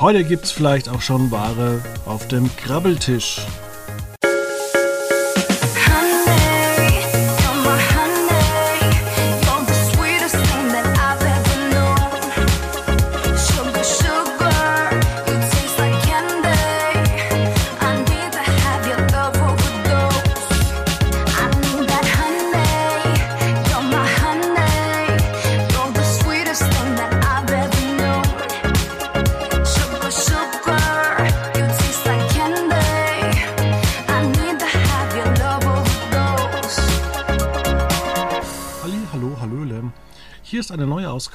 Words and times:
Heute 0.00 0.24
gibt's 0.24 0.50
vielleicht 0.50 0.88
auch 0.88 1.00
schon 1.00 1.30
Ware 1.30 1.80
auf 2.04 2.26
dem 2.26 2.54
Krabbeltisch. 2.56 3.40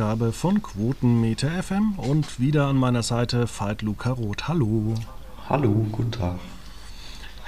Ausgabe 0.10 0.32
von 0.32 0.64
Quotenmeter 0.64 1.62
FM 1.62 1.94
und 1.98 2.40
wieder 2.40 2.66
an 2.66 2.78
meiner 2.78 3.04
Seite 3.04 3.46
Veit 3.48 3.84
Luca 3.84 4.10
Roth. 4.10 4.48
Hallo. 4.48 4.96
Hallo, 5.48 5.86
guten 5.92 6.12
Tag. 6.12 6.40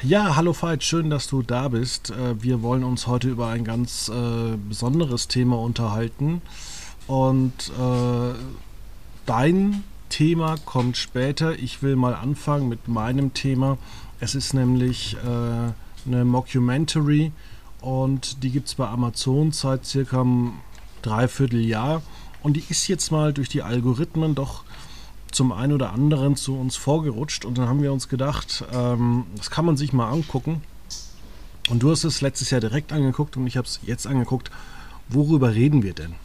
Ja, 0.03 0.35
hallo 0.35 0.53
Veit, 0.53 0.84
schön, 0.84 1.09
dass 1.09 1.25
du 1.25 1.41
da 1.41 1.70
bist. 1.70 2.11
Äh, 2.11 2.43
wir 2.43 2.61
wollen 2.61 2.84
uns 2.84 3.07
heute 3.07 3.29
über 3.29 3.47
ein 3.47 3.63
ganz 3.63 4.09
äh, 4.09 4.57
besonderes 4.70 5.27
Thema 5.27 5.57
unterhalten 5.57 6.43
und 7.07 7.71
äh, 7.79 8.35
dein 9.25 9.84
Thema 10.09 10.57
kommt 10.63 10.98
später. 10.98 11.57
Ich 11.57 11.81
will 11.81 11.95
mal 11.95 12.13
anfangen 12.13 12.70
mit 12.70 12.87
meinem 12.87 13.34
Thema. 13.34 13.79
Es 14.20 14.35
ist 14.35 14.53
nämlich 14.53 15.15
äh, 15.15 16.07
eine 16.07 16.25
Mockumentary 16.25 17.31
und 17.79 18.43
die 18.43 18.51
gibt 18.51 18.68
es 18.68 18.75
bei 18.75 18.87
Amazon 18.87 19.51
seit 19.51 19.84
circa 19.84 20.23
Dreivierteljahr. 21.01 22.03
Und 22.43 22.57
die 22.57 22.63
ist 22.70 22.87
jetzt 22.87 23.11
mal 23.11 23.34
durch 23.34 23.49
die 23.49 23.61
Algorithmen 23.61 24.35
doch 24.35 24.63
zum 25.31 25.51
einen 25.51 25.73
oder 25.73 25.93
anderen 25.93 26.35
zu 26.35 26.57
uns 26.57 26.75
vorgerutscht. 26.75 27.45
Und 27.45 27.57
dann 27.57 27.67
haben 27.67 27.81
wir 27.81 27.93
uns 27.93 28.09
gedacht, 28.09 28.63
ähm, 28.73 29.25
das 29.37 29.49
kann 29.49 29.65
man 29.65 29.77
sich 29.77 29.93
mal 29.93 30.09
angucken. 30.09 30.62
Und 31.69 31.84
du 31.84 31.91
hast 31.91 32.03
es 32.03 32.21
letztes 32.21 32.49
Jahr 32.49 32.59
direkt 32.59 32.91
angeguckt 32.91 33.37
und 33.37 33.47
ich 33.47 33.57
habe 33.57 33.67
es 33.67 33.79
jetzt 33.84 34.07
angeguckt. 34.07 34.51
Worüber 35.07 35.53
reden 35.53 35.84
wir 35.84 35.93
denn? 35.93 36.15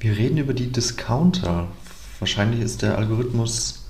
Wir 0.00 0.16
reden 0.16 0.38
über 0.38 0.54
die 0.54 0.72
Discounter. 0.72 1.68
Wahrscheinlich 2.18 2.60
ist 2.60 2.82
der 2.82 2.98
Algorithmus 2.98 3.86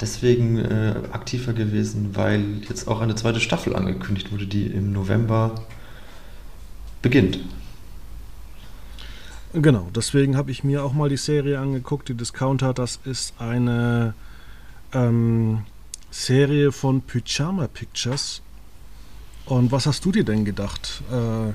deswegen 0.00 0.58
äh, 0.58 0.94
aktiver 1.12 1.52
gewesen, 1.52 2.14
weil 2.14 2.62
jetzt 2.68 2.86
auch 2.86 3.00
eine 3.00 3.14
zweite 3.14 3.40
Staffel 3.40 3.74
angekündigt 3.74 4.30
wurde, 4.30 4.46
die 4.46 4.66
im 4.66 4.92
November 4.92 5.54
beginnt. 7.02 7.40
Genau, 9.58 9.88
deswegen 9.94 10.36
habe 10.36 10.50
ich 10.50 10.64
mir 10.64 10.84
auch 10.84 10.92
mal 10.92 11.08
die 11.08 11.16
Serie 11.16 11.58
angeguckt, 11.58 12.10
die 12.10 12.14
Discounter. 12.14 12.74
Das 12.74 13.00
ist 13.06 13.32
eine 13.38 14.12
ähm, 14.92 15.62
Serie 16.10 16.72
von 16.72 17.00
Pyjama 17.00 17.66
Pictures. 17.66 18.42
Und 19.46 19.72
was 19.72 19.86
hast 19.86 20.04
du 20.04 20.12
dir 20.12 20.24
denn 20.24 20.44
gedacht? 20.44 21.02
Äh, 21.10 21.54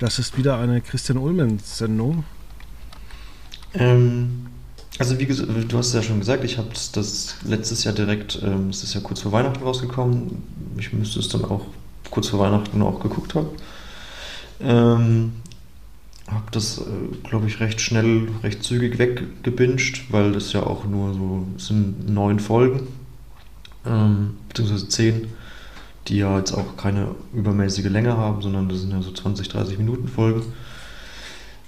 das 0.00 0.18
ist 0.18 0.36
wieder 0.36 0.58
eine 0.58 0.80
Christian 0.80 1.16
Ullmann-Sendung. 1.16 2.24
Ähm, 3.74 4.46
also 4.98 5.16
wie 5.20 5.26
gesagt, 5.26 5.48
du 5.68 5.78
hast 5.78 5.88
es 5.88 5.94
ja 5.94 6.02
schon 6.02 6.18
gesagt, 6.18 6.42
ich 6.42 6.58
habe 6.58 6.70
das 6.92 7.36
letztes 7.44 7.84
Jahr 7.84 7.94
direkt, 7.94 8.42
ähm, 8.42 8.70
es 8.70 8.82
ist 8.82 8.94
ja 8.94 9.00
kurz 9.00 9.20
vor 9.20 9.30
Weihnachten 9.30 9.62
rausgekommen. 9.62 10.42
Ich 10.76 10.92
müsste 10.92 11.20
es 11.20 11.28
dann 11.28 11.44
auch 11.44 11.66
kurz 12.10 12.30
vor 12.30 12.40
Weihnachten 12.40 12.82
auch 12.82 12.98
geguckt 12.98 13.36
haben. 13.36 13.46
Ähm, 14.60 15.32
habe 16.32 16.46
das, 16.50 16.78
äh, 16.78 16.82
glaube 17.28 17.46
ich, 17.46 17.60
recht 17.60 17.80
schnell, 17.80 18.28
recht 18.42 18.62
zügig 18.62 18.98
weggebinged, 18.98 20.12
weil 20.12 20.32
das 20.32 20.52
ja 20.52 20.62
auch 20.62 20.84
nur 20.84 21.14
so 21.14 21.46
sind 21.56 22.08
neun 22.08 22.40
Folgen, 22.40 22.88
ähm, 23.86 24.34
beziehungsweise 24.48 24.88
zehn, 24.88 25.28
die 26.08 26.18
ja 26.18 26.38
jetzt 26.38 26.52
auch 26.52 26.76
keine 26.76 27.14
übermäßige 27.34 27.86
Länge 27.86 28.16
haben, 28.16 28.42
sondern 28.42 28.68
das 28.68 28.80
sind 28.80 28.92
ja 28.92 29.02
so 29.02 29.12
20, 29.12 29.48
30 29.48 29.78
Minuten 29.78 30.08
Folgen. 30.08 30.42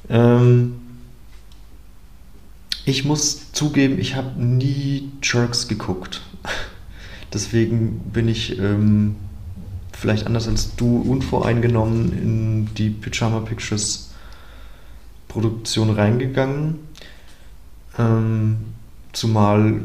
Ähm, 0.09 0.75
ich 2.85 3.05
muss 3.05 3.53
zugeben, 3.53 3.99
ich 3.99 4.15
habe 4.15 4.41
nie 4.43 5.11
Jerks 5.23 5.69
geguckt. 5.69 6.23
Deswegen 7.33 8.01
bin 8.13 8.29
ich 8.29 8.59
ähm, 8.59 9.17
vielleicht 9.93 10.27
anders 10.27 10.47
als 10.47 10.77
du 10.77 10.99
unvoreingenommen 10.99 12.13
in 12.13 12.75
die 12.75 12.91
Pyjama 12.91 13.41
Pictures 13.41 14.14
Produktion 15.35 15.91
reingegangen. 15.91 16.79
Ähm, 17.99 18.59
zumal 19.13 19.83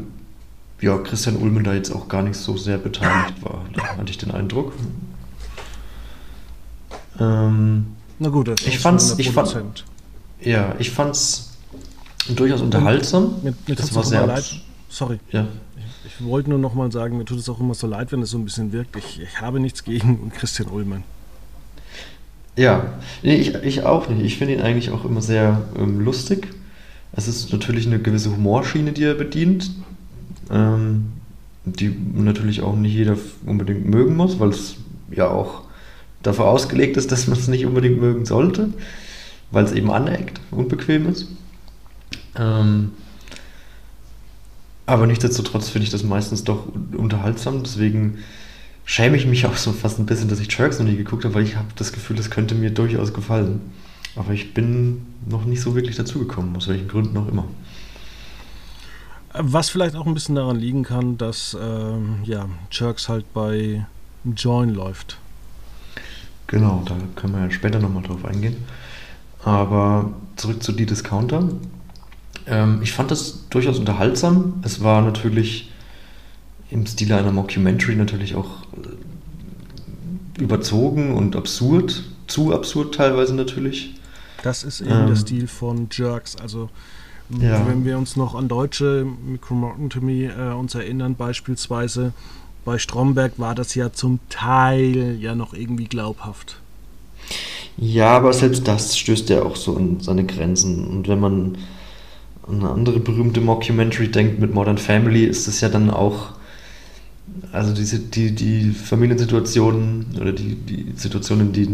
ja, 0.80 0.96
Christian 0.98 1.36
Ulmen 1.36 1.64
da 1.64 1.74
jetzt 1.74 1.90
auch 1.90 2.08
gar 2.08 2.22
nicht 2.22 2.36
so 2.36 2.56
sehr 2.56 2.78
beteiligt 2.78 3.42
war, 3.42 3.64
da 3.74 3.96
hatte 3.96 4.10
ich 4.10 4.18
den 4.18 4.30
Eindruck. 4.30 4.72
Ähm, 7.18 7.96
Na 8.20 8.28
gut, 8.28 8.46
das 8.48 8.62
ich 8.64 8.78
fand's, 8.78 9.18
ich 9.18 9.30
fand, 9.32 9.84
ja, 10.40 10.74
ich 10.78 10.90
fand's 10.90 11.50
durchaus 12.28 12.62
unterhaltsam. 12.62 13.34
Mir, 13.42 13.52
mir 13.66 13.74
das 13.74 13.92
war 13.94 14.04
sehr 14.04 14.26
leid. 14.26 14.44
Sorry. 14.88 15.18
Ja. 15.32 15.48
Ich, 16.04 16.12
ich 16.20 16.24
wollte 16.24 16.48
nur 16.48 16.60
noch 16.60 16.74
mal 16.74 16.92
sagen, 16.92 17.18
mir 17.18 17.24
tut 17.24 17.38
es 17.38 17.48
auch 17.48 17.58
immer 17.58 17.74
so 17.74 17.88
leid, 17.88 18.12
wenn 18.12 18.22
es 18.22 18.30
so 18.30 18.38
ein 18.38 18.44
bisschen 18.44 18.72
wirkt. 18.72 18.94
Ich, 18.96 19.20
ich 19.20 19.40
habe 19.40 19.58
nichts 19.58 19.82
gegen 19.82 20.30
Christian 20.30 20.68
Ullmann. 20.68 21.02
Ja, 22.56 22.92
nee, 23.22 23.36
ich, 23.36 23.54
ich 23.54 23.84
auch 23.84 24.08
nicht. 24.08 24.22
Ich 24.22 24.38
finde 24.38 24.54
ihn 24.54 24.60
eigentlich 24.60 24.90
auch 24.90 25.04
immer 25.04 25.22
sehr 25.22 25.62
ähm, 25.78 26.00
lustig. 26.00 26.48
Es 27.12 27.28
ist 27.28 27.52
natürlich 27.52 27.86
eine 27.86 27.98
gewisse 27.98 28.30
Humorschiene, 28.30 28.92
die 28.92 29.04
er 29.04 29.14
bedient, 29.14 29.70
ähm, 30.50 31.12
die 31.64 31.94
natürlich 32.14 32.62
auch 32.62 32.76
nicht 32.76 32.94
jeder 32.94 33.16
unbedingt 33.46 33.86
mögen 33.86 34.16
muss, 34.16 34.38
weil 34.38 34.50
es 34.50 34.76
ja 35.10 35.28
auch 35.28 35.62
dafür 36.22 36.46
ausgelegt 36.46 36.96
ist, 36.96 37.10
dass 37.12 37.26
man 37.26 37.38
es 37.38 37.48
nicht 37.48 37.66
unbedingt 37.66 38.00
mögen 38.00 38.26
sollte, 38.26 38.70
weil 39.50 39.64
es 39.64 39.72
eben 39.72 39.90
aneckt, 39.90 40.40
unbequem 40.50 41.08
ist. 41.08 41.28
Ähm, 42.36 42.92
aber 44.86 45.06
nichtsdestotrotz 45.06 45.68
finde 45.68 45.84
ich 45.84 45.90
das 45.90 46.02
meistens 46.02 46.42
doch 46.42 46.64
unterhaltsam, 46.96 47.62
deswegen 47.62 48.18
schäme 48.90 49.16
ich 49.16 49.24
mich 49.24 49.46
auch 49.46 49.56
so 49.56 49.70
fast 49.70 50.00
ein 50.00 50.06
bisschen, 50.06 50.28
dass 50.28 50.40
ich 50.40 50.52
Jerks 50.52 50.80
noch 50.80 50.86
nie 50.86 50.96
geguckt 50.96 51.24
habe, 51.24 51.34
weil 51.34 51.44
ich 51.44 51.54
habe 51.54 51.68
das 51.76 51.92
Gefühl, 51.92 52.16
das 52.16 52.28
könnte 52.28 52.56
mir 52.56 52.70
durchaus 52.70 53.14
gefallen. 53.14 53.60
Aber 54.16 54.32
ich 54.32 54.52
bin 54.52 55.06
noch 55.28 55.44
nicht 55.44 55.60
so 55.60 55.76
wirklich 55.76 55.94
dazugekommen, 55.94 56.56
aus 56.56 56.66
welchen 56.66 56.88
Gründen 56.88 57.16
auch 57.16 57.28
immer. 57.28 57.44
Was 59.32 59.70
vielleicht 59.70 59.94
auch 59.94 60.06
ein 60.06 60.14
bisschen 60.14 60.34
daran 60.34 60.56
liegen 60.56 60.82
kann, 60.82 61.16
dass 61.16 61.56
ähm, 61.60 62.16
ja, 62.24 62.48
Jerks 62.72 63.08
halt 63.08 63.32
bei 63.32 63.86
Join 64.24 64.70
läuft. 64.70 65.18
Genau, 66.48 66.82
da 66.84 66.96
können 67.14 67.34
wir 67.34 67.42
ja 67.42 67.50
später 67.52 67.78
nochmal 67.78 68.02
drauf 68.02 68.24
eingehen. 68.24 68.56
Aber 69.44 70.10
zurück 70.34 70.64
zu 70.64 70.72
Die 70.72 70.86
Discounter. 70.86 71.48
Ähm, 72.48 72.80
ich 72.82 72.90
fand 72.90 73.12
das 73.12 73.48
durchaus 73.50 73.78
unterhaltsam. 73.78 74.54
Es 74.64 74.82
war 74.82 75.00
natürlich 75.00 75.70
im 76.70 76.86
Stile 76.86 77.16
einer 77.16 77.32
Mockumentary 77.32 77.96
natürlich 77.96 78.34
auch 78.34 78.62
äh, 80.38 80.42
überzogen 80.42 81.14
und 81.14 81.36
absurd, 81.36 82.04
zu 82.26 82.52
absurd 82.54 82.94
teilweise 82.94 83.34
natürlich. 83.34 83.94
Das 84.42 84.64
ist 84.64 84.80
eben 84.80 84.90
ähm, 84.90 85.06
der 85.08 85.16
Stil 85.16 85.46
von 85.46 85.88
Jerks. 85.90 86.36
Also 86.36 86.70
ja. 87.40 87.66
wenn 87.66 87.84
wir 87.84 87.98
uns 87.98 88.16
noch 88.16 88.34
an 88.34 88.48
deutsche 88.48 89.06
Micromotomy 89.26 90.26
äh, 90.26 90.52
uns 90.52 90.74
erinnern, 90.74 91.14
beispielsweise 91.14 92.12
bei 92.64 92.78
Stromberg 92.78 93.32
war 93.38 93.54
das 93.54 93.74
ja 93.74 93.92
zum 93.92 94.20
Teil 94.28 95.16
ja 95.20 95.34
noch 95.34 95.54
irgendwie 95.54 95.86
glaubhaft. 95.86 96.60
Ja, 97.76 98.16
aber 98.16 98.32
selbst 98.32 98.66
das 98.68 98.98
stößt 98.98 99.30
ja 99.30 99.42
auch 99.42 99.56
so 99.56 99.76
an 99.76 100.00
seine 100.00 100.24
Grenzen. 100.24 100.86
Und 100.86 101.08
wenn 101.08 101.20
man 101.20 101.56
an 102.46 102.60
eine 102.60 102.70
andere 102.70 103.00
berühmte 103.00 103.40
Mockumentary 103.40 104.08
denkt 104.08 104.38
mit 104.38 104.52
Modern 104.52 104.78
Family, 104.78 105.24
ist 105.24 105.48
das 105.48 105.60
ja 105.60 105.68
dann 105.68 105.90
auch 105.90 106.32
also 107.52 107.74
diese, 107.74 107.98
die, 107.98 108.32
die 108.32 108.70
Familiensituationen 108.70 110.06
oder 110.20 110.32
die, 110.32 110.54
die 110.54 110.92
Situationen, 110.96 111.52
die 111.52 111.68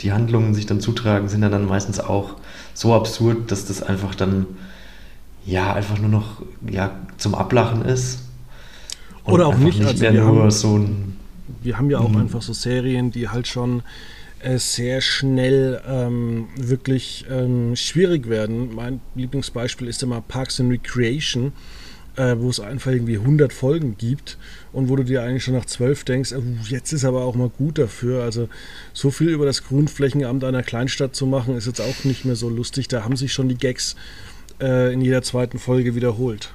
die 0.00 0.12
Handlungen 0.12 0.54
sich 0.54 0.66
dann 0.66 0.80
zutragen, 0.80 1.28
sind 1.28 1.42
ja 1.42 1.48
dann 1.48 1.66
meistens 1.66 2.00
auch 2.00 2.36
so 2.74 2.94
absurd, 2.94 3.50
dass 3.50 3.66
das 3.66 3.82
einfach 3.82 4.14
dann 4.14 4.46
ja 5.44 5.72
einfach 5.72 5.98
nur 5.98 6.10
noch 6.10 6.42
ja, 6.70 6.94
zum 7.16 7.34
Ablachen 7.34 7.82
ist. 7.82 8.20
oder 9.24 9.46
auch 9.46 9.56
nicht, 9.56 9.78
nicht 9.78 9.88
also 9.88 10.02
mehr 10.02 10.12
nur 10.12 10.42
haben, 10.42 10.50
so 10.50 10.78
ein. 10.78 11.16
Wir 11.62 11.78
haben 11.78 11.90
ja 11.90 11.98
auch 11.98 12.10
mhm. 12.10 12.18
einfach 12.18 12.42
so 12.42 12.52
Serien, 12.52 13.10
die 13.10 13.28
halt 13.28 13.46
schon 13.46 13.82
äh, 14.40 14.58
sehr 14.58 15.00
schnell 15.00 15.80
ähm, 15.88 16.48
wirklich 16.56 17.24
ähm, 17.30 17.74
schwierig 17.76 18.28
werden. 18.28 18.74
Mein 18.74 19.00
Lieblingsbeispiel 19.14 19.88
ist 19.88 20.02
immer 20.02 20.20
Parks 20.20 20.60
and 20.60 20.70
Recreation 20.70 21.52
äh, 22.16 22.36
wo 22.38 22.48
es 22.48 22.60
einfach 22.60 22.90
irgendwie 22.90 23.16
100 23.16 23.52
Folgen 23.52 23.96
gibt 23.96 24.38
und 24.76 24.90
wo 24.90 24.96
du 24.96 25.04
dir 25.04 25.22
eigentlich 25.22 25.42
schon 25.42 25.54
nach 25.54 25.64
12 25.64 26.04
denkst, 26.04 26.32
äh, 26.32 26.40
jetzt 26.68 26.92
ist 26.92 27.06
aber 27.06 27.24
auch 27.24 27.34
mal 27.34 27.48
gut 27.48 27.78
dafür. 27.78 28.22
Also 28.22 28.50
so 28.92 29.10
viel 29.10 29.30
über 29.30 29.46
das 29.46 29.64
Grundflächenamt 29.64 30.44
einer 30.44 30.62
Kleinstadt 30.62 31.16
zu 31.16 31.24
machen, 31.24 31.56
ist 31.56 31.66
jetzt 31.66 31.80
auch 31.80 32.04
nicht 32.04 32.26
mehr 32.26 32.36
so 32.36 32.50
lustig. 32.50 32.86
Da 32.86 33.02
haben 33.02 33.16
sich 33.16 33.32
schon 33.32 33.48
die 33.48 33.56
Gags 33.56 33.96
äh, 34.60 34.92
in 34.92 35.00
jeder 35.00 35.22
zweiten 35.22 35.58
Folge 35.58 35.94
wiederholt. 35.94 36.50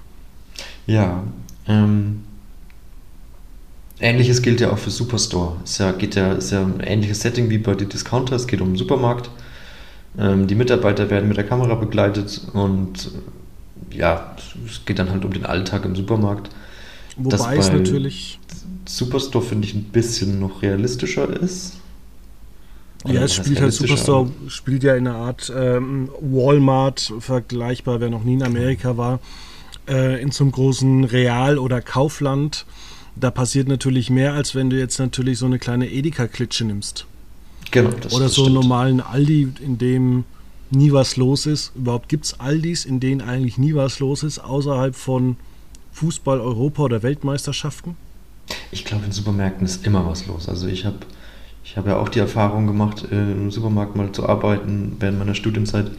Ja, 0.86 1.24
ähm, 1.68 2.22
Ähnliches 4.00 4.44
gilt 4.44 4.62
ja 4.62 4.72
auch 4.72 4.78
für 4.78 4.92
Superstore. 4.92 5.56
Es 5.64 5.80
ja, 5.80 5.92
geht 5.92 6.14
ja, 6.14 6.34
ist 6.34 6.52
ja 6.52 6.62
ein 6.62 6.80
ähnliches 6.80 7.22
Setting 7.22 7.50
wie 7.50 7.58
bei 7.58 7.74
den 7.74 7.90
Discounter. 7.90 8.36
Es 8.36 8.46
geht 8.46 8.62
um 8.62 8.68
einen 8.68 8.78
Supermarkt. 8.78 9.32
Ähm, 10.20 10.46
die 10.46 10.56
Mitarbeiter 10.56 11.10
werden 11.10 11.28
mit 11.28 11.38
der 11.38 11.48
Kamera 11.48 11.74
begleitet 11.74 12.40
und 12.54 13.10
ja, 13.90 14.36
es 14.64 14.86
geht 14.86 15.00
dann 15.00 15.10
halt 15.10 15.26
um 15.26 15.34
den 15.34 15.48
Alltag 15.48 15.86
im 15.86 15.96
Supermarkt. 15.96 16.52
Wobei 17.18 17.58
es 17.58 17.72
natürlich. 17.72 18.40
Superstore 18.86 19.46
finde 19.46 19.68
ich 19.68 19.74
ein 19.74 19.84
bisschen 19.84 20.40
noch 20.40 20.62
realistischer 20.62 21.30
ist. 21.30 21.78
Oder 23.04 23.14
ja, 23.14 23.22
es 23.24 23.34
spielt 23.34 23.62
halt 23.62 23.74
Superstore, 23.74 24.30
spielt 24.48 24.84
ja 24.84 24.96
in 24.96 25.08
einer 25.08 25.18
Art 25.18 25.52
ähm, 25.56 26.10
Walmart, 26.20 27.14
vergleichbar, 27.20 28.00
wer 28.00 28.10
noch 28.10 28.24
nie 28.24 28.34
in 28.34 28.44
Amerika 28.44 28.98
war, 28.98 29.20
äh, 29.88 30.22
in 30.22 30.32
so 30.32 30.44
einem 30.44 30.52
großen 30.52 31.04
Real- 31.06 31.58
oder 31.58 31.82
Kaufland. 31.82 32.66
Da 33.16 33.32
passiert 33.32 33.68
natürlich 33.68 34.10
mehr, 34.10 34.34
als 34.34 34.56
wenn 34.56 34.70
du 34.70 34.78
jetzt 34.78 35.00
natürlich 35.00 35.40
so 35.40 35.46
eine 35.46 35.60
kleine 35.60 35.90
Edeka-Klitsche 35.90 36.66
nimmst. 36.66 37.06
Genau, 37.72 37.90
das 37.90 38.14
Oder 38.14 38.30
so 38.30 38.46
einen 38.46 38.54
normalen 38.54 39.02
Aldi, 39.02 39.50
in 39.64 39.78
dem 39.78 40.24
nie 40.70 40.92
was 40.92 41.18
los 41.18 41.46
ist. 41.46 41.74
Überhaupt 41.76 42.10
gibt 42.10 42.26
es 42.26 42.40
Aldis, 42.40 42.86
in 42.86 43.00
denen 43.00 43.22
eigentlich 43.22 43.58
nie 43.58 43.74
was 43.74 44.00
los 44.00 44.24
ist, 44.24 44.40
außerhalb 44.40 44.96
von 44.96 45.38
Fußball, 45.92 46.40
Europa 46.40 46.84
oder 46.84 47.04
Weltmeisterschaften? 47.04 47.96
Ich 48.72 48.86
glaube, 48.86 49.06
in 49.06 49.12
Supermärkten 49.12 49.66
ist 49.66 49.86
immer 49.86 50.06
was 50.06 50.28
los. 50.28 50.50
Also 50.50 50.68
ich 50.68 50.86
habe 50.86 50.98
ich 51.64 51.78
hab 51.78 51.88
ja 51.88 51.98
auch 51.98 52.10
die 52.10 52.20
Erfahrung 52.20 52.68
gemacht, 52.68 53.06
im 53.12 53.52
Supermarkt 53.52 53.96
mal 53.96 54.12
zu 54.12 54.28
arbeiten 54.28 54.98
während 55.00 55.20
meiner 55.20 55.36
Studienzeit. 55.36 55.92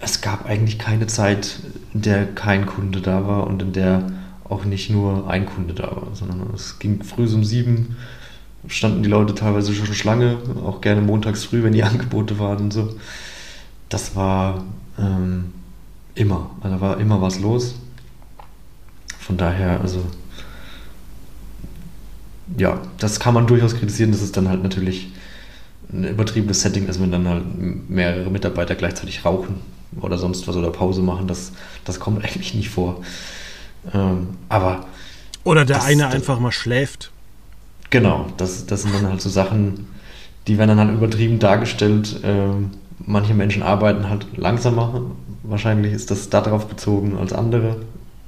Es 0.00 0.20
gab 0.20 0.46
eigentlich 0.46 0.78
keine 0.78 1.06
Zeit, 1.06 1.60
in 1.94 2.02
der 2.02 2.26
kein 2.26 2.66
Kunde 2.66 3.00
da 3.00 3.26
war 3.26 3.46
und 3.46 3.62
in 3.62 3.72
der 3.72 4.12
auch 4.48 4.64
nicht 4.64 4.90
nur 4.90 5.30
ein 5.30 5.46
Kunde 5.46 5.74
da 5.74 5.84
war, 5.84 6.08
sondern 6.14 6.42
es 6.54 6.78
ging 6.78 7.02
früh 7.02 7.32
um 7.32 7.44
sieben, 7.44 7.96
standen 8.66 9.02
die 9.02 9.08
Leute 9.08 9.34
teilweise 9.34 9.74
schon 9.74 9.86
Schlange, 9.94 10.38
auch 10.64 10.80
gerne 10.80 11.00
montags 11.00 11.44
früh, 11.44 11.62
wenn 11.62 11.72
die 11.72 11.82
Angebote 11.84 12.38
waren 12.38 12.58
und 12.58 12.72
so 12.72 12.94
das 13.90 14.16
war 14.16 14.64
ähm, 14.98 15.52
immer, 16.14 16.50
also 16.62 16.76
da 16.76 16.80
war 16.80 16.98
immer 16.98 17.20
was 17.20 17.38
los. 17.40 17.74
Von 19.30 19.36
daher, 19.36 19.80
also 19.80 20.02
ja, 22.58 22.80
das 22.98 23.20
kann 23.20 23.32
man 23.32 23.46
durchaus 23.46 23.76
kritisieren, 23.76 24.10
dass 24.10 24.22
es 24.22 24.32
dann 24.32 24.48
halt 24.48 24.60
natürlich 24.60 25.12
ein 25.92 26.02
übertriebenes 26.02 26.62
Setting 26.62 26.88
ist, 26.88 27.00
wenn 27.00 27.12
dann 27.12 27.28
halt 27.28 27.44
mehrere 27.88 28.28
Mitarbeiter 28.28 28.74
gleichzeitig 28.74 29.24
rauchen 29.24 29.60
oder 30.00 30.18
sonst 30.18 30.48
was 30.48 30.56
oder 30.56 30.70
Pause 30.70 31.00
machen. 31.00 31.28
Das, 31.28 31.52
das 31.84 32.00
kommt 32.00 32.18
eigentlich 32.24 32.54
nicht 32.54 32.70
vor. 32.70 33.02
Ähm, 33.94 34.30
aber. 34.48 34.86
Oder 35.44 35.64
der 35.64 35.76
das, 35.76 35.86
eine 35.86 36.08
einfach 36.08 36.40
mal 36.40 36.50
schläft. 36.50 37.12
Genau, 37.90 38.26
das, 38.36 38.66
das 38.66 38.82
sind 38.82 38.92
dann 38.92 39.06
halt 39.06 39.20
so 39.20 39.30
Sachen, 39.30 39.86
die 40.48 40.58
werden 40.58 40.76
dann 40.76 40.88
halt 40.88 40.92
übertrieben 40.92 41.38
dargestellt. 41.38 42.18
Ähm, 42.24 42.72
manche 42.98 43.34
Menschen 43.34 43.62
arbeiten 43.62 44.10
halt 44.10 44.26
langsamer. 44.36 45.02
Wahrscheinlich 45.44 45.92
ist 45.92 46.10
das 46.10 46.30
darauf 46.30 46.66
bezogen 46.66 47.16
als 47.16 47.32
andere. 47.32 47.76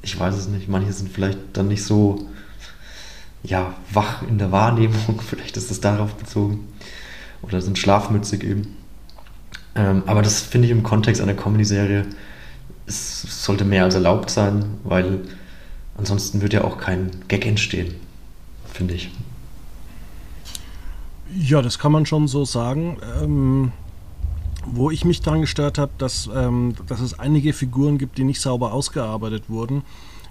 Ich 0.02 0.18
weiß 0.18 0.34
es 0.34 0.48
nicht. 0.48 0.68
Manche 0.68 0.92
sind 0.92 1.10
vielleicht 1.10 1.38
dann 1.52 1.68
nicht 1.68 1.84
so 1.84 2.28
ja, 3.42 3.74
wach 3.92 4.22
in 4.22 4.38
der 4.38 4.52
Wahrnehmung. 4.52 5.20
Vielleicht 5.26 5.56
ist 5.56 5.70
das 5.70 5.80
darauf 5.80 6.14
bezogen. 6.14 6.68
Oder 7.42 7.60
sind 7.60 7.78
schlafmützig 7.78 8.44
eben. 8.44 8.76
Ähm, 9.74 10.02
aber 10.06 10.22
das 10.22 10.40
finde 10.40 10.66
ich 10.66 10.72
im 10.72 10.82
Kontext 10.82 11.20
einer 11.20 11.34
Comedy-Serie, 11.34 12.06
es 12.86 13.44
sollte 13.44 13.64
mehr 13.64 13.84
als 13.84 13.94
erlaubt 13.94 14.28
sein, 14.28 14.64
weil 14.84 15.20
ansonsten 15.96 16.42
wird 16.42 16.52
ja 16.52 16.64
auch 16.64 16.78
kein 16.78 17.10
Gag 17.28 17.46
entstehen, 17.46 17.94
finde 18.70 18.94
ich. 18.94 19.10
Ja, 21.34 21.62
das 21.62 21.78
kann 21.78 21.92
man 21.92 22.04
schon 22.04 22.28
so 22.28 22.44
sagen. 22.44 22.98
Ähm, 23.22 23.72
wo 24.64 24.90
ich 24.90 25.04
mich 25.04 25.20
daran 25.20 25.40
gestört 25.40 25.78
habe, 25.78 25.92
dass, 25.98 26.28
ähm, 26.34 26.74
dass 26.86 27.00
es 27.00 27.18
einige 27.18 27.52
Figuren 27.52 27.98
gibt, 27.98 28.18
die 28.18 28.24
nicht 28.24 28.40
sauber 28.40 28.72
ausgearbeitet 28.72 29.44
wurden. 29.48 29.82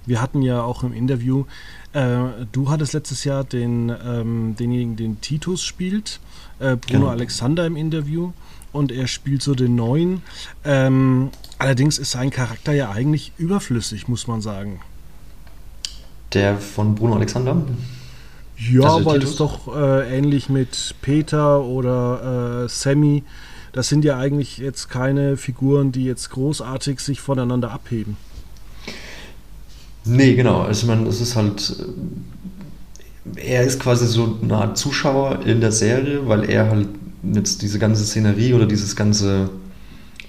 Wir 0.05 0.21
hatten 0.21 0.41
ja 0.41 0.63
auch 0.63 0.83
im 0.83 0.93
Interview, 0.93 1.45
äh, 1.93 2.17
du 2.51 2.69
hattest 2.69 2.93
letztes 2.93 3.23
Jahr 3.23 3.43
den, 3.43 3.89
ähm, 3.89 4.55
denjenigen, 4.57 4.95
den 4.95 5.21
Titus 5.21 5.63
spielt, 5.63 6.19
äh, 6.59 6.75
Bruno 6.75 6.99
genau. 6.99 7.07
Alexander 7.07 7.65
im 7.65 7.75
Interview 7.75 8.31
und 8.71 8.91
er 8.91 9.07
spielt 9.07 9.41
so 9.43 9.53
den 9.53 9.75
neuen. 9.75 10.21
Ähm, 10.63 11.29
allerdings 11.57 11.97
ist 11.97 12.11
sein 12.11 12.31
Charakter 12.31 12.73
ja 12.73 12.89
eigentlich 12.91 13.33
überflüssig, 13.37 14.07
muss 14.07 14.27
man 14.27 14.41
sagen. 14.41 14.79
Der 16.33 16.57
von 16.57 16.95
Bruno 16.95 17.15
Alexander? 17.15 17.61
Ja, 18.57 18.95
also 18.95 19.05
weil 19.05 19.23
es 19.23 19.35
doch 19.35 19.75
äh, 19.75 20.17
ähnlich 20.17 20.49
mit 20.49 20.95
Peter 21.01 21.61
oder 21.63 22.63
äh, 22.63 22.69
Sammy 22.69 23.23
das 23.73 23.89
sind 23.89 24.03
ja 24.03 24.17
eigentlich 24.17 24.57
jetzt 24.57 24.89
keine 24.89 25.37
Figuren, 25.37 25.91
die 25.91 26.05
jetzt 26.05 26.29
großartig 26.29 26.99
sich 26.99 27.21
voneinander 27.21 27.71
abheben. 27.71 28.17
Nee, 30.03 30.35
genau. 30.35 30.61
Also 30.61 30.83
ich 30.83 30.87
meine, 30.87 31.07
es 31.07 31.21
ist 31.21 31.35
halt. 31.35 31.75
Er 33.35 33.63
ist 33.63 33.79
quasi 33.79 34.07
so 34.07 34.39
eine 34.41 34.55
Art 34.55 34.77
Zuschauer 34.77 35.45
in 35.45 35.61
der 35.61 35.71
Serie, 35.71 36.27
weil 36.27 36.49
er 36.49 36.69
halt 36.69 36.87
jetzt 37.33 37.61
diese 37.61 37.77
ganze 37.77 38.03
Szenerie 38.03 38.53
oder 38.53 38.65
dieses 38.65 38.95
ganze, 38.95 39.49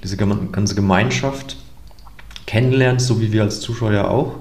diese 0.05 0.19
ganze 0.19 0.75
Gemeinschaft 0.75 1.57
kennenlernt, 2.47 3.01
so 3.01 3.21
wie 3.21 3.33
wir 3.33 3.43
als 3.43 3.61
Zuschauer 3.61 3.93
ja 3.93 4.09
auch. 4.09 4.37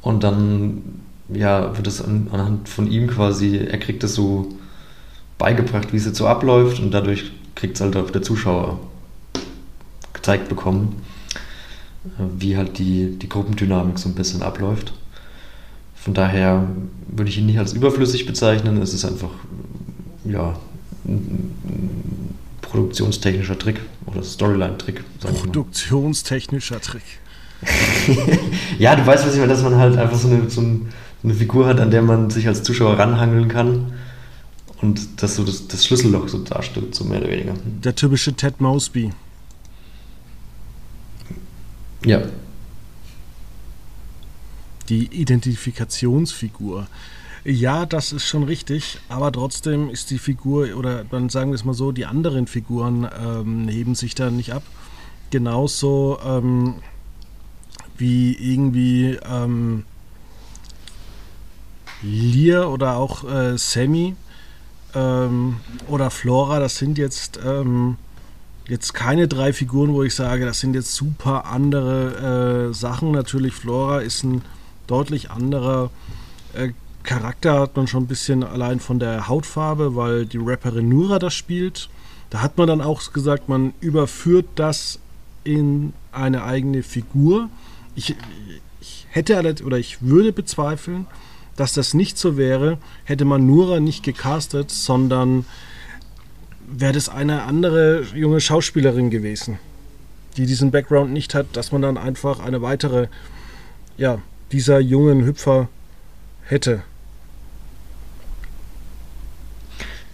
Und 0.00 0.22
dann 0.22 0.82
ja, 1.28 1.76
wird 1.76 1.86
es 1.86 2.02
anhand 2.02 2.68
von 2.68 2.90
ihm 2.90 3.08
quasi, 3.08 3.58
er 3.58 3.78
kriegt 3.78 4.04
es 4.04 4.14
so 4.14 4.48
beigebracht, 5.38 5.92
wie 5.92 5.96
es 5.96 6.06
jetzt 6.06 6.18
so 6.18 6.26
abläuft 6.26 6.80
und 6.80 6.92
dadurch 6.92 7.32
kriegt 7.58 7.74
es 7.74 7.80
halt 7.80 7.96
auch 7.96 8.10
der 8.10 8.22
Zuschauer 8.22 8.78
gezeigt 10.12 10.48
bekommen, 10.48 11.02
äh, 12.04 12.22
wie 12.38 12.56
halt 12.56 12.78
die, 12.78 13.18
die 13.18 13.28
Gruppendynamik 13.28 13.98
so 13.98 14.08
ein 14.08 14.14
bisschen 14.14 14.42
abläuft. 14.42 14.92
Von 15.96 16.14
daher 16.14 16.68
würde 17.08 17.30
ich 17.30 17.38
ihn 17.38 17.46
nicht 17.46 17.58
als 17.58 17.72
überflüssig 17.72 18.26
bezeichnen, 18.26 18.80
es 18.80 18.94
ist 18.94 19.04
einfach 19.04 19.30
ja, 20.24 20.56
ein 21.04 21.52
produktionstechnischer 22.62 23.58
Trick 23.58 23.80
oder 24.06 24.22
Storyline-Trick. 24.22 25.02
Produktionstechnischer 25.20 26.80
Trick. 26.80 27.02
ja, 28.78 28.94
du 28.94 29.04
weißt, 29.04 29.26
was 29.26 29.34
ich 29.34 29.40
meine, 29.40 29.52
dass 29.52 29.64
man 29.64 29.74
halt 29.74 29.96
einfach 29.96 30.16
so 30.16 30.28
eine, 30.28 30.48
so 30.48 30.60
eine 30.60 31.34
Figur 31.34 31.66
hat, 31.66 31.80
an 31.80 31.90
der 31.90 32.02
man 32.02 32.30
sich 32.30 32.46
als 32.46 32.62
Zuschauer 32.62 32.96
ranhangeln 32.96 33.48
kann 33.48 33.92
und 34.80 35.22
das 35.22 35.36
so 35.36 35.44
das, 35.44 35.66
das 35.66 35.84
Schlüsselloch 35.84 36.28
so 36.28 36.38
darstellt, 36.38 36.94
so 36.94 37.04
mehr 37.04 37.20
oder 37.20 37.30
weniger. 37.30 37.54
Der 37.82 37.94
typische 37.94 38.32
Ted 38.34 38.60
Mosby. 38.60 39.12
Ja. 42.04 42.22
Die 44.88 45.06
Identifikationsfigur. 45.06 46.86
Ja, 47.44 47.86
das 47.86 48.12
ist 48.12 48.26
schon 48.26 48.44
richtig, 48.44 48.98
aber 49.08 49.32
trotzdem 49.32 49.90
ist 49.90 50.10
die 50.10 50.18
Figur, 50.18 50.76
oder 50.76 51.04
dann 51.04 51.28
sagen 51.28 51.50
wir 51.50 51.54
es 51.54 51.64
mal 51.64 51.74
so, 51.74 51.92
die 51.92 52.06
anderen 52.06 52.46
Figuren 52.46 53.08
ähm, 53.18 53.68
heben 53.68 53.94
sich 53.94 54.14
da 54.14 54.30
nicht 54.30 54.52
ab. 54.52 54.62
Genauso 55.30 56.18
ähm, 56.24 56.76
wie 57.96 58.32
irgendwie 58.32 59.18
ähm, 59.28 59.84
Lear 62.02 62.70
oder 62.70 62.96
auch 62.96 63.24
äh, 63.24 63.58
Sammy 63.58 64.14
ähm, 64.94 65.56
oder 65.88 66.10
Flora, 66.10 66.60
das 66.60 66.76
sind 66.78 66.98
jetzt, 66.98 67.38
ähm, 67.44 67.96
jetzt 68.66 68.94
keine 68.94 69.28
drei 69.28 69.52
Figuren, 69.52 69.92
wo 69.92 70.02
ich 70.02 70.14
sage, 70.14 70.44
das 70.44 70.60
sind 70.60 70.74
jetzt 70.74 70.94
super 70.94 71.46
andere 71.46 72.68
äh, 72.70 72.74
Sachen. 72.74 73.12
Natürlich, 73.12 73.54
Flora 73.54 74.00
ist 74.00 74.24
ein 74.24 74.42
deutlich 74.86 75.30
anderer 75.30 75.90
äh, 76.54 76.70
Charakter, 77.02 77.60
hat 77.60 77.76
man 77.76 77.86
schon 77.86 78.04
ein 78.04 78.06
bisschen 78.06 78.42
allein 78.42 78.80
von 78.80 78.98
der 78.98 79.28
Hautfarbe, 79.28 79.96
weil 79.96 80.26
die 80.26 80.38
Rapperin 80.38 80.88
Nura 80.88 81.18
das 81.18 81.34
spielt. 81.34 81.88
Da 82.30 82.42
hat 82.42 82.58
man 82.58 82.68
dann 82.68 82.80
auch 82.80 83.12
gesagt, 83.12 83.48
man 83.48 83.72
überführt 83.80 84.46
das 84.56 84.98
in 85.44 85.94
eine 86.12 86.44
eigene 86.44 86.82
Figur. 86.82 87.48
Ich, 87.94 88.14
ich 88.80 89.06
hätte 89.08 89.54
oder 89.64 89.78
ich 89.78 90.02
würde 90.02 90.32
bezweifeln, 90.32 91.06
dass 91.58 91.72
das 91.72 91.92
nicht 91.92 92.18
so 92.18 92.36
wäre, 92.36 92.78
hätte 93.04 93.24
man 93.24 93.44
Nura 93.44 93.80
nicht 93.80 94.04
gecastet, 94.04 94.70
sondern 94.70 95.44
wäre 96.70 96.92
das 96.92 97.08
eine 97.08 97.42
andere 97.42 98.04
junge 98.14 98.40
Schauspielerin 98.40 99.10
gewesen, 99.10 99.58
die 100.36 100.46
diesen 100.46 100.70
Background 100.70 101.12
nicht 101.12 101.34
hat, 101.34 101.46
dass 101.54 101.72
man 101.72 101.82
dann 101.82 101.98
einfach 101.98 102.38
eine 102.38 102.62
weitere 102.62 103.08
ja, 103.96 104.22
dieser 104.52 104.78
jungen 104.78 105.24
Hüpfer 105.24 105.68
hätte. 106.44 106.84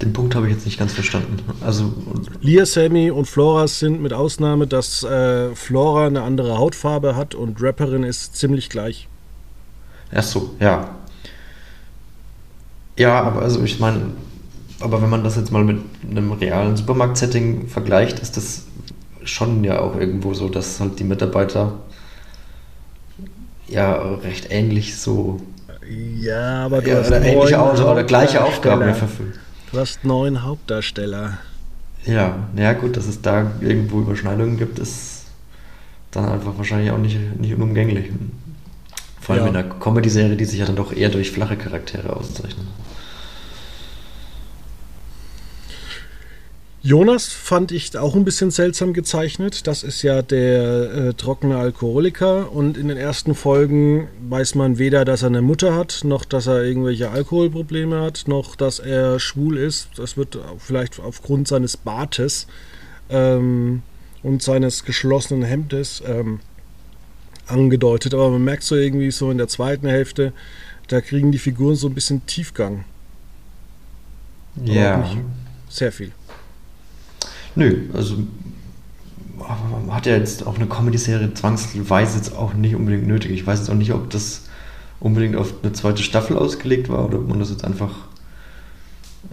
Den 0.00 0.14
Punkt 0.14 0.34
habe 0.34 0.46
ich 0.48 0.54
jetzt 0.54 0.64
nicht 0.64 0.78
ganz 0.78 0.94
verstanden. 0.94 1.36
Also 1.60 1.92
Lia, 2.40 2.64
Sammy 2.64 3.10
und 3.10 3.26
Flora 3.26 3.68
sind 3.68 4.00
mit 4.00 4.14
Ausnahme, 4.14 4.66
dass 4.66 5.02
äh, 5.02 5.54
Flora 5.54 6.06
eine 6.06 6.22
andere 6.22 6.56
Hautfarbe 6.56 7.16
hat 7.16 7.34
und 7.34 7.62
Rapperin 7.62 8.02
ist 8.02 8.34
ziemlich 8.34 8.70
gleich. 8.70 9.08
Ach 10.10 10.22
so, 10.22 10.54
ja. 10.58 11.03
Ja, 12.96 13.22
aber 13.22 13.42
also 13.42 13.62
ich 13.62 13.80
meine, 13.80 14.00
aber 14.80 15.02
wenn 15.02 15.10
man 15.10 15.24
das 15.24 15.36
jetzt 15.36 15.50
mal 15.50 15.64
mit 15.64 15.78
einem 16.08 16.32
realen 16.32 16.76
Supermarkt-Setting 16.76 17.68
vergleicht, 17.68 18.20
ist 18.20 18.36
das 18.36 18.64
schon 19.24 19.64
ja 19.64 19.80
auch 19.80 19.96
irgendwo 19.96 20.34
so, 20.34 20.48
dass 20.48 20.80
halt 20.80 20.98
die 20.98 21.04
Mitarbeiter 21.04 21.72
ja 23.66 23.94
recht 23.94 24.48
ähnlich 24.50 24.96
so 24.98 25.40
ja, 26.20 26.64
aber 26.64 26.80
du 26.80 26.90
ja, 26.90 26.98
hast 26.98 27.08
oder 27.08 27.22
ähnliche 27.22 27.56
neun 27.58 27.78
oder 27.78 28.04
gleiche 28.04 28.42
Aufgaben 28.42 28.94
verfüllen. 28.94 29.34
Du 29.70 29.78
hast 29.78 30.04
neun 30.04 30.42
Hauptdarsteller. 30.42 31.38
Ja, 32.06 32.36
ja 32.56 32.72
gut, 32.72 32.96
dass 32.96 33.06
es 33.06 33.20
da 33.20 33.50
irgendwo 33.60 34.00
Überschneidungen 34.00 34.56
gibt, 34.56 34.78
ist 34.78 35.24
dann 36.10 36.26
einfach 36.26 36.56
wahrscheinlich 36.56 36.90
auch 36.90 36.98
nicht, 36.98 37.18
nicht 37.38 37.54
unumgänglich. 37.54 38.10
Vor 39.20 39.34
allem 39.34 39.44
Ja. 39.44 39.50
in 39.50 39.56
einer 39.56 39.68
Comedy-Serie, 39.74 40.36
die 40.36 40.44
sich 40.44 40.60
ja 40.60 40.66
dann 40.66 40.76
doch 40.76 40.92
eher 40.92 41.08
durch 41.08 41.30
flache 41.30 41.56
Charaktere 41.56 42.14
auszeichnet. 42.14 42.66
Jonas 46.84 47.28
fand 47.28 47.72
ich 47.72 47.96
auch 47.96 48.14
ein 48.14 48.26
bisschen 48.26 48.50
seltsam 48.50 48.92
gezeichnet. 48.92 49.66
Das 49.66 49.82
ist 49.82 50.02
ja 50.02 50.20
der 50.20 50.92
äh, 50.92 51.14
trockene 51.14 51.56
Alkoholiker 51.56 52.52
und 52.52 52.76
in 52.76 52.88
den 52.88 52.98
ersten 52.98 53.34
Folgen 53.34 54.08
weiß 54.28 54.54
man 54.54 54.76
weder, 54.76 55.06
dass 55.06 55.22
er 55.22 55.28
eine 55.28 55.40
Mutter 55.40 55.74
hat, 55.74 56.02
noch 56.04 56.26
dass 56.26 56.46
er 56.46 56.62
irgendwelche 56.62 57.10
Alkoholprobleme 57.10 58.02
hat, 58.02 58.24
noch 58.26 58.54
dass 58.54 58.80
er 58.80 59.18
schwul 59.18 59.56
ist. 59.56 59.88
Das 59.96 60.18
wird 60.18 60.38
vielleicht 60.58 61.00
aufgrund 61.00 61.48
seines 61.48 61.78
Bartes 61.78 62.48
ähm, 63.08 63.80
und 64.22 64.42
seines 64.42 64.84
geschlossenen 64.84 65.42
Hemdes 65.42 66.02
ähm, 66.06 66.40
angedeutet. 67.46 68.12
Aber 68.12 68.28
man 68.28 68.44
merkt 68.44 68.62
so 68.62 68.76
irgendwie 68.76 69.10
so 69.10 69.30
in 69.30 69.38
der 69.38 69.48
zweiten 69.48 69.88
Hälfte, 69.88 70.34
da 70.88 71.00
kriegen 71.00 71.32
die 71.32 71.38
Figuren 71.38 71.76
so 71.76 71.86
ein 71.86 71.94
bisschen 71.94 72.26
Tiefgang. 72.26 72.84
nicht. 74.98 75.16
Sehr 75.70 75.90
viel. 75.90 76.12
Nö, 77.56 77.88
also 77.92 78.16
hat 79.90 80.06
ja 80.06 80.16
jetzt 80.16 80.46
auch 80.46 80.56
eine 80.56 80.66
Comedy-Serie 80.66 81.34
zwangsweise 81.34 82.16
jetzt 82.16 82.36
auch 82.36 82.54
nicht 82.54 82.74
unbedingt 82.74 83.06
nötig. 83.06 83.32
Ich 83.32 83.46
weiß 83.46 83.60
jetzt 83.60 83.70
auch 83.70 83.74
nicht, 83.74 83.92
ob 83.92 84.10
das 84.10 84.42
unbedingt 85.00 85.36
auf 85.36 85.52
eine 85.62 85.72
zweite 85.72 86.02
Staffel 86.02 86.36
ausgelegt 86.36 86.88
war 86.88 87.04
oder 87.04 87.18
ob 87.18 87.28
man 87.28 87.38
das 87.38 87.50
jetzt 87.50 87.64
einfach 87.64 87.90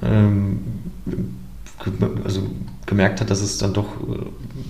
ähm, 0.02 0.60
also 2.24 2.44
gemerkt 2.86 3.22
hat, 3.22 3.30
dass 3.30 3.42
es 3.42 3.58
dann 3.58 3.74
doch 3.74 3.88
äh, 4.02 4.26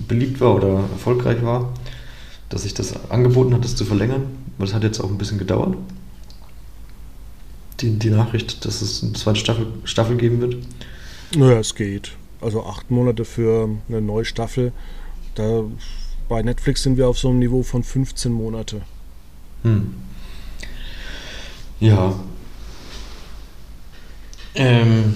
beliebt 0.07 0.39
war 0.39 0.55
oder 0.55 0.83
erfolgreich 0.91 1.43
war, 1.43 1.73
dass 2.49 2.63
sich 2.63 2.73
das 2.73 3.09
angeboten 3.09 3.53
hat, 3.53 3.63
das 3.63 3.75
zu 3.75 3.85
verlängern. 3.85 4.23
Weil 4.57 4.67
es 4.67 4.73
hat 4.73 4.83
jetzt 4.83 4.99
auch 4.99 5.09
ein 5.09 5.17
bisschen 5.17 5.39
gedauert. 5.39 5.75
Die, 7.79 7.97
die 7.97 8.11
Nachricht, 8.11 8.63
dass 8.65 8.81
es 8.81 9.01
eine 9.01 9.13
zweite 9.13 9.39
Staffel, 9.39 9.67
Staffel 9.85 10.17
geben 10.17 10.39
wird. 10.39 10.57
Naja, 11.35 11.59
es 11.59 11.73
geht. 11.73 12.11
Also 12.41 12.63
acht 12.63 12.89
Monate 12.89 13.23
für 13.23 13.69
eine 13.87 14.01
neue 14.01 14.25
Staffel. 14.25 14.73
Da, 15.35 15.63
bei 16.27 16.41
Netflix 16.41 16.83
sind 16.83 16.97
wir 16.97 17.07
auf 17.07 17.17
so 17.17 17.29
einem 17.29 17.39
Niveau 17.39 17.63
von 17.63 17.83
15 17.83 18.31
Monate. 18.31 18.81
Hm. 19.63 19.93
Ja. 21.79 22.13
Ähm. 24.55 25.15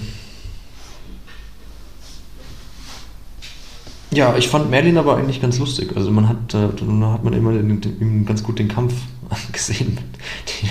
Ja, 4.12 4.36
ich 4.36 4.48
fand 4.48 4.70
Merlin 4.70 4.96
aber 4.96 5.16
eigentlich 5.16 5.42
ganz 5.42 5.58
lustig. 5.58 5.96
Also 5.96 6.10
man 6.10 6.28
hat, 6.28 6.54
äh, 6.54 6.68
da 6.68 7.12
hat 7.12 7.24
man 7.24 7.32
immer 7.32 7.52
den, 7.52 7.80
den, 7.80 8.24
ganz 8.24 8.42
gut 8.42 8.58
den 8.58 8.68
Kampf 8.68 8.94
gesehen 9.52 9.98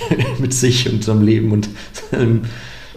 mit, 0.09 0.39
mit 0.39 0.53
sich 0.53 0.89
und 0.91 1.03
seinem 1.03 1.21
Leben 1.21 1.51
und 1.51 1.69
seinem, 2.11 2.41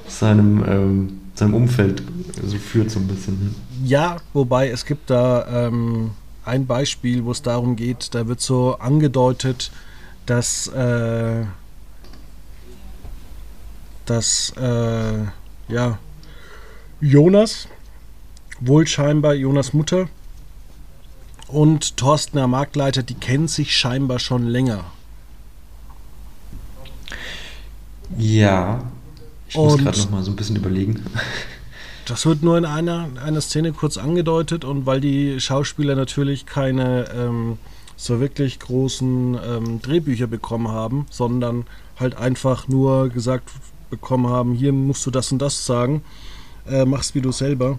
seinem, 0.07 0.65
ähm, 0.67 1.21
seinem 1.39 1.55
Umfeld 1.55 2.03
so 2.45 2.57
führt 2.59 2.91
so 2.91 3.01
ein 3.01 3.07
bisschen. 3.07 3.55
Ja, 3.85 4.17
wobei 4.33 4.69
es 4.69 4.85
gibt 4.85 5.11
da 5.11 5.67
ähm, 5.67 6.11
ein 6.45 6.67
Beispiel, 6.67 7.25
wo 7.25 7.33
es 7.33 7.43
darum 7.43 7.77
geht, 7.77 8.15
da 8.15 8.27
wird 8.27 8.41
so 8.41 8.77
angedeutet, 8.79 9.71
dass, 10.27 10.69
äh, 10.69 11.45
dass 14.07 14.53
äh, 14.57 15.19
ja, 15.69 15.99
Jonas, 17.01 17.69
wohl 18.61 18.87
scheinbar 18.87 19.35
Jonas 19.35 19.73
Mutter 19.73 20.09
und 21.47 21.97
Thorsten, 21.97 22.37
der 22.37 22.47
Marktleiter, 22.47 23.03
die 23.03 23.15
kennen 23.15 23.49
sich 23.49 23.77
scheinbar 23.77 24.19
schon 24.19 24.47
länger. 24.47 24.85
Ja. 28.17 28.91
Ich 29.49 29.57
muss 29.57 29.79
gerade 29.79 29.99
noch 29.99 30.11
mal 30.11 30.23
so 30.23 30.31
ein 30.31 30.37
bisschen 30.37 30.57
überlegen. 30.57 31.03
Das 32.05 32.25
wird 32.25 32.43
nur 32.43 32.57
in 32.57 32.65
einer, 32.65 33.11
einer 33.23 33.43
Szene 33.43 33.73
kurz 33.73 33.99
angedeutet 33.99 34.65
und 34.65 34.87
weil 34.87 34.99
die 34.99 35.39
Schauspieler 35.41 35.95
natürlich 35.95 36.47
keine 36.47 37.05
ähm, 37.15 37.59
so 37.97 38.19
wirklich 38.19 38.59
großen 38.61 39.39
ähm, 39.47 39.83
Drehbücher 39.83 40.27
bekommen 40.27 40.69
haben, 40.69 41.05
sondern 41.11 41.67
halt 42.01 42.17
einfach 42.17 42.67
nur 42.67 43.11
gesagt 43.11 43.51
bekommen 43.91 44.29
haben, 44.29 44.55
hier 44.55 44.73
musst 44.73 45.05
du 45.05 45.11
das 45.11 45.33
und 45.33 45.39
das 45.41 45.67
sagen, 45.67 46.03
äh, 46.67 46.87
machst 46.87 47.15
wie 47.15 47.21
du 47.21 47.31
selber 47.31 47.79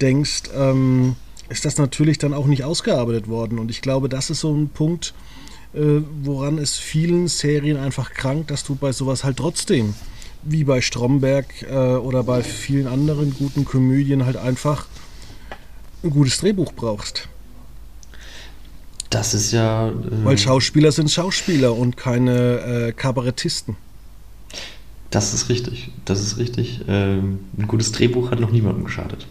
denkst, 0.00 0.42
ähm, 0.54 1.16
ist 1.48 1.64
das 1.64 1.78
natürlich 1.78 2.18
dann 2.18 2.34
auch 2.34 2.46
nicht 2.46 2.62
ausgearbeitet 2.62 3.26
worden. 3.26 3.58
Und 3.58 3.70
ich 3.70 3.80
glaube, 3.80 4.08
das 4.08 4.30
ist 4.30 4.40
so 4.40 4.54
ein 4.54 4.68
Punkt, 4.68 5.14
äh, 5.74 6.02
woran 6.22 6.58
es 6.58 6.76
vielen 6.76 7.26
Serien 7.26 7.76
einfach 7.76 8.12
krankt, 8.12 8.50
dass 8.50 8.64
du 8.64 8.76
bei 8.76 8.92
sowas 8.92 9.24
halt 9.24 9.38
trotzdem 9.38 9.94
wie 10.42 10.64
bei 10.64 10.80
Stromberg 10.80 11.62
äh, 11.62 11.74
oder 11.74 12.22
bei 12.22 12.42
vielen 12.42 12.86
anderen 12.86 13.34
guten 13.34 13.64
Komödien 13.64 14.24
halt 14.24 14.36
einfach 14.36 14.86
ein 16.02 16.10
gutes 16.10 16.38
Drehbuch 16.38 16.72
brauchst. 16.72 17.28
Das 19.10 19.34
ist 19.34 19.52
ja. 19.52 19.88
äh, 19.88 19.92
Weil 20.24 20.38
Schauspieler 20.38 20.92
sind 20.92 21.10
Schauspieler 21.10 21.74
und 21.74 21.96
keine 21.96 22.88
äh, 22.88 22.92
Kabarettisten. 22.92 23.76
Das 25.10 25.32
ist 25.32 25.48
richtig. 25.48 25.90
Das 26.04 26.20
ist 26.20 26.36
richtig. 26.36 26.82
Ähm, 26.86 27.40
ein 27.56 27.66
gutes 27.66 27.92
Drehbuch 27.92 28.30
hat 28.30 28.40
noch 28.40 28.50
niemandem 28.50 28.84
geschadet. 28.84 29.26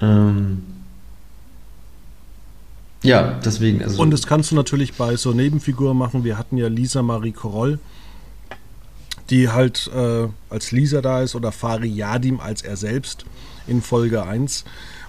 Ähm, 0.00 0.62
ja, 3.02 3.38
deswegen. 3.44 3.82
Also, 3.82 4.00
Und 4.00 4.10
das 4.10 4.26
kannst 4.26 4.50
du 4.50 4.54
natürlich 4.54 4.94
bei 4.94 5.16
so 5.16 5.32
Nebenfiguren 5.32 5.96
machen. 5.96 6.24
Wir 6.24 6.38
hatten 6.38 6.56
ja 6.56 6.68
Lisa 6.68 7.02
Marie 7.02 7.32
Koroll, 7.32 7.78
die 9.30 9.48
halt 9.48 9.90
äh, 9.94 10.28
als 10.50 10.72
Lisa 10.72 11.00
da 11.00 11.22
ist 11.22 11.34
oder 11.34 11.52
Fari 11.52 11.88
Yadim 11.88 12.40
als 12.40 12.62
er 12.62 12.76
selbst 12.76 13.24
in 13.66 13.82
Folge 13.82 14.24
1. 14.24 14.64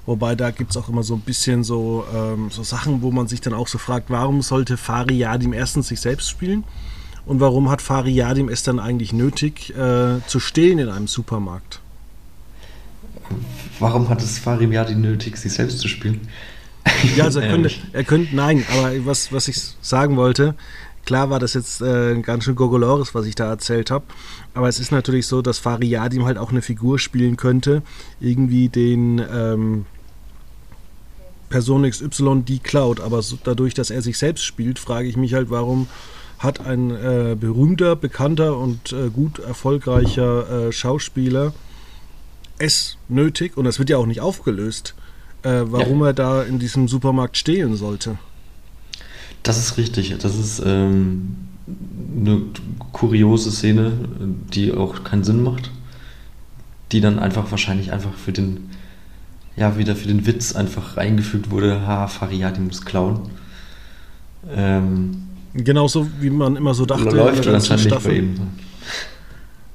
Wobei 0.06 0.36
da 0.36 0.52
gibt 0.52 0.72
es 0.72 0.78
auch 0.78 0.90
immer 0.90 1.04
so 1.04 1.16
ein 1.16 1.22
bisschen 1.22 1.64
so, 1.64 2.06
ähm, 2.16 2.50
so 2.50 2.64
Sachen, 2.64 3.02
wo 3.02 3.12
man 3.12 3.28
sich 3.28 3.42
dann 3.42 3.54
auch 3.54 3.68
so 3.68 3.78
fragt, 3.78 4.10
warum 4.10 4.42
sollte 4.42 4.78
Fari 4.78 5.18
Yadim 5.18 5.54
erstens 5.54 5.90
sich 5.90 6.00
selbst 6.00 6.30
spielen 6.30 6.64
und 7.26 7.40
warum 7.40 7.70
hat 7.70 7.82
Fari 7.82 8.12
Yadim 8.12 8.50
es 8.50 8.64
dann 8.64 8.80
eigentlich 8.80 9.12
nötig, 9.12 9.76
äh, 9.76 10.20
zu 10.28 10.40
stehlen 10.40 10.80
in 10.80 10.90
einem 10.90 11.08
Supermarkt? 11.08 11.82
warum 13.80 14.10
hat 14.10 14.22
es 14.22 14.40
Farim 14.40 14.72
Yadi 14.72 14.96
nötig, 14.96 15.38
sich 15.38 15.54
selbst 15.54 15.80
zu 15.80 15.88
spielen? 15.88 16.28
Ja, 17.16 17.26
also 17.26 17.40
er 17.40 17.50
könnte, 17.52 17.72
er 17.94 18.04
könnte, 18.04 18.36
nein, 18.36 18.66
aber 18.72 19.06
was, 19.06 19.32
was 19.32 19.48
ich 19.48 19.58
sagen 19.82 20.16
wollte, 20.16 20.56
klar 21.08 21.30
war 21.30 21.40
das 21.40 21.54
jetzt 21.54 21.82
äh, 21.82 22.20
ganz 22.22 22.44
schön 22.44 22.56
Gogolores, 22.56 23.16
was 23.16 23.26
ich 23.26 23.34
da 23.34 23.50
erzählt 23.50 23.92
habe, 23.92 24.04
aber 24.54 24.68
es 24.68 24.80
ist 24.80 24.92
natürlich 24.92 25.26
so, 25.26 25.42
dass 25.42 25.58
Fari 25.58 25.88
Yadim 25.88 26.26
halt 26.26 26.38
auch 26.38 26.52
eine 26.52 26.62
Figur 26.62 27.00
spielen 27.00 27.38
könnte, 27.38 27.82
irgendwie 28.20 28.68
den 28.68 29.20
ähm, 29.34 29.86
Person 31.50 31.90
XY 31.90 32.44
die 32.46 32.60
klaut, 32.60 33.00
aber 33.00 33.22
so, 33.22 33.40
dadurch, 33.42 33.74
dass 33.74 33.90
er 33.90 34.02
sich 34.02 34.18
selbst 34.18 34.44
spielt, 34.44 34.80
frage 34.80 35.08
ich 35.08 35.16
mich 35.16 35.34
halt, 35.34 35.50
warum 35.50 35.88
hat 36.40 36.60
ein 36.60 36.92
äh, 36.92 37.38
berühmter, 37.40 37.96
bekannter 37.96 38.58
und 38.58 38.92
äh, 38.92 39.10
gut 39.10 39.40
erfolgreicher 39.40 40.68
äh, 40.68 40.72
Schauspieler 40.74 41.54
es 42.60 42.98
nötig, 43.08 43.56
und 43.56 43.64
das 43.64 43.80
wird 43.80 43.90
ja 43.90 43.98
auch 43.98 44.06
nicht 44.06 44.20
aufgelöst, 44.20 44.94
äh, 45.44 45.62
warum 45.64 46.02
er 46.02 46.14
da 46.14 46.44
in 46.44 46.60
diesem 46.60 46.90
Supermarkt 46.90 47.38
stehlen 47.38 47.78
sollte. 47.78 48.18
Das 49.44 49.58
ist 49.58 49.78
richtig. 49.78 50.16
Das 50.20 50.38
ist 50.38 50.62
ähm, 50.66 51.36
eine 52.16 52.42
kuriose 52.92 53.52
Szene, 53.52 53.94
die 54.54 54.74
auch 54.74 55.04
keinen 55.04 55.24
Sinn 55.24 55.44
macht. 55.44 55.72
Die 56.92 57.02
dann 57.02 57.20
einfach 57.20 57.52
wahrscheinlich 57.52 57.92
einfach 57.92 58.14
für 58.14 58.32
den, 58.32 58.70
ja, 59.56 59.78
wieder 59.78 59.96
für 59.96 60.08
den 60.08 60.26
Witz 60.26 60.56
einfach 60.56 60.96
eingefügt 60.98 61.52
wurde, 61.52 61.86
ha, 61.86 62.08
Fariati 62.08 62.62
muss 62.62 62.86
klauen. 62.86 63.30
Ähm, 64.50 65.28
Genauso 65.54 66.08
wie 66.20 66.30
man 66.30 66.56
immer 66.56 66.74
so 66.74 66.86
dachte. 66.86 67.10
Läuft 67.10 67.38
in 67.38 67.44
der 67.44 67.52
ganzen 67.54 67.80
Staffel. 67.80 68.12
Bei 68.12 68.18
ihm. 68.18 68.36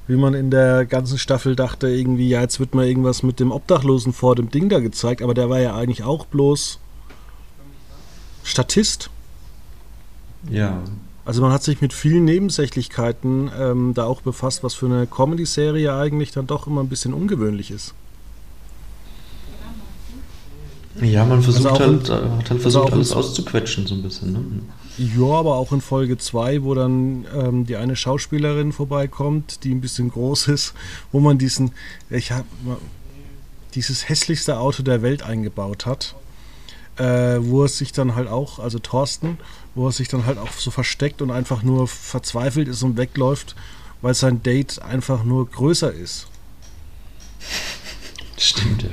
Wie 0.07 0.15
man 0.15 0.33
in 0.33 0.51
der 0.51 0.85
ganzen 0.85 1.17
Staffel 1.17 1.55
dachte, 1.55 1.87
irgendwie, 1.87 2.27
ja, 2.29 2.41
jetzt 2.41 2.59
wird 2.59 2.75
mal 2.75 2.85
irgendwas 2.85 3.23
mit 3.23 3.39
dem 3.39 3.51
Obdachlosen 3.51 4.11
vor 4.11 4.35
dem 4.35 4.49
Ding 4.49 4.67
da 4.69 4.79
gezeigt, 4.79 5.21
aber 5.21 5.33
der 5.33 5.49
war 5.49 5.59
ja 5.59 5.75
eigentlich 5.75 6.03
auch 6.03 6.25
bloß 6.25 6.79
Statist. 8.43 9.09
Ja. 10.49 10.81
Also 11.25 11.41
man 11.41 11.53
hat 11.53 11.63
sich 11.63 11.79
mit 11.79 11.93
vielen 11.93 12.25
Nebensächlichkeiten 12.25 13.49
ähm, 13.57 13.93
da 13.93 14.03
auch 14.03 14.21
befasst, 14.21 14.63
was 14.63 14.73
für 14.73 14.87
eine 14.87 15.07
Comedy-Serie 15.07 15.95
eigentlich 15.95 16.31
dann 16.31 16.47
doch 16.47 16.67
immer 16.67 16.81
ein 16.81 16.89
bisschen 16.89 17.13
ungewöhnlich 17.13 17.71
ist. 17.71 17.93
Ja, 21.01 21.25
man 21.25 21.41
versucht 21.41 21.65
also 21.65 21.79
halt, 21.79 22.09
in, 22.09 22.37
hat 22.37 22.49
halt 22.49 22.61
versucht, 22.61 22.85
also 22.85 22.95
alles 22.95 23.11
auszuquetschen, 23.13 23.87
so 23.87 23.95
ein 23.95 24.03
bisschen. 24.03 24.33
Ne? 24.33 24.41
Ja, 24.97 25.25
aber 25.25 25.55
auch 25.55 25.71
in 25.71 25.81
Folge 25.81 26.17
2, 26.17 26.63
wo 26.63 26.75
dann 26.75 27.25
ähm, 27.35 27.65
die 27.65 27.77
eine 27.77 27.95
Schauspielerin 27.95 28.71
vorbeikommt, 28.71 29.63
die 29.63 29.73
ein 29.73 29.81
bisschen 29.81 30.09
groß 30.09 30.47
ist, 30.49 30.73
wo 31.11 31.19
man 31.19 31.37
diesen, 31.37 31.71
ich 32.09 32.31
habe 32.31 32.45
dieses 33.73 34.07
hässlichste 34.07 34.59
Auto 34.59 34.83
der 34.83 35.01
Welt 35.01 35.23
eingebaut 35.23 35.87
hat, 35.87 36.15
äh, 36.97 37.39
wo 37.39 37.63
es 37.63 37.79
sich 37.79 37.91
dann 37.91 38.13
halt 38.13 38.27
auch, 38.27 38.59
also 38.59 38.77
Thorsten, 38.77 39.39
wo 39.75 39.87
er 39.87 39.91
sich 39.91 40.07
dann 40.07 40.25
halt 40.25 40.37
auch 40.37 40.51
so 40.51 40.71
versteckt 40.71 41.21
und 41.21 41.31
einfach 41.31 41.63
nur 41.63 41.87
verzweifelt 41.87 42.67
ist 42.67 42.83
und 42.83 42.97
wegläuft, 42.97 43.55
weil 44.01 44.13
sein 44.13 44.43
Date 44.43 44.81
einfach 44.81 45.23
nur 45.23 45.49
größer 45.49 45.91
ist. 45.91 46.27
Stimmt, 48.37 48.83
ja. 48.83 48.89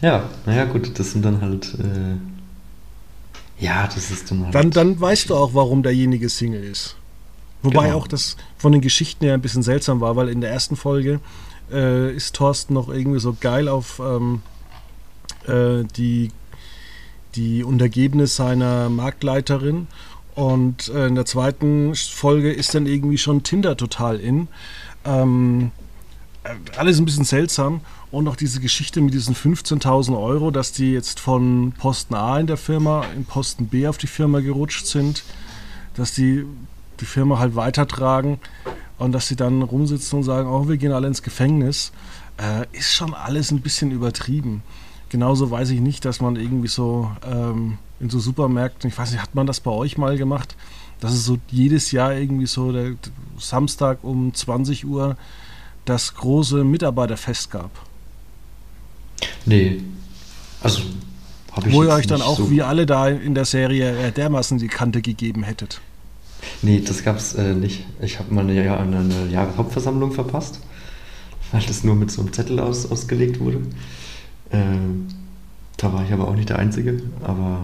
Ja, 0.00 0.30
naja, 0.46 0.64
gut, 0.64 0.98
das 0.98 1.12
sind 1.12 1.24
dann 1.24 1.40
halt. 1.40 1.74
Äh 1.74 2.16
ja, 3.58 3.86
das 3.86 4.10
ist 4.10 4.30
dann 4.30 4.44
halt. 4.44 4.54
Dann, 4.54 4.70
dann 4.70 5.00
weißt 5.00 5.30
du 5.30 5.34
auch, 5.34 5.54
warum 5.54 5.82
derjenige 5.82 6.28
Single 6.28 6.62
ist. 6.62 6.96
Wobei 7.62 7.86
genau. 7.86 7.98
auch 7.98 8.06
das 8.06 8.36
von 8.56 8.70
den 8.70 8.80
Geschichten 8.80 9.24
her 9.24 9.34
ein 9.34 9.40
bisschen 9.40 9.64
seltsam 9.64 10.00
war, 10.00 10.14
weil 10.14 10.28
in 10.28 10.40
der 10.40 10.50
ersten 10.50 10.76
Folge 10.76 11.20
äh, 11.72 12.14
ist 12.14 12.36
Thorsten 12.36 12.74
noch 12.74 12.88
irgendwie 12.88 13.18
so 13.18 13.36
geil 13.38 13.66
auf 13.68 13.98
ähm, 13.98 14.42
äh, 15.48 15.82
die, 15.96 16.30
die 17.34 17.64
Untergebene 17.64 18.26
seiner 18.26 18.88
Marktleiterin. 18.88 19.86
Und 20.34 20.88
äh, 20.88 21.06
in 21.06 21.14
der 21.14 21.26
zweiten 21.26 21.94
Folge 21.94 22.52
ist 22.52 22.74
dann 22.74 22.86
irgendwie 22.86 23.18
schon 23.18 23.42
Tinder 23.42 23.76
total 23.76 24.20
in. 24.20 24.48
Ähm, 25.04 25.72
äh, 26.44 26.50
alles 26.76 26.98
ein 26.98 27.04
bisschen 27.04 27.24
seltsam. 27.24 27.80
Und 28.10 28.28
auch 28.28 28.36
diese 28.36 28.60
Geschichte 28.60 29.00
mit 29.00 29.12
diesen 29.12 29.34
15.000 29.34 30.18
Euro, 30.18 30.50
dass 30.50 30.72
die 30.72 30.92
jetzt 30.92 31.20
von 31.20 31.72
Posten 31.76 32.14
A 32.14 32.38
in 32.38 32.46
der 32.46 32.56
Firma 32.56 33.04
in 33.14 33.24
Posten 33.24 33.66
B 33.66 33.86
auf 33.86 33.98
die 33.98 34.06
Firma 34.06 34.40
gerutscht 34.40 34.86
sind, 34.86 35.24
dass 35.94 36.12
die 36.12 36.44
die 37.00 37.04
Firma 37.04 37.38
halt 37.38 37.54
weitertragen 37.54 38.38
und 38.98 39.12
dass 39.12 39.28
sie 39.28 39.36
dann 39.36 39.62
rumsitzen 39.62 40.18
und 40.18 40.24
sagen, 40.24 40.48
oh, 40.48 40.68
wir 40.68 40.76
gehen 40.76 40.92
alle 40.92 41.06
ins 41.06 41.22
Gefängnis, 41.22 41.92
äh, 42.38 42.66
ist 42.76 42.92
schon 42.92 43.14
alles 43.14 43.50
ein 43.50 43.60
bisschen 43.60 43.90
übertrieben. 43.90 44.62
Genauso 45.10 45.50
weiß 45.50 45.70
ich 45.70 45.80
nicht, 45.80 46.04
dass 46.04 46.20
man 46.20 46.36
irgendwie 46.36 46.68
so 46.68 47.10
ähm, 47.26 47.78
in 48.00 48.10
so 48.10 48.18
Supermärkten, 48.18 48.90
ich 48.90 48.98
weiß 48.98 49.12
nicht, 49.12 49.22
hat 49.22 49.34
man 49.34 49.46
das 49.46 49.60
bei 49.60 49.70
euch 49.70 49.96
mal 49.96 50.16
gemacht, 50.18 50.56
dass 51.00 51.12
es 51.12 51.24
so 51.24 51.38
jedes 51.50 51.92
Jahr 51.92 52.14
irgendwie 52.14 52.46
so 52.46 52.72
der 52.72 52.92
Samstag 53.38 53.98
um 54.02 54.34
20 54.34 54.84
Uhr 54.86 55.16
das 55.84 56.14
große 56.14 56.64
Mitarbeiterfest 56.64 57.50
gab? 57.50 57.70
Nee. 59.46 59.80
Also 60.62 60.82
habe 61.52 61.68
ich 61.68 61.74
Wo 61.74 61.82
ihr 61.84 61.90
euch 61.90 62.06
dann 62.06 62.20
auch 62.20 62.36
so 62.36 62.50
wie 62.50 62.62
alle 62.62 62.84
da 62.84 63.08
in 63.08 63.34
der 63.34 63.44
Serie 63.44 63.96
äh, 63.98 64.12
dermaßen 64.12 64.58
die 64.58 64.68
Kante 64.68 65.00
gegeben 65.00 65.42
hättet. 65.42 65.80
Nee, 66.62 66.82
das 66.86 67.02
gab 67.02 67.16
es 67.16 67.34
äh, 67.34 67.54
nicht. 67.54 67.84
Ich 68.00 68.18
habe 68.18 68.32
mal 68.32 68.42
eine, 68.42 68.54
Jahr, 68.54 68.80
eine 68.80 69.28
Jahreshauptversammlung 69.30 70.12
verpasst, 70.12 70.60
weil 71.52 71.62
das 71.62 71.84
nur 71.84 71.94
mit 71.94 72.10
so 72.10 72.20
einem 72.20 72.32
Zettel 72.32 72.60
aus, 72.60 72.90
ausgelegt 72.90 73.40
wurde. 73.40 73.62
Äh, 74.50 74.58
da 75.76 75.92
war 75.92 76.04
ich 76.04 76.12
aber 76.12 76.28
auch 76.28 76.34
nicht 76.34 76.48
der 76.48 76.58
Einzige, 76.58 77.02
aber 77.22 77.62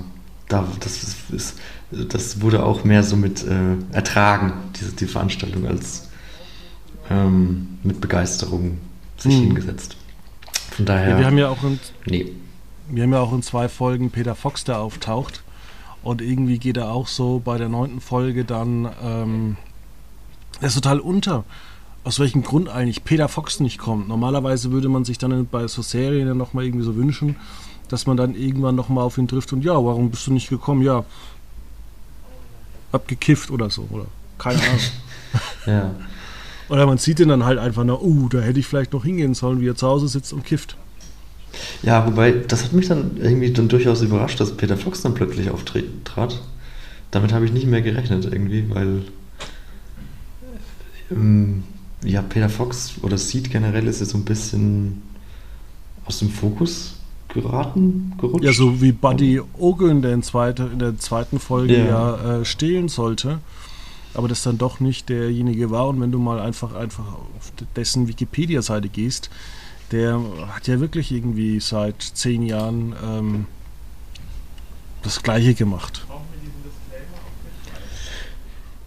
da, 0.49 0.67
das, 0.81 1.03
ist, 1.31 1.59
das 1.91 2.41
wurde 2.41 2.65
auch 2.65 2.85
mehr 2.85 3.03
so 3.03 3.17
mit 3.17 3.45
äh, 3.45 3.77
Ertragen, 3.93 4.53
diese, 4.79 4.93
die 4.93 5.07
Veranstaltung, 5.07 5.67
als 5.67 6.09
ähm, 7.11 7.79
mit 7.83 8.01
Begeisterung 8.01 8.79
sich 9.17 9.35
hm. 9.35 9.43
hingesetzt. 9.45 9.97
Von 10.71 10.85
daher. 10.85 11.11
Ja, 11.11 11.19
wir 11.19 11.27
haben 11.27 11.39
ja 11.39 11.49
auch 11.49 11.63
in, 11.63 11.79
nee. 12.07 12.33
wir 12.89 13.03
haben 13.03 13.13
ja 13.13 13.21
auch 13.21 13.33
in 13.33 13.43
zwei 13.43 13.69
Folgen 13.69 14.11
Peter 14.11 14.35
Fox, 14.35 14.65
der 14.65 14.79
auftaucht. 14.81 15.43
Und 16.03 16.21
irgendwie 16.21 16.59
geht 16.59 16.77
er 16.77 16.91
auch 16.91 17.07
so 17.07 17.41
bei 17.43 17.57
der 17.57 17.69
neunten 17.69 18.01
Folge 18.01 18.45
dann. 18.45 18.89
Ähm, 19.03 19.57
er 20.61 20.69
ist 20.69 20.75
total 20.75 21.01
unter. 21.01 21.45
Aus 22.05 22.21
welchem 22.21 22.43
Grund 22.43 22.69
eigentlich 22.69 23.05
Peter 23.05 23.29
Fox 23.29 23.61
nicht 23.61 23.79
kommt. 23.79 24.09
Normalerweise 24.09 24.71
würde 24.71 24.89
man 24.89 25.05
sich 25.05 25.19
dann 25.19 25.47
bei 25.47 25.67
so 25.67 25.81
Serien 25.81 26.29
dann 26.29 26.37
nochmal 26.37 26.65
irgendwie 26.65 26.85
so 26.85 26.95
wünschen, 26.97 27.37
dass 27.89 28.07
man 28.07 28.17
dann 28.17 28.35
irgendwann 28.35 28.75
nochmal 28.75 29.05
auf 29.05 29.19
ihn 29.19 29.27
trifft 29.27 29.53
und 29.53 29.65
ja, 29.65 29.73
warum 29.73 30.11
bist 30.11 30.27
du 30.27 30.33
nicht 30.33 30.51
gekommen? 30.51 30.83
Ja, 30.83 31.05
hab 32.93 33.09
gekifft 33.09 33.51
oder 33.51 33.71
so, 33.71 33.89
oder 33.91 34.07
keine 34.39 34.61
Ahnung. 34.61 34.81
ja. 35.67 35.95
Oder 36.69 36.87
man 36.87 36.99
sieht 36.99 37.21
ihn 37.21 37.29
dann 37.29 37.45
halt 37.45 37.59
einfach 37.59 37.85
nach, 37.85 38.01
uh, 38.01 38.29
da 38.29 38.41
hätte 38.41 38.61
ich 38.61 38.67
vielleicht 38.67 38.93
noch 38.93 39.05
hingehen 39.05 39.35
sollen, 39.35 39.61
wie 39.61 39.69
er 39.69 39.75
zu 39.75 39.87
Hause 39.87 40.09
sitzt 40.09 40.33
und 40.33 40.45
kifft. 40.45 40.77
Ja, 41.83 42.07
wobei, 42.07 42.33
das 42.33 42.65
hat 42.65 42.73
mich 42.73 42.89
dann 42.89 43.17
irgendwie 43.17 43.53
dann 43.53 43.69
durchaus 43.69 44.03
überrascht, 44.03 44.41
dass 44.41 44.57
Peter 44.57 44.77
Fox 44.77 45.03
dann 45.03 45.15
plötzlich 45.15 45.51
auftrat. 45.51 46.41
Damit 47.11 47.33
habe 47.33 47.45
ich 47.45 47.53
nicht 47.53 47.67
mehr 47.67 47.83
gerechnet 47.83 48.25
irgendwie, 48.25 48.69
weil 48.71 49.03
ähm, 51.11 51.65
ja, 52.05 52.23
Peter 52.23 52.49
Fox 52.49 52.95
oder 53.03 53.19
Seed 53.19 53.51
generell 53.51 53.87
ist 53.87 54.01
jetzt 54.01 54.11
so 54.11 54.19
ein 54.19 54.25
bisschen 54.25 55.03
aus 56.07 56.19
dem 56.19 56.31
Fokus 56.31 56.97
geraten, 57.29 58.13
gerutscht. 58.21 58.45
Ja, 58.45 58.53
so 58.53 58.81
wie 58.81 58.93
Buddy 58.93 59.41
Ogun, 59.59 60.03
der 60.03 60.13
in, 60.13 60.23
zweite, 60.23 60.71
in 60.73 60.79
der 60.79 60.99
zweiten 60.99 61.41
Folge 61.41 61.79
ja, 61.79 62.17
ja 62.17 62.41
äh, 62.41 62.45
stehlen 62.45 62.89
sollte 62.89 63.41
aber 64.15 64.29
das 64.29 64.43
dann 64.43 64.59
doch 64.59 64.81
nicht 64.81 65.09
derjenige 65.09 65.71
war. 65.71 65.89
Und 65.89 66.01
wenn 66.01 66.13
du 66.13 66.19
mal 66.19 66.41
einfach, 66.41 66.75
einfach 66.75 67.05
auf 67.37 67.53
dessen 67.77 68.09
Wikipedia-Seite 68.09 68.89
gehst, 68.89 69.29
der 69.91 70.21
hat 70.55 70.67
ja 70.67 70.81
wirklich 70.81 71.13
irgendwie 71.13 71.61
seit 71.61 72.01
zehn 72.01 72.43
Jahren 72.43 72.95
ähm, 73.05 73.47
das 75.03 75.23
Gleiche 75.23 75.55
gemacht. 75.55 76.07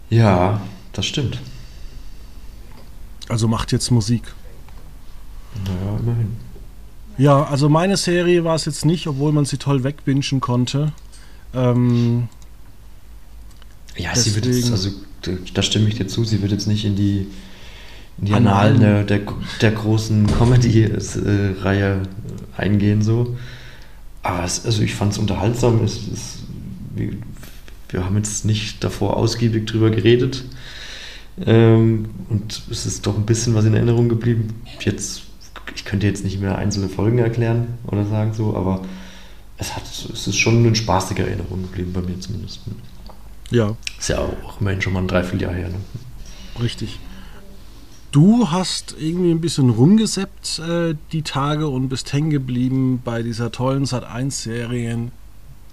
Ja, 0.10 0.62
das 0.94 1.06
stimmt. 1.06 1.40
Also 3.30 3.48
macht 3.48 3.72
jetzt 3.72 3.92
Musik. 3.92 4.24
Naja, 5.66 6.00
immerhin. 6.00 6.38
Ja, 7.18 7.44
also 7.44 7.68
meine 7.68 7.98
Serie 7.98 8.44
war 8.44 8.56
es 8.56 8.66
jetzt 8.66 8.86
nicht, 8.86 9.08
obwohl 9.08 9.32
man 9.32 9.46
sie 9.46 9.58
toll 9.58 9.84
wegbingen 9.84 10.40
konnte. 10.40 10.94
Ähm, 11.54 12.28
ja, 13.96 14.12
deswegen, 14.14 14.36
sie 14.36 14.36
wird 14.36 14.56
jetzt, 14.56 14.72
also 14.72 14.90
da 15.54 15.62
stimme 15.64 15.88
ich 15.90 15.96
dir 15.96 16.08
zu, 16.08 16.24
sie 16.24 16.42
wird 16.42 16.52
jetzt 16.52 16.68
nicht 16.68 16.86
in 16.86 16.96
die, 16.96 17.28
in 18.20 18.26
die 18.26 18.34
Annalen 18.34 18.80
der, 18.80 19.04
der, 19.04 19.22
der, 19.62 19.72
großen 19.72 20.28
Comedy-Reihe 20.28 22.04
eingehen, 22.56 23.02
so. 23.02 23.36
Aber 24.22 24.44
es, 24.44 24.66
also 24.66 24.84
ich 24.84 24.94
fand 24.94 25.14
es 25.14 25.18
unterhaltsam. 25.18 25.84
Es, 25.84 26.00
es, 26.14 26.40
wir, 26.96 27.14
wir, 27.90 28.06
haben 28.06 28.18
jetzt 28.18 28.46
nicht 28.46 28.84
davor 28.84 29.18
ausgiebig 29.18 29.66
drüber 29.66 29.90
geredet. 29.90 30.44
Ähm, 31.46 32.06
und 32.30 32.64
es 32.72 32.86
ist 32.86 33.06
doch 33.06 33.16
ein 33.16 33.26
bisschen 33.26 33.54
was 33.54 33.66
in 33.66 33.74
Erinnerung 33.74 34.10
geblieben. 34.10 34.62
Jetzt, 34.80 35.24
ich 35.76 35.86
könnte 35.86 36.08
jetzt 36.08 36.24
nicht 36.24 36.40
mehr 36.40 36.58
einzelne 36.58 36.90
Folgen 36.90 37.20
erklären 37.20 37.78
oder 37.86 38.06
sagen 38.06 38.34
so, 38.34 38.56
aber 38.56 38.82
es, 39.58 39.76
hat, 39.76 39.84
es 39.84 40.28
ist 40.28 40.38
schon 40.38 40.58
eine 40.58 40.76
spaßige 40.76 41.20
Erinnerung 41.20 41.62
geblieben, 41.64 41.94
bei 41.94 42.02
mir 42.02 42.20
zumindest. 42.20 42.62
Ja. 43.50 43.76
Ist 43.98 44.10
ja 44.10 44.20
auch 44.20 44.60
immerhin 44.60 44.82
schon 44.82 44.94
mal 44.94 45.02
ein 45.02 45.08
Dreivierteljahr 45.08 45.54
her. 45.54 45.70
Ne? 45.70 45.76
Richtig. 46.62 47.00
Du 48.12 48.50
hast 48.50 48.96
irgendwie 48.98 49.32
ein 49.32 49.42
bisschen 49.42 49.70
rumgeseppt 49.70 50.60
äh, 50.60 50.96
die 51.12 51.22
Tage 51.22 51.68
und 51.68 51.90
bist 51.90 52.14
hängen 52.14 52.30
geblieben 52.30 53.02
bei 53.04 53.22
dieser 53.22 53.52
tollen 53.52 53.86
Sat1-Serien 53.86 55.12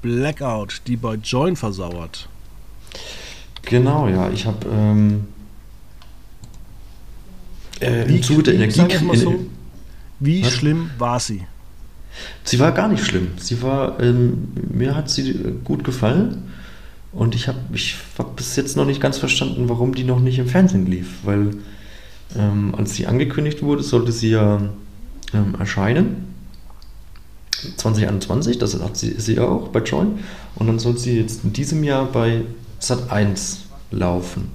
Blackout, 0.03 0.83
die 0.87 0.97
bei 0.97 1.15
Join 1.15 1.57
versauert. 1.57 2.29
Genau, 3.63 4.09
ja. 4.09 4.31
Ich 4.31 4.47
habe 4.47 4.67
ähm, 4.71 5.27
äh, 7.81 8.09
im 8.09 8.23
Zuge 8.23 8.45
der 8.45 8.55
Energie... 8.55 8.83
So, 9.17 9.47
wie 10.21 10.45
was? 10.45 10.53
schlimm 10.53 10.91
war 10.99 11.21
sie? 11.21 11.43
Sie 12.45 12.59
war 12.59 12.73
gar 12.73 12.89
nicht 12.89 13.05
schlimm. 13.05 13.33
Sie 13.37 13.63
war, 13.63 14.01
ähm, 14.01 14.49
mir 14.73 14.95
hat 14.95 15.11
sie 15.11 15.35
gut 15.65 15.85
gefallen. 15.85 16.51
Und 17.13 17.35
ich 17.35 17.49
habe 17.49 17.59
ich 17.73 17.97
hab 18.19 18.37
bis 18.37 18.57
jetzt 18.57 18.77
noch 18.77 18.87
nicht 18.87 19.01
ganz 19.01 19.19
verstanden, 19.19 19.69
warum 19.69 19.95
die 19.95 20.05
noch 20.05 20.21
nicht 20.21 20.39
im 20.39 20.49
Fernsehen 20.49 20.87
lief. 20.87 21.09
Weil 21.25 21.51
ähm, 22.37 22.75
als 22.77 22.95
sie 22.95 23.07
angekündigt 23.07 23.63
wurde, 23.63 23.83
sollte 23.83 24.13
sie 24.13 24.31
ja 24.31 24.61
ähm, 25.33 25.55
erscheinen. 25.59 26.33
2021, 27.77 28.59
das 28.59 28.79
hat 28.81 28.97
sie, 28.97 29.15
sie 29.19 29.39
auch 29.39 29.69
bei 29.69 29.81
Join. 29.81 30.19
Und 30.57 30.67
dann 30.67 30.79
soll 30.79 30.99
sie 30.99 31.19
jetzt 31.19 31.45
in 31.45 31.53
diesem 31.53 31.83
Jahr 31.85 32.07
bei 32.07 32.43
Sat 32.79 33.11
1 33.11 33.61
laufen. 33.91 34.51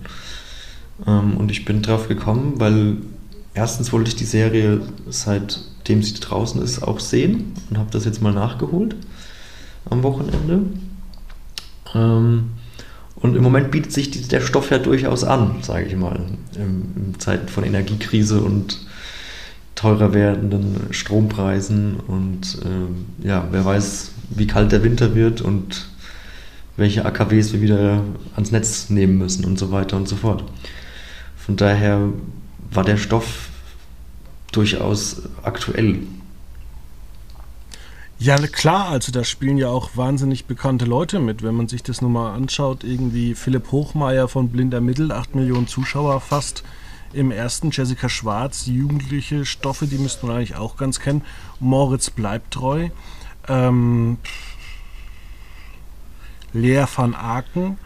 Ähm, 1.05 1.37
und 1.37 1.51
ich 1.51 1.65
bin 1.65 1.81
drauf 1.81 2.07
gekommen, 2.07 2.53
weil 2.57 2.97
erstens 3.53 3.91
wollte 3.91 4.09
ich 4.09 4.15
die 4.15 4.25
Serie 4.25 4.81
seitdem 5.09 6.03
sie 6.03 6.13
draußen 6.19 6.61
ist 6.61 6.83
auch 6.83 6.99
sehen 6.99 7.53
und 7.69 7.77
habe 7.77 7.91
das 7.91 8.05
jetzt 8.05 8.21
mal 8.21 8.33
nachgeholt 8.33 8.95
am 9.89 10.03
Wochenende. 10.03 10.61
Ähm, 11.95 12.51
und 13.15 13.35
im 13.35 13.43
Moment 13.43 13.71
bietet 13.71 13.91
sich 13.91 14.27
der 14.29 14.41
Stoff 14.41 14.71
ja 14.71 14.77
durchaus 14.77 15.23
an, 15.23 15.57
sage 15.61 15.85
ich 15.85 15.95
mal, 15.95 16.21
in, 16.55 17.15
Zeiten 17.19 17.49
von 17.49 17.65
Energiekrise 17.65 18.39
und 18.39 18.79
teurer 19.75 20.13
werdenden 20.13 20.87
Strompreisen 20.91 21.97
und 22.07 22.59
äh, 22.63 23.27
ja, 23.27 23.47
wer 23.51 23.65
weiß, 23.65 24.11
wie 24.29 24.47
kalt 24.47 24.71
der 24.71 24.83
Winter 24.83 25.15
wird 25.15 25.41
und 25.41 25.87
welche 26.77 27.05
AKWs 27.05 27.51
wir 27.51 27.61
wieder 27.61 28.03
ans 28.35 28.51
Netz 28.51 28.89
nehmen 28.89 29.17
müssen 29.17 29.43
und 29.43 29.59
so 29.59 29.71
weiter 29.71 29.97
und 29.97 30.07
so 30.07 30.15
fort. 30.15 30.43
Von 31.49 31.57
daher 31.57 32.09
war 32.69 32.83
der 32.83 32.97
Stoff 32.97 33.49
durchaus 34.51 35.23
aktuell. 35.41 35.97
Ja, 38.19 38.37
klar, 38.37 38.89
also 38.89 39.11
da 39.11 39.23
spielen 39.23 39.57
ja 39.57 39.69
auch 39.69 39.97
wahnsinnig 39.97 40.45
bekannte 40.45 40.85
Leute 40.85 41.17
mit. 41.17 41.41
Wenn 41.41 41.55
man 41.55 41.67
sich 41.67 41.81
das 41.81 42.03
nun 42.03 42.13
mal 42.13 42.35
anschaut, 42.35 42.83
irgendwie 42.83 43.33
Philipp 43.33 43.71
Hochmeier 43.71 44.27
von 44.27 44.49
Blinder 44.49 44.79
Mittel, 44.79 45.11
8 45.11 45.33
Millionen 45.33 45.65
Zuschauer 45.65 46.21
fast 46.21 46.63
im 47.13 47.31
ersten, 47.31 47.71
Jessica 47.71 48.09
Schwarz, 48.09 48.67
jugendliche 48.67 49.43
Stoffe, 49.43 49.87
die 49.87 49.97
müsste 49.97 50.27
man 50.27 50.35
eigentlich 50.35 50.55
auch 50.55 50.77
ganz 50.77 50.99
kennen. 50.99 51.23
Moritz 51.59 52.11
bleibt 52.11 52.53
treu. 52.53 52.89
Ähm, 53.47 54.19
Lea 56.53 56.85
van 56.95 57.15
Aken, 57.15 57.79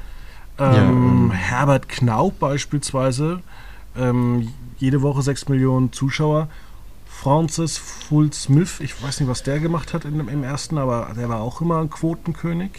ähm, 0.60 1.30
ja. 1.32 1.38
Herbert 1.38 1.88
Knaub 1.88 2.40
beispielsweise, 2.40 3.42
ähm, 3.98 4.50
jede 4.78 5.02
Woche 5.02 5.22
6 5.22 5.50
Millionen 5.50 5.92
Zuschauer. 5.92 6.50
Francis 7.06 7.78
Full 7.78 8.34
Smith, 8.34 8.80
ich 8.80 9.02
weiß 9.02 9.20
nicht, 9.20 9.30
was 9.30 9.44
der 9.44 9.60
gemacht 9.60 9.94
hat 9.94 10.04
in, 10.04 10.20
im 10.28 10.44
ersten, 10.44 10.78
aber 10.78 11.14
der 11.16 11.30
war 11.30 11.42
auch 11.42 11.62
immer 11.62 11.80
ein 11.80 11.90
Quotenkönig. 11.90 12.72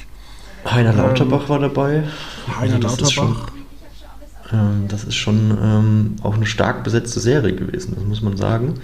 Heiner 0.70 0.90
ähm, 0.90 0.98
Lauterbach 0.98 1.44
ähm, 1.44 1.48
war 1.48 1.58
dabei. 1.60 2.04
Heiner 2.58 2.74
also 2.74 2.88
Lauterbach. 2.88 3.02
Ist 3.02 3.12
schon, 3.12 3.36
ähm, 4.52 4.84
das 4.88 5.04
ist 5.04 5.14
schon 5.14 5.56
ähm, 5.62 6.16
auch 6.22 6.34
eine 6.34 6.46
stark 6.46 6.84
besetzte 6.84 7.20
Serie 7.20 7.54
gewesen, 7.54 7.94
das 7.94 8.04
muss 8.04 8.22
man 8.22 8.36
sagen. 8.36 8.74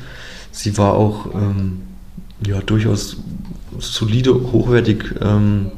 Sie 0.53 0.79
war 0.79 0.95
auch 0.95 1.35
ähm, 1.35 1.83
ja, 2.47 2.61
durchaus 2.61 3.19
solide, 3.79 4.35
hochwertig 4.53 5.15
ähm, 5.21 5.73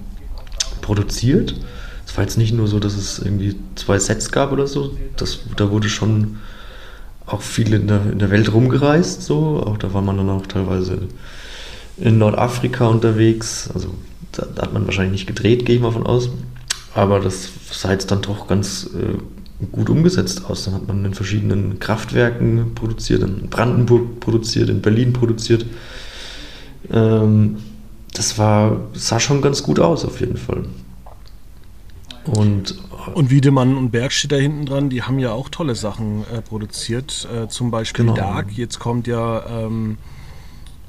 produziert. 0.81 1.55
Es 2.13 2.19
war 2.19 2.25
jetzt 2.25 2.37
nicht 2.37 2.53
nur 2.53 2.69
so, 2.69 2.79
dass 2.79 2.95
es 2.95 3.21
irgendwie 3.21 3.57
zwei 3.75 3.99
Sets 3.99 4.31
gab 4.31 4.53
oder 4.53 4.67
so. 4.67 4.95
Das, 5.17 5.39
da 5.57 5.71
wurde 5.71 5.89
schon 5.89 6.37
auch 7.25 7.41
viel 7.41 7.73
in 7.73 7.89
der, 7.89 8.03
in 8.13 8.19
der 8.19 8.31
Welt 8.31 8.53
rumgereist, 8.53 9.23
so. 9.23 9.63
Auch 9.67 9.79
da 9.79 9.95
war 9.95 10.03
man 10.03 10.19
dann 10.19 10.29
auch 10.29 10.47
teilweise 10.47 11.09
in 11.97 12.19
Nordafrika 12.19 12.87
unterwegs. 12.87 13.71
Also 13.73 13.95
da, 14.33 14.45
da 14.55 14.61
hat 14.61 14.75
man 14.75 14.85
wahrscheinlich 14.85 15.13
nicht 15.13 15.27
gedreht, 15.27 15.65
gehe 15.65 15.77
ich 15.77 15.81
mal 15.81 15.91
von 15.91 16.05
aus. 16.05 16.29
Aber 16.95 17.19
das 17.19 17.49
sah 17.71 17.93
jetzt 17.93 18.11
dann 18.11 18.21
doch 18.21 18.47
ganz 18.47 18.91
äh, 18.93 19.65
gut 19.73 19.89
umgesetzt 19.89 20.43
aus. 20.47 20.67
Dann 20.67 20.75
hat 20.75 20.87
man 20.87 21.03
in 21.07 21.15
verschiedenen 21.15 21.79
Kraftwerken 21.79 22.75
produziert, 22.75 23.23
in 23.23 23.49
Brandenburg 23.49 24.21
produziert, 24.21 24.69
in 24.69 24.83
Berlin 24.83 25.15
produziert. 25.15 25.65
Ähm, 26.93 27.57
das 28.13 28.37
war, 28.37 28.83
sah 28.93 29.19
schon 29.19 29.41
ganz 29.41 29.63
gut 29.63 29.81
aus, 29.81 30.05
auf 30.05 30.21
jeden 30.21 30.37
Fall. 30.37 30.65
Und, 32.25 32.77
und 33.15 33.31
Wiedemann 33.31 33.77
und 33.77 33.91
Berg 33.91 34.13
steht 34.13 34.33
da 34.33 34.37
hinten 34.37 34.67
dran, 34.67 34.91
die 34.91 35.03
haben 35.03 35.19
ja 35.19 35.33
auch 35.33 35.49
tolle 35.49 35.75
Sachen 35.75 36.25
äh, 36.33 36.41
produziert. 36.41 37.29
Äh, 37.33 37.49
zum 37.49 37.71
Beispiel 37.71 38.05
genau. 38.05 38.17
Dark, 38.17 38.53
jetzt 38.53 38.79
kommt 38.79 39.07
ja, 39.09 39.45
ähm, 39.47 39.99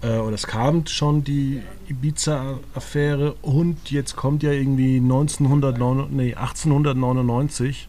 äh, 0.01 0.17
oder 0.17 0.35
es 0.35 0.45
kam 0.45 0.85
schon 0.85 1.23
die 1.23 1.61
Ibiza-Affäre 1.89 3.33
und 3.41 3.89
jetzt 3.89 4.15
kommt 4.15 4.43
ja 4.43 4.51
irgendwie 4.51 4.97
1909, 4.97 6.07
nee, 6.11 6.35
1899. 6.35 7.87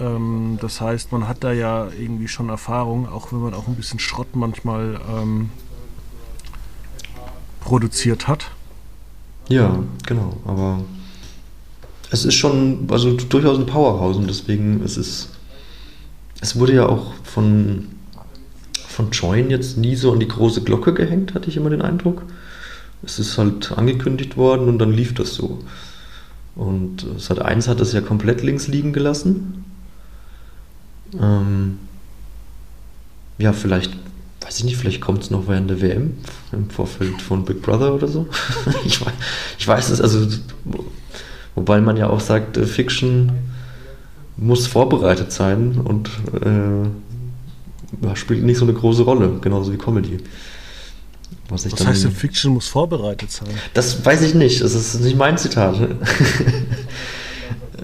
Ähm, 0.00 0.58
das 0.60 0.80
heißt, 0.80 1.12
man 1.12 1.28
hat 1.28 1.44
da 1.44 1.52
ja 1.52 1.88
irgendwie 1.98 2.28
schon 2.28 2.48
Erfahrung, 2.48 3.08
auch 3.08 3.32
wenn 3.32 3.40
man 3.40 3.54
auch 3.54 3.68
ein 3.68 3.76
bisschen 3.76 4.00
Schrott 4.00 4.34
manchmal 4.34 5.00
ähm, 5.16 5.50
produziert 7.60 8.26
hat. 8.26 8.50
Ja, 9.48 9.78
genau, 10.06 10.36
aber 10.44 10.80
es 12.10 12.24
ist 12.24 12.34
schon 12.34 12.88
also 12.90 13.12
durchaus 13.12 13.58
ein 13.58 13.66
Powerhouse 13.66 14.16
und 14.16 14.28
deswegen 14.28 14.82
es 14.82 14.96
ist 14.96 15.30
es 16.40 16.56
wurde 16.56 16.74
ja 16.74 16.86
auch 16.86 17.12
von 17.24 17.88
von 18.98 19.10
Join 19.12 19.48
jetzt 19.50 19.76
nie 19.78 19.94
so 19.94 20.12
an 20.12 20.18
die 20.18 20.26
große 20.26 20.62
Glocke 20.62 20.92
gehängt, 20.92 21.34
hatte 21.34 21.48
ich 21.48 21.56
immer 21.56 21.70
den 21.70 21.82
Eindruck. 21.82 22.24
Es 23.04 23.20
ist 23.20 23.38
halt 23.38 23.70
angekündigt 23.70 24.36
worden 24.36 24.68
und 24.68 24.80
dann 24.80 24.92
lief 24.92 25.14
das 25.14 25.34
so. 25.34 25.60
Und 26.56 27.06
Sat 27.16 27.40
1 27.40 27.68
hat 27.68 27.78
das 27.78 27.92
ja 27.92 28.00
komplett 28.00 28.42
links 28.42 28.66
liegen 28.66 28.92
gelassen. 28.92 29.64
Ähm, 31.20 31.78
ja, 33.38 33.52
vielleicht, 33.52 33.96
weiß 34.40 34.58
ich 34.58 34.64
nicht, 34.64 34.76
vielleicht 34.76 35.00
kommt 35.00 35.22
es 35.22 35.30
noch 35.30 35.46
während 35.46 35.70
der 35.70 35.80
WM 35.80 36.14
im 36.50 36.68
Vorfeld 36.68 37.22
von 37.22 37.44
Big 37.44 37.62
Brother 37.62 37.94
oder 37.94 38.08
so. 38.08 38.26
ich, 38.84 39.00
weiß, 39.00 39.14
ich 39.58 39.68
weiß 39.68 39.90
es, 39.90 40.00
also 40.00 40.26
Wobei 41.58 41.80
man 41.80 41.96
ja 41.96 42.08
auch 42.08 42.20
sagt, 42.20 42.56
äh, 42.56 42.66
Fiction 42.66 43.32
muss 44.36 44.68
vorbereitet 44.68 45.32
sein 45.32 45.80
und 45.82 46.08
äh, 46.40 46.86
spielt 48.14 48.44
nicht 48.44 48.58
so 48.58 48.64
eine 48.64 48.74
große 48.74 49.02
Rolle, 49.02 49.40
genauso 49.40 49.72
wie 49.72 49.76
Comedy. 49.76 50.18
Was, 51.48 51.68
Was 51.72 51.84
heißt 51.84 52.04
denn, 52.04 52.12
Fiction 52.12 52.54
muss 52.54 52.68
vorbereitet 52.68 53.32
sein? 53.32 53.48
Das 53.74 54.04
weiß 54.04 54.22
ich 54.22 54.34
nicht, 54.34 54.60
das 54.60 54.76
ist 54.76 55.00
nicht 55.00 55.16
mein 55.16 55.36
Zitat. 55.36 55.80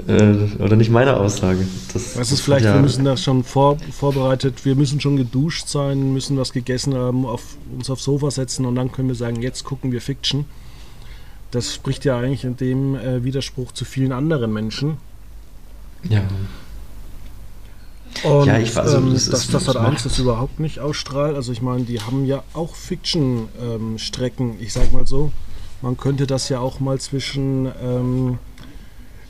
äh, 0.07 0.63
oder 0.63 0.77
nicht 0.77 0.91
meine 0.91 1.17
Aussage. 1.17 1.67
Das, 1.93 2.15
das 2.15 2.31
ist 2.31 2.43
vielleicht, 2.43 2.67
ja, 2.67 2.75
wir 2.75 2.81
müssen 2.81 3.05
das 3.05 3.25
schon 3.25 3.43
vor, 3.43 3.79
vorbereitet, 3.91 4.65
wir 4.65 4.77
müssen 4.77 5.01
schon 5.01 5.17
geduscht 5.17 5.67
sein, 5.67 6.13
müssen 6.13 6.37
was 6.37 6.53
gegessen 6.53 6.95
haben, 6.95 7.27
auf, 7.27 7.43
uns 7.77 7.91
aufs 7.91 8.05
Sofa 8.05 8.31
setzen 8.31 8.67
und 8.67 8.77
dann 8.77 8.93
können 8.93 9.09
wir 9.09 9.17
sagen, 9.17 9.43
jetzt 9.43 9.65
gucken 9.65 9.91
wir 9.91 10.01
Fiction. 10.01 10.45
Das 11.55 11.75
spricht 11.75 12.05
ja 12.05 12.19
eigentlich 12.19 12.45
in 12.45 12.57
dem 12.57 12.97
äh, 12.97 13.23
Widerspruch 13.25 13.73
zu 13.73 13.85
vielen 13.85 14.13
anderen 14.13 14.53
Menschen. 14.53 14.97
Ja. 16.09 16.23
Und 18.23 18.47
ja, 18.47 18.59
ich 18.59 18.75
weiß, 18.75 18.95
also, 18.95 19.11
das, 19.11 19.29
das, 19.29 19.49
das 19.49 19.69
hat 19.69 19.77
eins, 19.77 20.05
das 20.05 20.19
überhaupt 20.19 20.61
nicht 20.61 20.79
ausstrahlt. 20.81 21.37
Also 21.37 21.53
ich 21.53 21.63
meine, 21.63 21.85
die 21.85 22.01
haben 22.01 22.25
ja 22.25 22.43
auch 22.55 22.75
Fiction-Strecken, 22.75 24.51
ähm, 24.51 24.57
ich 24.61 24.73
sag 24.73 24.93
mal 24.93 25.07
so. 25.07 25.33
Man 25.83 25.97
könnte 25.97 26.27
das 26.27 26.49
ja 26.49 26.61
auch 26.61 26.81
mal 26.81 26.99
zwischen 26.99 27.71
ähm, 27.83 28.39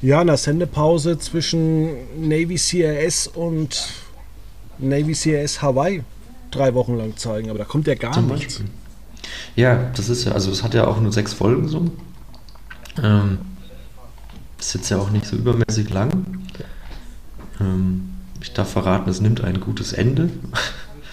ja, 0.03 0.21
einer 0.21 0.37
Sendepause 0.37 1.19
zwischen 1.19 1.95
Navy 2.21 2.57
CRS 2.57 3.27
und 3.27 3.93
Navy 4.79 5.13
CRS 5.13 5.63
Hawaii 5.63 6.03
drei 6.51 6.75
Wochen 6.75 6.97
lang 6.97 7.17
zeigen, 7.17 7.51
aber 7.51 7.59
da 7.59 7.65
kommt 7.65 7.87
ja 7.87 7.95
gar 7.95 8.21
nichts. 8.21 8.63
Ja, 9.57 9.91
das 9.97 10.09
ist 10.09 10.25
ja, 10.25 10.33
also 10.33 10.51
es 10.51 10.63
hat 10.63 10.75
ja 10.75 10.87
auch 10.87 11.01
nur 11.01 11.13
sechs 11.13 11.33
Folgen 11.33 11.69
so. 11.69 11.87
Ähm, 13.03 13.39
ist 14.59 14.75
jetzt 14.75 14.89
ja 14.91 14.99
auch 14.99 15.11
nicht 15.11 15.27
so 15.27 15.37
übermäßig 15.37 15.91
lang. 15.91 16.43
Ähm, 17.61 18.15
ich 18.41 18.53
darf 18.53 18.73
verraten, 18.73 19.11
es 19.11 19.21
nimmt 19.21 19.43
ein 19.43 19.61
gutes 19.61 19.93
Ende. 19.93 20.31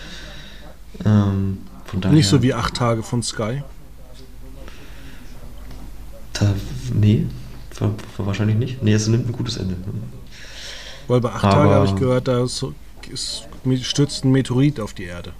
ähm, 1.05 1.59
daher, 1.93 2.13
nicht 2.13 2.27
so 2.27 2.41
wie 2.41 2.53
acht 2.53 2.75
Tage 2.75 3.03
von 3.03 3.23
Sky. 3.23 3.63
Da, 6.33 6.53
nee, 6.93 7.27
war, 7.79 7.91
war 8.17 8.25
wahrscheinlich 8.27 8.57
nicht. 8.57 8.83
Nee, 8.83 8.93
es 8.93 9.07
nimmt 9.07 9.27
ein 9.27 9.33
gutes 9.33 9.57
Ende. 9.57 9.75
Weil 11.07 11.21
bei 11.21 11.31
acht 11.31 11.41
Tagen 11.41 11.71
habe 11.71 11.85
ich 11.85 11.95
gehört, 11.95 12.27
da 12.27 12.43
ist, 12.43 12.65
ist, 13.11 13.47
stürzt 13.81 14.23
ein 14.23 14.31
Meteorit 14.31 14.79
auf 14.79 14.93
die 14.93 15.03
Erde. 15.03 15.33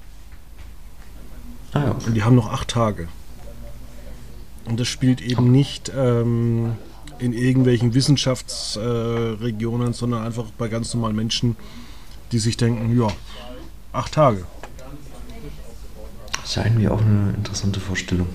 Ah, 1.74 1.80
ja. 1.80 1.92
Und 1.92 2.14
die 2.14 2.24
haben 2.24 2.36
noch 2.36 2.52
acht 2.52 2.68
Tage. 2.68 3.08
Und 4.72 4.80
das 4.80 4.88
spielt 4.88 5.20
eben 5.20 5.52
nicht 5.52 5.92
ähm, 5.94 6.78
in 7.20 7.34
irgendwelchen 7.34 7.94
Wissenschaftsregionen, 7.94 9.90
äh, 9.90 9.94
sondern 9.94 10.24
einfach 10.24 10.46
bei 10.58 10.70
ganz 10.70 10.94
normalen 10.94 11.18
Menschen, 11.18 11.58
die 12.32 12.40
sich 12.40 12.56
denken, 12.56 12.98
ja, 12.98 13.10
acht 13.92 14.14
Tage. 14.14 14.46
Das 16.36 16.46
ist 16.46 16.56
ja 16.56 16.64
irgendwie 16.64 16.88
auch 16.88 17.02
eine 17.02 17.34
interessante 17.36 17.82
Vorstellung. 17.82 18.30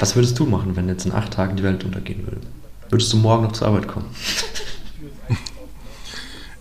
Was 0.00 0.16
würdest 0.16 0.36
du 0.40 0.46
machen, 0.46 0.74
wenn 0.74 0.88
jetzt 0.88 1.06
in 1.06 1.12
acht 1.12 1.34
Tagen 1.34 1.54
die 1.56 1.62
Welt 1.62 1.84
untergehen 1.84 2.26
würde? 2.26 2.40
Würdest 2.90 3.12
du 3.12 3.18
morgen 3.18 3.44
noch 3.44 3.52
zur 3.52 3.68
Arbeit 3.68 3.86
kommen? 3.86 4.06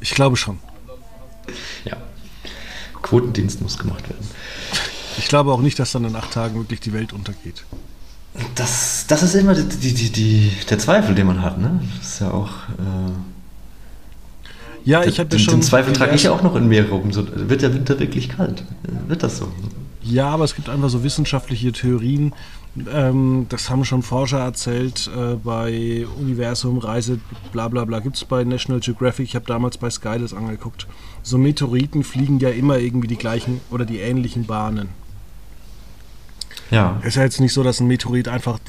Ich 0.02 0.12
glaube 0.12 0.38
schon. 0.38 0.60
Ja. 1.84 1.98
Quotendienst 3.02 3.60
muss 3.60 3.80
gemacht 3.80 4.08
werden. 4.08 4.28
Ich 5.18 5.28
glaube 5.28 5.52
auch 5.52 5.62
nicht, 5.62 5.80
dass 5.80 5.92
dann 5.92 6.06
in 6.06 6.16
acht 6.16 6.32
Tagen 6.32 6.56
wirklich 6.56 6.80
die 6.80 6.94
Welt 6.94 7.14
untergeht. 7.14 7.64
Das, 8.56 9.06
das 9.08 9.22
ist 9.22 9.36
immer 9.36 9.54
die, 9.54 9.94
die, 9.94 10.10
die, 10.10 10.52
der 10.70 10.80
Zweifel, 10.80 11.14
den 11.14 11.28
man 11.28 11.42
hat, 11.42 11.60
ne? 11.60 11.82
Das 12.00 12.14
ist 12.14 12.20
ja 12.20 12.32
auch. 12.32 12.50
Äh, 12.80 13.12
ja, 14.86 15.04
ich 15.04 15.20
habe 15.20 15.30
ja 15.32 15.40
schon. 15.40 15.56
Den 15.56 15.62
Zweifel 15.62 15.94
trage 15.94 16.16
ich 16.16 16.24
ja 16.24 16.32
auch 16.32 16.42
noch 16.42 16.56
in 16.56 16.68
mir 16.68 16.90
rum. 16.90 17.14
So, 17.14 17.26
wird 17.32 17.62
der 17.62 17.74
Winter 17.74 18.00
wirklich 18.00 18.30
kalt? 18.30 18.64
Wird 19.08 19.22
das 19.24 19.38
so? 19.38 19.52
Ja, 20.02 20.30
aber 20.30 20.44
es 20.44 20.56
gibt 20.56 20.68
einfach 20.68 20.90
so 20.90 21.04
wissenschaftliche 21.04 21.72
Theorien. 21.72 22.34
Ähm, 22.92 23.46
das 23.50 23.70
haben 23.70 23.86
schon 23.86 24.02
Forscher 24.02 24.40
erzählt 24.40 25.10
äh, 25.16 25.36
bei 25.36 26.08
Universum, 26.20 26.80
Reise, 26.80 27.20
bla 27.52 27.68
bla 27.68 27.86
bla. 27.86 28.00
Gibt 28.00 28.16
es 28.16 28.26
bei 28.26 28.44
National 28.44 28.82
Geographic. 28.82 29.28
Ich 29.28 29.36
habe 29.36 29.46
damals 29.46 29.78
bei 29.78 29.92
Sky 29.92 30.18
das 30.20 30.34
angeguckt. 30.34 30.88
So 31.22 31.38
Meteoriten 31.38 32.04
fliegen 32.04 32.40
ja 32.40 32.50
immer 32.50 32.80
irgendwie 32.80 33.08
die 33.08 33.16
gleichen 33.16 33.62
oder 33.70 33.86
die 33.86 34.00
ähnlichen 34.00 34.46
Bahnen. 34.46 34.90
Ja. 36.72 36.98
Es 37.02 37.10
ist 37.10 37.16
ja 37.16 37.24
jetzt 37.24 37.40
nicht 37.40 37.54
so, 37.54 37.64
dass 37.64 37.80
ein 37.80 37.88
Meteorit 37.88 38.28
einfach 38.28 38.60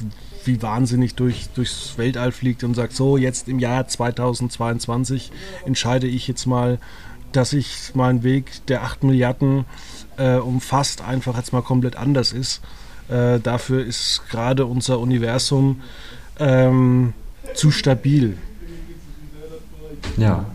wie 0.45 0.61
wahnsinnig 0.61 1.15
durch, 1.15 1.47
durchs 1.55 1.97
Weltall 1.97 2.31
fliegt 2.31 2.63
und 2.63 2.75
sagt, 2.75 2.93
so, 2.93 3.17
jetzt 3.17 3.47
im 3.47 3.59
Jahr 3.59 3.87
2022 3.87 5.31
entscheide 5.65 6.07
ich 6.07 6.27
jetzt 6.27 6.45
mal, 6.45 6.77
dass 7.31 7.53
ich 7.53 7.91
meinen 7.95 8.23
Weg 8.23 8.65
der 8.67 8.83
8 8.83 9.03
Milliarden 9.03 9.65
äh, 10.17 10.35
umfasst, 10.35 11.01
einfach 11.01 11.35
jetzt 11.37 11.51
mal 11.51 11.61
komplett 11.61 11.95
anders 11.95 12.31
ist. 12.31 12.61
Äh, 13.09 13.39
dafür 13.39 13.83
ist 13.83 14.23
gerade 14.29 14.65
unser 14.65 14.99
Universum 14.99 15.81
ähm, 16.39 17.13
zu 17.53 17.71
stabil. 17.71 18.37
Ja. 20.17 20.45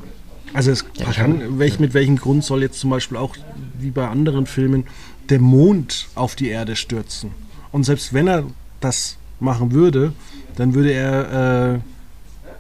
Also 0.53 0.73
es 0.73 0.85
ja, 0.95 1.13
kann, 1.13 1.59
welch, 1.59 1.79
mit 1.79 1.95
welchem 1.95 2.17
Grund 2.17 2.45
soll 2.45 2.63
jetzt 2.63 2.81
zum 2.81 2.91
Beispiel 2.91 3.17
auch, 3.17 3.37
wie 3.79 3.91
bei 3.91 4.09
anderen 4.09 4.47
Filmen, 4.47 4.85
der 5.31 5.41
Mond 5.41 6.09
auf 6.15 6.35
die 6.35 6.49
Erde 6.49 6.77
stürzen? 6.77 7.31
Und 7.73 7.85
selbst 7.85 8.13
wenn 8.13 8.29
er 8.29 8.45
das 8.81 9.17
machen 9.39 9.73
würde, 9.73 10.13
dann 10.57 10.75
würde 10.75 10.93
er 10.93 11.75
äh, 11.75 11.81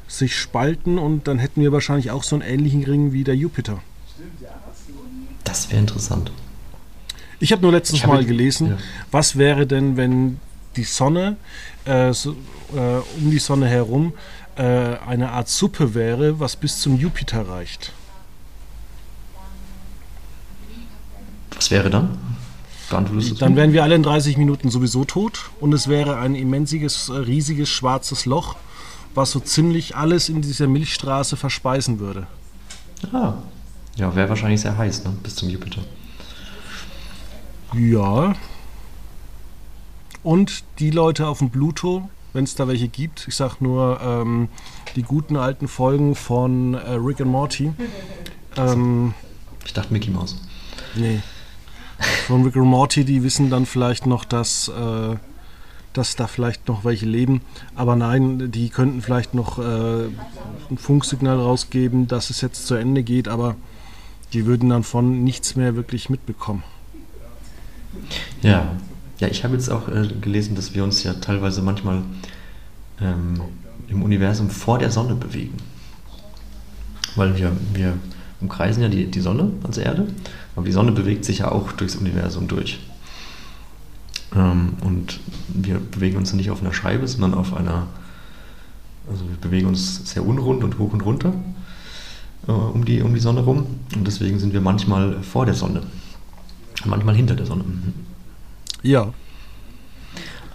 sich 0.08 0.36
spalten 0.36 0.98
und 0.98 1.28
dann 1.28 1.38
hätten 1.38 1.60
wir 1.62 1.72
wahrscheinlich 1.72 2.10
auch 2.10 2.22
so 2.22 2.36
einen 2.36 2.42
ähnlichen 2.42 2.84
Ring 2.84 3.12
wie 3.12 3.24
der 3.24 3.36
Jupiter. 3.36 3.80
Das 5.44 5.70
wäre 5.70 5.80
interessant. 5.80 6.32
Ich 7.38 7.52
habe 7.52 7.62
nur 7.62 7.72
letztens 7.72 8.06
mal 8.06 8.24
gelesen, 8.24 8.68
ja. 8.68 8.78
was 9.10 9.36
wäre 9.36 9.66
denn, 9.66 9.96
wenn 9.96 10.38
die 10.76 10.84
Sonne 10.84 11.36
äh, 11.84 12.12
so, 12.12 12.32
äh, 12.74 13.00
um 13.18 13.30
die 13.30 13.38
Sonne 13.38 13.66
herum 13.66 14.12
äh, 14.56 14.62
eine 14.62 15.30
Art 15.30 15.48
Suppe 15.48 15.94
wäre, 15.94 16.38
was 16.38 16.56
bis 16.56 16.80
zum 16.80 16.98
Jupiter 16.98 17.48
reicht. 17.48 17.92
Was 21.54 21.70
wäre 21.70 21.90
dann? 21.90 22.29
Dann 22.90 23.56
wären 23.56 23.72
wir 23.72 23.82
alle 23.82 23.94
in 23.94 24.02
30 24.02 24.36
Minuten 24.36 24.70
sowieso 24.70 25.04
tot 25.04 25.50
und 25.60 25.72
es 25.72 25.88
wäre 25.88 26.16
ein 26.18 26.34
immensiges, 26.34 27.08
äh, 27.08 27.12
riesiges 27.12 27.68
schwarzes 27.68 28.26
Loch, 28.26 28.56
was 29.14 29.30
so 29.30 29.40
ziemlich 29.40 29.96
alles 29.96 30.28
in 30.28 30.42
dieser 30.42 30.66
Milchstraße 30.66 31.36
verspeisen 31.36 32.00
würde. 32.00 32.26
Ah. 33.12 33.34
Ja, 33.96 34.14
wäre 34.14 34.28
wahrscheinlich 34.28 34.60
sehr 34.60 34.76
heiß, 34.76 35.04
ne? 35.04 35.12
Bis 35.22 35.36
zum 35.36 35.48
Jupiter. 35.50 35.82
Ja. 37.74 38.34
Und 40.22 40.64
die 40.78 40.90
Leute 40.90 41.26
auf 41.26 41.38
dem 41.38 41.50
Pluto, 41.50 42.08
wenn 42.32 42.44
es 42.44 42.54
da 42.54 42.68
welche 42.68 42.88
gibt, 42.88 43.26
ich 43.28 43.36
sag 43.36 43.60
nur 43.60 44.00
ähm, 44.02 44.48
die 44.96 45.02
guten 45.02 45.36
alten 45.36 45.68
Folgen 45.68 46.14
von 46.14 46.74
äh, 46.74 46.92
Rick 46.92 47.20
and 47.20 47.30
Morty. 47.30 47.72
Ähm, 48.56 49.14
ich 49.64 49.72
dachte 49.72 49.92
Mickey 49.92 50.10
Mouse. 50.10 50.36
Nee. 50.96 51.20
Von 52.26 52.44
Rick 52.44 52.56
and 52.56 52.66
Morty, 52.66 53.04
die 53.04 53.22
wissen 53.22 53.50
dann 53.50 53.66
vielleicht 53.66 54.06
noch, 54.06 54.24
dass, 54.24 54.68
äh, 54.68 55.16
dass 55.92 56.16
da 56.16 56.26
vielleicht 56.26 56.68
noch 56.68 56.84
welche 56.84 57.06
leben. 57.06 57.42
Aber 57.74 57.96
nein, 57.96 58.50
die 58.50 58.68
könnten 58.70 59.02
vielleicht 59.02 59.34
noch 59.34 59.58
äh, 59.58 60.06
ein 60.70 60.78
Funksignal 60.78 61.38
rausgeben, 61.38 62.08
dass 62.08 62.30
es 62.30 62.40
jetzt 62.40 62.66
zu 62.66 62.74
Ende 62.74 63.02
geht, 63.02 63.28
aber 63.28 63.56
die 64.32 64.46
würden 64.46 64.68
dann 64.68 64.84
von 64.84 65.24
nichts 65.24 65.56
mehr 65.56 65.74
wirklich 65.74 66.08
mitbekommen. 66.08 66.62
Ja, 68.42 68.76
ja 69.18 69.28
ich 69.28 69.44
habe 69.44 69.54
jetzt 69.54 69.68
auch 69.68 69.88
äh, 69.88 70.08
gelesen, 70.20 70.54
dass 70.54 70.74
wir 70.74 70.84
uns 70.84 71.02
ja 71.02 71.14
teilweise 71.14 71.62
manchmal 71.62 72.02
ähm, 73.00 73.40
im 73.88 74.02
Universum 74.02 74.50
vor 74.50 74.78
der 74.78 74.90
Sonne 74.90 75.14
bewegen. 75.14 75.56
Weil 77.16 77.36
wir, 77.36 77.52
wir 77.74 77.94
umkreisen 78.40 78.82
ja 78.82 78.88
die, 78.88 79.06
die 79.06 79.20
Sonne 79.20 79.50
als 79.64 79.78
Erde, 79.78 80.06
aber 80.60 80.66
die 80.66 80.72
Sonne 80.72 80.92
bewegt 80.92 81.24
sich 81.24 81.38
ja 81.38 81.50
auch 81.50 81.72
durchs 81.72 81.96
Universum 81.96 82.46
durch. 82.46 82.80
Ähm, 84.36 84.74
und 84.84 85.18
wir 85.48 85.78
bewegen 85.78 86.18
uns 86.18 86.34
nicht 86.34 86.50
auf 86.50 86.60
einer 86.60 86.74
Scheibe, 86.74 87.08
sondern 87.08 87.32
auf 87.32 87.56
einer, 87.56 87.86
also 89.10 89.26
wir 89.26 89.38
bewegen 89.40 89.68
uns 89.68 90.10
sehr 90.10 90.22
unrund 90.22 90.62
und 90.62 90.78
hoch 90.78 90.92
und 90.92 91.00
runter 91.00 91.32
äh, 92.46 92.52
um, 92.52 92.84
die, 92.84 93.00
um 93.00 93.14
die 93.14 93.20
Sonne 93.20 93.40
rum. 93.40 93.64
Und 93.96 94.06
deswegen 94.06 94.38
sind 94.38 94.52
wir 94.52 94.60
manchmal 94.60 95.22
vor 95.22 95.46
der 95.46 95.54
Sonne, 95.54 95.82
manchmal 96.84 97.16
hinter 97.16 97.36
der 97.36 97.46
Sonne. 97.46 97.64
Ja. 98.82 99.14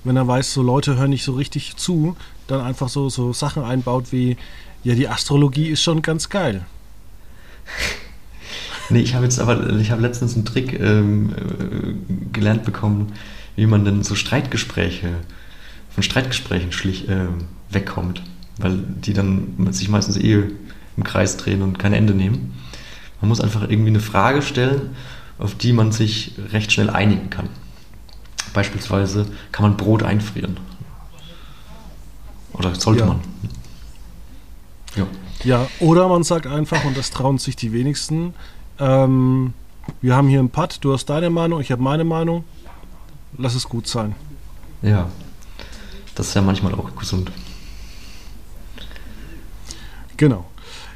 wenn 0.02 0.16
er 0.16 0.26
weiß, 0.26 0.54
so 0.54 0.62
Leute 0.62 0.96
hören 0.96 1.10
nicht 1.10 1.24
so 1.24 1.32
richtig 1.32 1.76
zu, 1.76 2.16
dann 2.46 2.60
einfach 2.62 2.88
so, 2.88 3.08
so 3.08 3.32
Sachen 3.32 3.62
einbaut 3.62 4.12
wie, 4.12 4.36
ja, 4.82 4.94
die 4.94 5.08
Astrologie 5.08 5.68
ist 5.68 5.82
schon 5.82 6.02
ganz 6.02 6.28
geil. 6.28 6.64
Nee, 8.88 9.00
ich 9.00 9.14
habe 9.14 9.24
jetzt 9.24 9.38
aber, 9.38 9.70
ich 9.78 9.90
habe 9.90 10.02
letztens 10.02 10.34
einen 10.34 10.44
Trick 10.44 10.78
ähm, 10.78 11.30
äh, 11.30 12.28
gelernt 12.32 12.64
bekommen, 12.64 13.12
wie 13.56 13.64
man 13.64 13.86
denn 13.86 14.02
so 14.02 14.14
Streitgespräche, 14.14 15.08
von 15.88 16.02
Streitgesprächen 16.02 16.72
schlich 16.72 17.08
äh, 17.08 17.28
wegkommt. 17.70 18.22
Weil 18.58 18.76
die 18.76 19.14
dann 19.14 19.68
sich 19.70 19.88
meistens 19.88 20.18
eh 20.18 20.42
im 20.96 21.04
Kreis 21.04 21.38
drehen 21.38 21.62
und 21.62 21.78
kein 21.78 21.94
Ende 21.94 22.12
nehmen. 22.12 22.52
Man 23.22 23.28
muss 23.28 23.40
einfach 23.40 23.62
irgendwie 23.62 23.90
eine 23.90 24.00
Frage 24.00 24.42
stellen, 24.42 24.90
auf 25.42 25.56
die 25.56 25.72
man 25.72 25.90
sich 25.90 26.32
recht 26.52 26.70
schnell 26.70 26.88
einigen 26.88 27.28
kann. 27.28 27.48
Beispielsweise 28.54 29.26
kann 29.50 29.64
man 29.64 29.76
Brot 29.76 30.02
einfrieren. 30.02 30.56
Oder 32.52 32.74
sollte 32.74 33.00
ja. 33.00 33.06
man. 33.06 33.20
Ja. 34.94 35.06
ja, 35.42 35.66
oder 35.80 36.06
man 36.08 36.22
sagt 36.22 36.46
einfach, 36.46 36.84
und 36.84 36.96
das 36.96 37.10
trauen 37.10 37.38
sich 37.38 37.56
die 37.56 37.72
wenigsten, 37.72 38.34
ähm, 38.78 39.54
wir 40.00 40.14
haben 40.14 40.28
hier 40.28 40.38
einen 40.38 40.50
Putt, 40.50 40.78
du 40.82 40.92
hast 40.92 41.06
deine 41.06 41.30
Meinung, 41.30 41.60
ich 41.60 41.72
habe 41.72 41.82
meine 41.82 42.04
Meinung. 42.04 42.44
Lass 43.36 43.54
es 43.54 43.68
gut 43.68 43.88
sein. 43.88 44.14
Ja, 44.82 45.08
das 46.14 46.28
ist 46.28 46.34
ja 46.34 46.42
manchmal 46.42 46.74
auch 46.74 46.94
gesund. 46.94 47.32
Genau. 50.18 50.44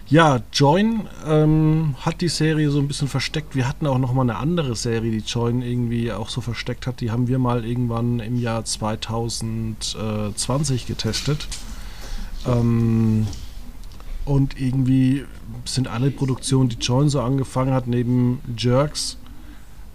Ja, 0.09 0.41
Join 0.53 1.09
ähm, 1.27 1.97
hat 2.01 2.21
die 2.21 2.29
Serie 2.29 2.71
so 2.71 2.79
ein 2.79 2.87
bisschen 2.87 3.09
versteckt. 3.09 3.57
Wir 3.57 3.67
hatten 3.67 3.89
auch 3.89 3.99
noch 3.99 4.13
mal 4.13 4.23
eine 4.23 4.37
andere 4.37 4.77
Serie, 4.77 5.11
die 5.11 5.25
Join 5.27 5.63
irgendwie 5.63 6.13
auch 6.13 6.29
so 6.29 6.41
versteckt 6.41 6.87
hat. 6.87 7.01
Die 7.01 7.11
haben 7.11 7.27
wir 7.27 7.41
mal 7.41 7.65
irgendwann 7.65 8.21
im 8.21 8.39
Jahr 8.39 8.65
2020 8.65 10.87
getestet. 10.87 11.49
Ähm, 12.47 13.27
und 14.25 14.61
irgendwie 14.61 15.25
sind 15.65 15.89
alle 15.89 16.13
Produktionen, 16.13 16.69
die 16.69 16.79
Join 16.79 17.09
so 17.09 17.21
angefangen 17.21 17.75
hat, 17.75 17.89
neben 17.89 18.39
Jerks, 18.57 19.19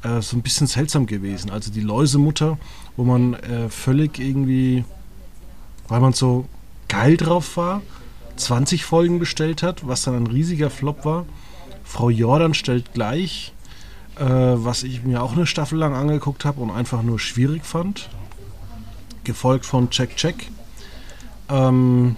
äh, 0.03 0.21
so 0.21 0.35
ein 0.35 0.41
bisschen 0.41 0.67
seltsam 0.67 1.05
gewesen. 1.05 1.51
Also 1.51 1.71
die 1.71 1.79
Läusemutter, 1.79 2.57
wo 2.97 3.05
man 3.05 3.35
äh, 3.35 3.69
völlig 3.69 4.19
irgendwie, 4.19 4.83
weil 5.87 6.01
man 6.01 6.11
so 6.11 6.49
geil 6.89 7.15
drauf 7.15 7.55
war, 7.55 7.81
20 8.41 8.85
Folgen 8.85 9.19
bestellt 9.19 9.63
hat, 9.63 9.87
was 9.87 10.03
dann 10.03 10.15
ein 10.15 10.27
riesiger 10.27 10.69
Flop 10.69 11.05
war. 11.05 11.25
Frau 11.83 12.09
Jordan 12.09 12.53
stellt 12.53 12.93
gleich, 12.93 13.53
äh, 14.17 14.25
was 14.25 14.83
ich 14.83 15.03
mir 15.03 15.21
auch 15.21 15.33
eine 15.33 15.45
Staffel 15.45 15.77
lang 15.77 15.93
angeguckt 15.93 16.45
habe 16.45 16.61
und 16.61 16.71
einfach 16.71 17.03
nur 17.03 17.19
schwierig 17.19 17.65
fand. 17.65 18.09
Gefolgt 19.23 19.65
von 19.65 19.89
Check 19.89 20.15
Check. 20.15 20.49
Ähm, 21.49 22.15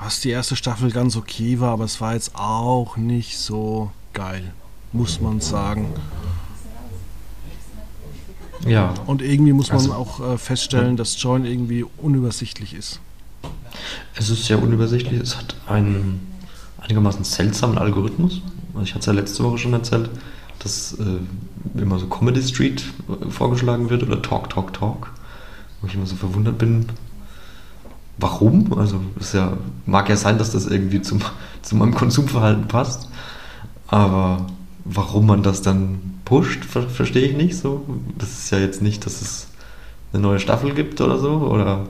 was 0.00 0.20
die 0.20 0.30
erste 0.30 0.56
Staffel 0.56 0.90
ganz 0.90 1.16
okay 1.16 1.60
war, 1.60 1.72
aber 1.72 1.84
es 1.84 2.00
war 2.00 2.14
jetzt 2.14 2.34
auch 2.34 2.96
nicht 2.96 3.38
so 3.38 3.90
geil, 4.12 4.52
muss 4.92 5.20
man 5.20 5.40
sagen. 5.40 5.92
Ja. 8.66 8.94
Und 9.06 9.22
irgendwie 9.22 9.52
muss 9.52 9.68
man 9.68 9.78
also, 9.78 9.92
auch 9.92 10.20
äh, 10.20 10.38
feststellen, 10.38 10.96
dass 10.96 11.20
Join 11.20 11.44
irgendwie 11.44 11.84
unübersichtlich 11.84 12.74
ist. 12.74 13.00
Es 14.14 14.30
ist 14.30 14.44
sehr 14.44 14.62
unübersichtlich. 14.62 15.20
Es 15.20 15.36
hat 15.36 15.56
einen 15.66 16.20
einigermaßen 16.78 17.24
seltsamen 17.24 17.78
Algorithmus. 17.78 18.42
Also 18.74 18.84
ich 18.84 18.90
hatte 18.90 19.00
es 19.00 19.06
ja 19.06 19.12
letzte 19.12 19.44
Woche 19.44 19.58
schon 19.58 19.72
erzählt, 19.72 20.10
dass 20.60 20.94
äh, 20.94 21.80
immer 21.80 21.98
so 21.98 22.06
Comedy 22.06 22.42
Street 22.42 22.84
äh, 23.08 23.30
vorgeschlagen 23.30 23.90
wird 23.90 24.02
oder 24.02 24.20
Talk, 24.22 24.50
Talk, 24.50 24.72
Talk. 24.72 25.12
Wo 25.80 25.86
ich 25.86 25.94
immer 25.94 26.06
so 26.06 26.16
verwundert 26.16 26.58
bin, 26.58 26.86
warum? 28.18 28.76
Also 28.76 29.00
es 29.18 29.32
ja, 29.32 29.56
mag 29.86 30.08
ja 30.08 30.16
sein, 30.16 30.38
dass 30.38 30.52
das 30.52 30.66
irgendwie 30.66 31.02
zum, 31.02 31.20
zu 31.62 31.76
meinem 31.76 31.94
Konsumverhalten 31.94 32.68
passt, 32.68 33.08
aber 33.86 34.46
warum 34.84 35.26
man 35.26 35.42
das 35.42 35.62
dann 35.62 36.00
pusht, 36.24 36.64
ver 36.64 36.82
verstehe 36.82 37.26
ich 37.26 37.36
nicht 37.36 37.56
so. 37.56 37.84
Das 38.18 38.30
ist 38.30 38.50
ja 38.50 38.58
jetzt 38.58 38.82
nicht, 38.82 39.06
dass 39.06 39.22
es 39.22 39.48
eine 40.12 40.22
neue 40.22 40.38
Staffel 40.38 40.74
gibt 40.74 41.00
oder 41.00 41.18
so 41.18 41.38
oder 41.38 41.86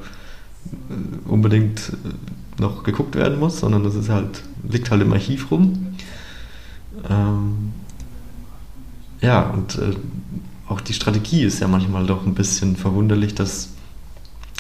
unbedingt 1.26 1.90
äh, 1.90 2.60
noch 2.60 2.82
geguckt 2.82 3.14
werden 3.14 3.38
muss, 3.38 3.60
sondern 3.60 3.84
das 3.84 3.94
ist 3.94 4.08
halt, 4.08 4.42
liegt 4.68 4.90
halt 4.90 5.02
im 5.02 5.12
Archiv 5.12 5.50
rum. 5.50 5.94
Ähm, 7.08 7.72
ja, 9.20 9.42
und 9.50 9.78
äh, 9.78 9.94
auch 10.68 10.80
die 10.80 10.92
Strategie 10.92 11.44
ist 11.44 11.60
ja 11.60 11.68
manchmal 11.68 12.06
doch 12.06 12.26
ein 12.26 12.34
bisschen 12.34 12.76
verwunderlich, 12.76 13.34
dass 13.34 13.70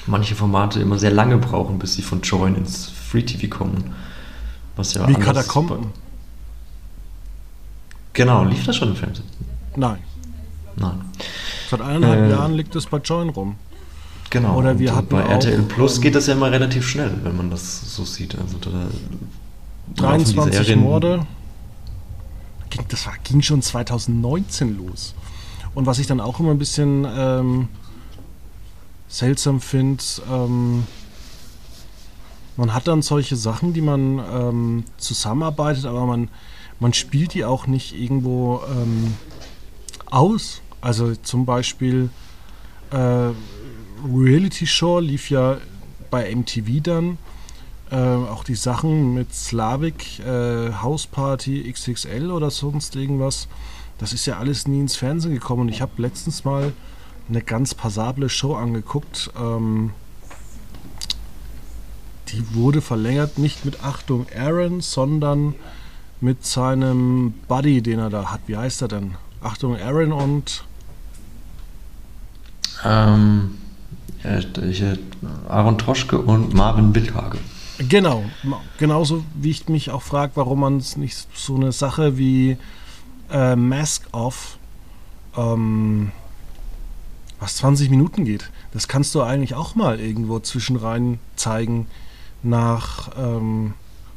manche 0.06 0.34
Formate 0.34 0.80
immer 0.80 0.98
sehr 0.98 1.10
lange 1.10 1.38
brauchen, 1.38 1.78
bis 1.78 1.94
sie 1.94 2.02
von 2.02 2.22
Join 2.22 2.54
ins 2.54 2.88
Free 2.88 3.22
TV 3.22 3.54
kommen. 3.54 3.94
Was 4.76 4.94
ja 4.94 5.06
Wie 5.08 5.14
Katakomben. 5.14 5.88
Genau, 8.12 8.44
lief 8.44 8.64
das 8.64 8.76
schon 8.76 8.88
im 8.88 8.96
Fernsehen? 8.96 9.26
Nein. 9.76 9.98
Nein. 10.76 11.00
Seit 11.70 11.80
eineinhalb 11.80 12.20
äh, 12.20 12.30
Jahren 12.30 12.54
liegt 12.54 12.74
es 12.74 12.86
bei 12.86 12.98
Join 12.98 13.28
rum. 13.28 13.56
Genau. 14.30 14.58
Oder 14.58 14.78
wir 14.78 14.94
hatten 14.94 15.08
bei 15.08 15.22
RTL 15.22 15.62
Plus 15.62 15.96
ähm, 15.96 16.02
geht 16.02 16.14
das 16.14 16.26
ja 16.26 16.34
immer 16.34 16.52
relativ 16.52 16.86
schnell, 16.86 17.12
wenn 17.22 17.36
man 17.36 17.50
das 17.50 17.94
so 17.94 18.04
sieht. 18.04 18.36
Also 18.38 18.58
da 18.58 18.88
23 19.96 20.76
Morde. 20.76 21.26
Das 22.88 23.06
war, 23.06 23.14
ging 23.24 23.42
schon 23.42 23.62
2019 23.62 24.76
los. 24.76 25.14
Und 25.74 25.86
was 25.86 25.98
ich 25.98 26.06
dann 26.06 26.20
auch 26.20 26.38
immer 26.40 26.50
ein 26.50 26.58
bisschen 26.58 27.06
ähm, 27.08 27.68
seltsam 29.08 29.60
finde, 29.60 30.02
ähm, 30.30 30.84
man 32.56 32.74
hat 32.74 32.88
dann 32.88 33.02
solche 33.02 33.36
Sachen, 33.36 33.72
die 33.72 33.80
man 33.80 34.18
ähm, 34.18 34.84
zusammenarbeitet, 34.96 35.86
aber 35.86 36.06
man, 36.06 36.28
man 36.80 36.92
spielt 36.92 37.34
die 37.34 37.44
auch 37.44 37.66
nicht 37.66 37.98
irgendwo 37.98 38.60
ähm, 38.68 39.14
aus. 40.06 40.60
Also 40.80 41.14
zum 41.14 41.46
Beispiel 41.46 42.10
äh, 42.90 43.30
Reality 44.04 44.66
Show 44.66 45.00
lief 45.00 45.30
ja 45.30 45.58
bei 46.10 46.34
MTV 46.34 46.82
dann. 46.82 47.18
Äh, 47.90 47.96
auch 47.96 48.44
die 48.44 48.54
Sachen 48.54 49.14
mit 49.14 49.34
Slavik, 49.34 50.18
äh, 50.20 50.72
House 50.72 51.06
Party 51.06 51.70
XXL 51.72 52.30
oder 52.30 52.50
sonst 52.50 52.96
irgendwas. 52.96 53.48
Das 53.98 54.12
ist 54.12 54.26
ja 54.26 54.38
alles 54.38 54.68
nie 54.68 54.80
ins 54.80 54.96
Fernsehen 54.96 55.32
gekommen. 55.32 55.62
Und 55.62 55.68
ich 55.68 55.80
habe 55.80 55.92
letztens 55.96 56.44
mal 56.44 56.72
eine 57.28 57.42
ganz 57.42 57.74
passable 57.74 58.28
Show 58.28 58.54
angeguckt. 58.54 59.30
Ähm, 59.38 59.92
die 62.28 62.54
wurde 62.54 62.82
verlängert 62.82 63.38
nicht 63.38 63.64
mit 63.64 63.82
Achtung 63.82 64.26
Aaron, 64.36 64.80
sondern 64.80 65.54
mit 66.20 66.44
seinem 66.44 67.32
Buddy, 67.48 67.80
den 67.80 67.98
er 67.98 68.10
da 68.10 68.30
hat. 68.30 68.40
Wie 68.46 68.56
heißt 68.56 68.82
er 68.82 68.88
denn? 68.88 69.14
Achtung 69.40 69.76
Aaron 69.76 70.12
und 70.12 70.64
ähm, 72.84 73.56
Aaron 75.48 75.78
Troschke 75.78 76.18
und 76.18 76.54
Marvin 76.54 76.92
Bildhage. 76.92 77.38
Genau, 77.78 78.24
genauso 78.78 79.24
wie 79.34 79.50
ich 79.50 79.68
mich 79.68 79.90
auch 79.90 80.02
frage, 80.02 80.32
warum 80.34 80.60
man 80.60 80.78
es 80.78 80.96
nicht 80.96 81.28
so 81.34 81.54
eine 81.54 81.70
Sache 81.70 82.18
wie 82.18 82.56
äh, 83.30 83.54
Mask 83.54 84.08
Off, 84.10 84.58
ähm, 85.36 86.10
was 87.38 87.56
20 87.56 87.88
Minuten 87.90 88.24
geht, 88.24 88.50
das 88.72 88.88
kannst 88.88 89.14
du 89.14 89.22
eigentlich 89.22 89.54
auch 89.54 89.76
mal 89.76 90.00
irgendwo 90.00 90.40
zwischenrein 90.40 91.20
zeigen 91.36 91.86
nach 92.42 93.10
ähm, 93.16 93.74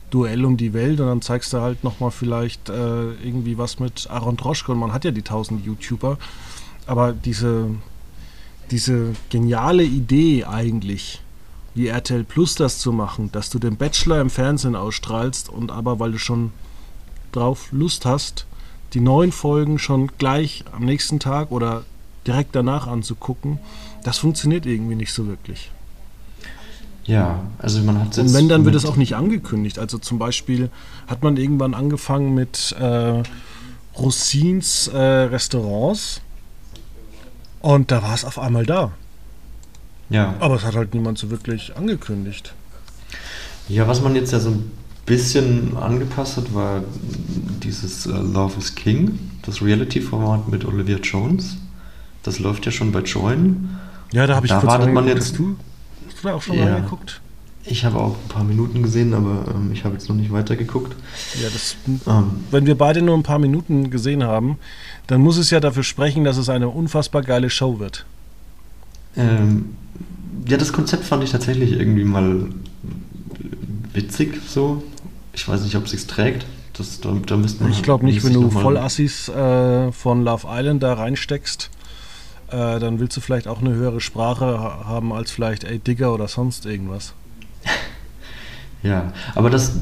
Duell 0.10 0.44
um 0.44 0.58
die 0.58 0.74
Welt 0.74 1.00
und 1.00 1.08
dann 1.08 1.22
zeigst 1.22 1.54
du 1.54 1.62
halt 1.62 1.84
nochmal 1.84 2.12
vielleicht 2.12 2.68
äh, 2.70 3.12
irgendwie 3.24 3.58
was 3.58 3.80
mit 3.80 4.10
Aaron 4.10 4.38
Droschke 4.38 4.72
und 4.72 4.80
man 4.80 4.92
hat 4.92 5.06
ja 5.06 5.12
die 5.12 5.22
1000 5.22 5.64
YouTuber, 5.64 6.18
aber 6.86 7.14
diese 7.14 7.70
diese 8.72 9.14
geniale 9.30 9.84
Idee 9.84 10.46
eigentlich, 10.46 11.22
wie 11.76 11.88
RTL 11.88 12.24
Plus 12.24 12.56
das 12.56 12.80
zu 12.80 12.92
machen, 12.92 13.32
dass 13.32 13.50
du 13.50 13.60
den 13.60 13.76
Bachelor 13.78 14.20
im 14.22 14.30
Fernsehen 14.30 14.76
ausstrahlst 14.76 15.50
und 15.50 15.72
aber, 15.72 16.00
weil 16.00 16.14
du 16.14 16.18
schon 16.18 16.52
drauf 17.32 17.68
Lust 17.72 18.06
hast, 18.06 18.46
die 18.94 19.00
neuen 19.00 19.32
Folgen 19.32 19.80
schon 19.80 20.10
gleich 20.18 20.66
am 20.72 20.84
nächsten 20.86 21.20
Tag 21.20 21.52
oder 21.52 21.84
direkt 22.28 22.56
danach 22.56 22.88
anzugucken, 22.88 23.60
das 24.04 24.18
funktioniert 24.18 24.66
irgendwie 24.66 24.96
nicht 24.96 25.14
so 25.14 25.28
wirklich. 25.28 25.72
Ja, 27.06 27.44
also 27.58 27.82
man 27.82 28.00
hat 28.00 28.18
Und 28.18 28.34
wenn, 28.34 28.48
dann 28.48 28.64
wird 28.64 28.76
es 28.76 28.86
auch 28.86 28.96
nicht 28.96 29.16
angekündigt. 29.16 29.80
Also 29.80 29.98
zum 29.98 30.20
Beispiel 30.20 30.70
hat 31.08 31.24
man 31.24 31.36
irgendwann 31.36 31.74
angefangen 31.74 32.36
mit 32.36 32.76
äh, 32.80 33.24
Rossins 33.98 34.88
äh, 34.88 34.98
Restaurants 34.98 36.22
und 37.62 37.92
da 37.92 38.04
war 38.04 38.14
es 38.14 38.26
auf 38.26 38.40
einmal 38.40 38.66
da. 38.66 38.92
Ja. 40.10 40.36
Aber 40.40 40.56
es 40.56 40.64
hat 40.64 40.76
halt 40.76 40.94
niemand 40.94 41.18
so 41.18 41.30
wirklich 41.30 41.76
angekündigt. 41.76 42.54
Ja, 43.70 43.88
was 43.88 44.02
man 44.02 44.16
jetzt 44.16 44.34
ja 44.34 44.40
so 44.40 44.50
ein 44.50 44.72
bisschen 45.06 45.78
angepasst 45.78 46.38
hat, 46.38 46.54
war 46.54 46.84
dieses 47.64 48.06
äh, 48.06 48.10
Love 48.12 48.58
is 48.58 48.76
King, 48.76 49.20
das 49.44 49.62
Reality-Format 49.62 50.50
mit 50.50 50.66
Olivia 50.66 50.98
Jones. 50.98 51.58
Das 52.24 52.40
läuft 52.40 52.66
ja 52.66 52.72
schon 52.72 52.92
bei 52.92 53.00
Join. 53.00 53.70
Ja, 54.12 54.28
da 54.28 54.36
habe 54.36 54.46
ich 54.46 54.52
da 54.52 54.60
kurz 54.60 54.72
wartet 54.72 54.94
man 54.94 55.08
jetzt. 55.08 55.38
Du, 55.38 55.56
hast 56.08 56.24
du 56.24 56.28
da 56.28 56.34
auch 56.36 56.42
schon 56.42 56.58
ja. 56.58 56.66
mal 56.66 56.82
geguckt? 56.82 57.22
Ich 57.64 57.86
habe 57.86 57.98
auch 58.00 58.16
ein 58.16 58.28
paar 58.28 58.44
Minuten 58.44 58.82
gesehen, 58.82 59.14
aber 59.14 59.46
ähm, 59.54 59.72
ich 59.72 59.84
habe 59.84 59.94
jetzt 59.94 60.10
noch 60.10 60.16
nicht 60.16 60.32
weitergeguckt. 60.32 60.96
Ja, 61.42 61.48
das, 61.52 61.76
ähm. 62.08 62.44
wenn 62.50 62.66
wir 62.66 62.76
beide 62.76 63.02
nur 63.02 63.16
ein 63.16 63.24
paar 63.24 63.40
Minuten 63.40 63.92
gesehen 63.92 64.24
haben, 64.24 64.58
dann 65.08 65.22
muss 65.22 65.38
es 65.38 65.52
ja 65.52 65.60
dafür 65.60 65.84
sprechen, 65.84 66.24
dass 66.24 66.38
es 66.38 66.50
eine 66.50 66.70
unfassbar 66.70 67.22
geile 67.22 67.50
Show 67.50 67.80
wird. 67.80 68.06
Ähm, 69.16 69.76
ja, 70.48 70.58
das 70.58 70.74
Konzept 70.74 71.04
fand 71.04 71.24
ich 71.24 71.32
tatsächlich 71.32 71.74
irgendwie 71.74 72.04
mal 72.04 72.48
witzig 73.94 74.42
so. 74.48 74.84
Ich 75.34 75.48
weiß 75.48 75.62
nicht, 75.64 75.76
ob 75.76 75.86
es 75.86 75.92
sich 75.92 76.08
trägt. 76.08 76.46
Das, 76.74 77.02
da, 77.02 77.16
da 77.26 77.38
müsste 77.38 77.64
man 77.64 77.72
ich 77.72 77.84
glaube 77.84 78.06
nicht, 78.06 78.24
wenn 78.24 78.34
du 78.34 78.50
Vollassis 78.50 79.28
äh, 79.30 79.92
von 79.92 80.24
Love 80.24 80.48
Island 80.50 80.82
da 80.82 80.94
reinsteckst, 80.94 81.70
äh, 82.48 82.80
dann 82.80 83.00
willst 83.00 83.18
du 83.18 83.22
vielleicht 83.22 83.48
auch 83.48 83.60
eine 83.60 83.74
höhere 83.74 84.02
Sprache 84.02 84.46
haben 84.86 85.14
als 85.14 85.32
vielleicht 85.32 85.64
Ey 85.64 85.80
Digger 85.80 86.14
oder 86.14 86.28
sonst 86.28 86.66
irgendwas. 86.66 87.14
Ja, 88.84 89.14
aber 89.36 89.50
das 89.50 89.74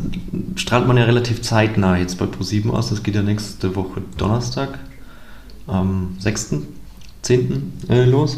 strahlt 0.55 0.87
man 0.87 0.97
ja 0.97 1.05
relativ 1.05 1.41
zeitnah 1.41 1.97
jetzt 1.97 2.17
bei 2.17 2.25
Pro7 2.25 2.69
aus. 2.71 2.89
Das 2.89 3.01
geht 3.01 3.15
ja 3.15 3.21
nächste 3.21 3.75
Woche 3.75 4.01
Donnerstag, 4.17 4.77
am 5.67 6.17
6.10. 6.21 7.61
Äh, 7.89 8.05
los. 8.05 8.37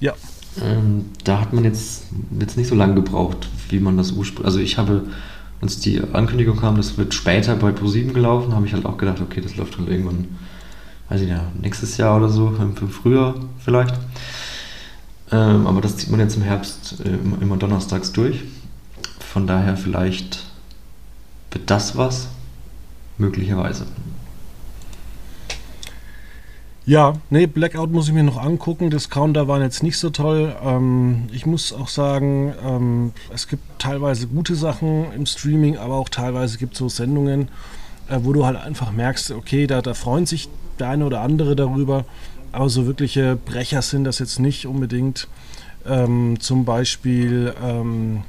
Ja. 0.00 0.14
Ähm, 0.62 1.06
da 1.24 1.40
hat 1.40 1.52
man 1.52 1.64
jetzt, 1.64 2.04
jetzt 2.38 2.56
nicht 2.56 2.68
so 2.68 2.74
lange 2.74 2.94
gebraucht, 2.94 3.48
wie 3.70 3.80
man 3.80 3.96
das 3.96 4.12
ursprünglich. 4.12 4.46
Also 4.46 4.60
ich 4.60 4.78
habe, 4.78 5.02
als 5.60 5.80
die 5.80 6.00
Ankündigung 6.12 6.56
kam, 6.56 6.76
das 6.76 6.96
wird 6.96 7.12
später 7.12 7.56
bei 7.56 7.70
Pro7 7.70 8.12
gelaufen, 8.12 8.54
habe 8.54 8.66
ich 8.66 8.74
halt 8.74 8.86
auch 8.86 8.98
gedacht, 8.98 9.20
okay, 9.20 9.40
das 9.40 9.56
läuft 9.56 9.78
halt 9.78 9.88
irgendwann, 9.88 10.26
weiß 11.08 11.22
ich 11.22 11.28
ja, 11.28 11.42
nächstes 11.60 11.96
Jahr 11.96 12.16
oder 12.16 12.28
so, 12.28 12.54
im 12.60 12.76
Frühjahr 12.88 13.34
vielleicht. 13.58 13.96
Ähm, 15.30 15.66
aber 15.66 15.80
das 15.80 15.96
zieht 15.96 16.10
man 16.10 16.20
jetzt 16.20 16.36
im 16.36 16.42
Herbst 16.42 16.96
äh, 17.04 17.42
immer 17.42 17.56
donnerstags 17.56 18.12
durch. 18.12 18.42
Von 19.28 19.46
daher 19.46 19.76
vielleicht 19.76 20.46
wird 21.50 21.70
das 21.70 21.98
was, 21.98 22.28
möglicherweise. 23.18 23.86
Ja, 26.86 27.12
nee, 27.28 27.46
Blackout 27.46 27.92
muss 27.92 28.08
ich 28.08 28.14
mir 28.14 28.22
noch 28.22 28.42
angucken. 28.42 28.88
Discounter 28.88 29.46
waren 29.46 29.60
jetzt 29.60 29.82
nicht 29.82 29.98
so 29.98 30.08
toll. 30.08 30.56
Ähm, 30.64 31.28
ich 31.30 31.44
muss 31.44 31.74
auch 31.74 31.88
sagen, 31.88 32.54
ähm, 32.66 33.12
es 33.30 33.48
gibt 33.48 33.62
teilweise 33.78 34.28
gute 34.28 34.54
Sachen 34.54 35.12
im 35.12 35.26
Streaming, 35.26 35.76
aber 35.76 35.96
auch 35.96 36.08
teilweise 36.08 36.56
gibt 36.56 36.72
es 36.72 36.78
so 36.78 36.88
Sendungen, 36.88 37.50
äh, 38.08 38.20
wo 38.22 38.32
du 38.32 38.46
halt 38.46 38.56
einfach 38.56 38.92
merkst, 38.92 39.32
okay, 39.32 39.66
da, 39.66 39.82
da 39.82 39.92
freuen 39.92 40.24
sich 40.24 40.48
der 40.78 40.88
eine 40.88 41.04
oder 41.04 41.20
andere 41.20 41.54
darüber, 41.54 42.06
aber 42.50 42.70
so 42.70 42.86
wirkliche 42.86 43.36
Brecher 43.36 43.82
sind 43.82 44.04
das 44.04 44.20
jetzt 44.20 44.38
nicht 44.38 44.66
unbedingt. 44.66 45.28
Ähm, 45.86 46.40
zum 46.40 46.64
Beispiel 46.64 47.52
ähm, 47.62 48.22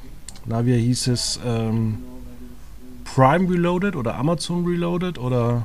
na, 0.50 0.66
wie 0.66 0.76
hieß 0.76 1.06
es, 1.06 1.38
ähm, 1.46 1.98
Prime 3.04 3.48
Reloaded 3.48 3.94
oder 3.94 4.16
Amazon 4.16 4.66
Reloaded 4.66 5.16
oder 5.18 5.64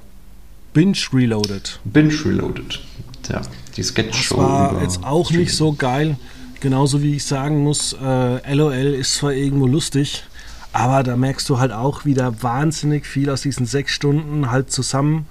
Binge 0.74 0.98
Reloaded? 1.12 1.80
Binge 1.86 2.14
Reloaded, 2.24 2.82
ja, 3.28 3.42
die 3.76 3.84
Sketch-Show. 3.84 4.36
Das 4.36 4.44
war 4.46 4.82
jetzt 4.84 5.04
auch 5.04 5.32
nicht 5.32 5.56
so 5.56 5.74
geil, 5.74 6.18
genauso 6.60 7.02
wie 7.02 7.16
ich 7.16 7.26
sagen 7.26 7.64
muss, 7.64 7.94
äh, 7.94 8.54
LOL 8.54 8.74
ist 8.74 9.16
zwar 9.16 9.34
irgendwo 9.34 9.66
lustig, 9.66 10.24
aber 10.72 11.02
da 11.02 11.18
merkst 11.18 11.50
du 11.50 11.58
halt 11.58 11.72
auch 11.72 12.06
wieder 12.06 12.44
wahnsinnig 12.44 13.08
viel 13.08 13.32
aus 13.32 13.42
diesen 13.42 13.66
sechs 13.66 13.92
Stunden 13.92 14.52
halt 14.52 14.72
zusammen 14.72 15.26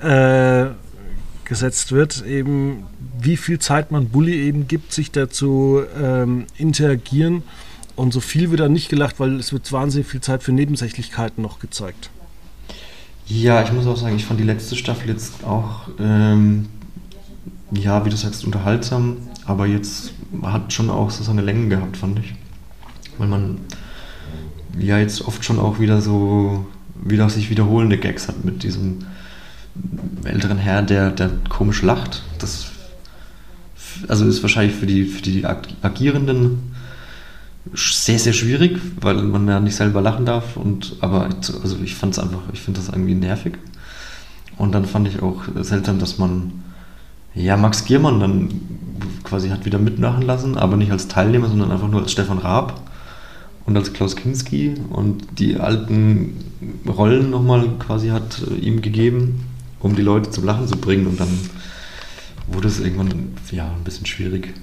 äh, 0.00 0.66
gesetzt 1.44 1.90
wird, 1.90 2.24
eben 2.24 2.84
wie 3.20 3.36
viel 3.36 3.58
Zeit 3.58 3.90
man 3.90 4.10
Bully 4.10 4.46
eben 4.46 4.68
gibt, 4.68 4.92
sich 4.92 5.10
dazu 5.10 5.82
ähm, 6.00 6.46
interagieren 6.56 7.42
Und 7.96 8.12
so 8.12 8.20
viel 8.20 8.50
wird 8.50 8.60
dann 8.60 8.72
nicht 8.72 8.90
gelacht, 8.90 9.18
weil 9.18 9.40
es 9.40 9.52
wird 9.52 9.72
wahnsinnig 9.72 10.06
viel 10.06 10.20
Zeit 10.20 10.42
für 10.42 10.52
Nebensächlichkeiten 10.52 11.42
noch 11.42 11.58
gezeigt. 11.58 12.10
Ja, 13.26 13.62
ich 13.62 13.72
muss 13.72 13.86
auch 13.86 13.96
sagen, 13.96 14.14
ich 14.14 14.24
fand 14.24 14.38
die 14.38 14.44
letzte 14.44 14.76
Staffel 14.76 15.08
jetzt 15.08 15.42
auch, 15.44 15.88
ähm, 15.98 16.66
ja, 17.72 18.04
wie 18.04 18.10
du 18.10 18.16
sagst, 18.16 18.44
unterhaltsam, 18.44 19.16
aber 19.46 19.66
jetzt 19.66 20.12
hat 20.42 20.72
schon 20.72 20.90
auch 20.90 21.10
so 21.10 21.24
seine 21.24 21.40
Längen 21.40 21.70
gehabt, 21.70 21.96
fand 21.96 22.18
ich. 22.18 22.34
Weil 23.18 23.28
man 23.28 23.58
ja 24.78 24.98
jetzt 24.98 25.26
oft 25.26 25.44
schon 25.44 25.58
auch 25.58 25.80
wieder 25.80 26.00
so, 26.02 26.66
wieder 26.94 27.28
sich 27.30 27.48
wiederholende 27.48 27.96
Gags 27.96 28.28
hat 28.28 28.44
mit 28.44 28.62
diesem 28.62 28.98
älteren 30.24 30.58
Herr, 30.58 30.82
der, 30.82 31.10
der 31.10 31.30
komisch 31.48 31.82
lacht. 31.82 32.22
Das 32.38 32.66
also 34.08 34.26
ist 34.26 34.42
wahrscheinlich 34.42 34.76
für 34.76 34.86
die, 34.86 35.04
für 35.04 35.22
die 35.22 35.46
Agierenden 35.46 36.75
sehr, 37.74 38.18
sehr 38.18 38.32
schwierig, 38.32 38.78
weil 39.00 39.22
man 39.22 39.48
ja 39.48 39.60
nicht 39.60 39.76
selber 39.76 40.00
lachen 40.00 40.26
darf. 40.26 40.56
Und, 40.56 40.96
aber 41.00 41.28
also 41.62 41.78
ich 41.82 41.94
fand 41.94 42.12
es 42.14 42.18
einfach, 42.18 42.40
ich 42.52 42.60
finde 42.60 42.80
das 42.80 42.88
irgendwie 42.88 43.14
nervig. 43.14 43.58
Und 44.56 44.74
dann 44.74 44.84
fand 44.84 45.08
ich 45.08 45.22
auch 45.22 45.42
seltsam, 45.60 45.98
dass 45.98 46.18
man 46.18 46.64
ja 47.34 47.56
Max 47.56 47.84
Giermann 47.84 48.20
dann 48.20 48.48
quasi 49.24 49.50
hat 49.50 49.66
wieder 49.66 49.78
mitmachen 49.78 50.22
lassen, 50.22 50.56
aber 50.56 50.76
nicht 50.76 50.92
als 50.92 51.08
Teilnehmer, 51.08 51.48
sondern 51.48 51.70
einfach 51.70 51.88
nur 51.88 52.02
als 52.02 52.12
Stefan 52.12 52.38
Raab 52.38 52.80
und 53.66 53.76
als 53.76 53.92
Klaus 53.92 54.16
Kinski 54.16 54.74
und 54.90 55.38
die 55.38 55.56
alten 55.56 56.36
Rollen 56.86 57.30
nochmal 57.30 57.68
quasi 57.78 58.08
hat 58.08 58.42
äh, 58.50 58.54
ihm 58.54 58.80
gegeben, 58.80 59.44
um 59.80 59.94
die 59.94 60.02
Leute 60.02 60.30
zum 60.30 60.44
Lachen 60.44 60.66
zu 60.66 60.76
bringen 60.76 61.06
und 61.06 61.20
dann 61.20 61.28
wurde 62.46 62.68
es 62.68 62.80
irgendwann 62.80 63.32
ja 63.50 63.64
ein 63.64 63.84
bisschen 63.84 64.06
schwierig, 64.06 64.54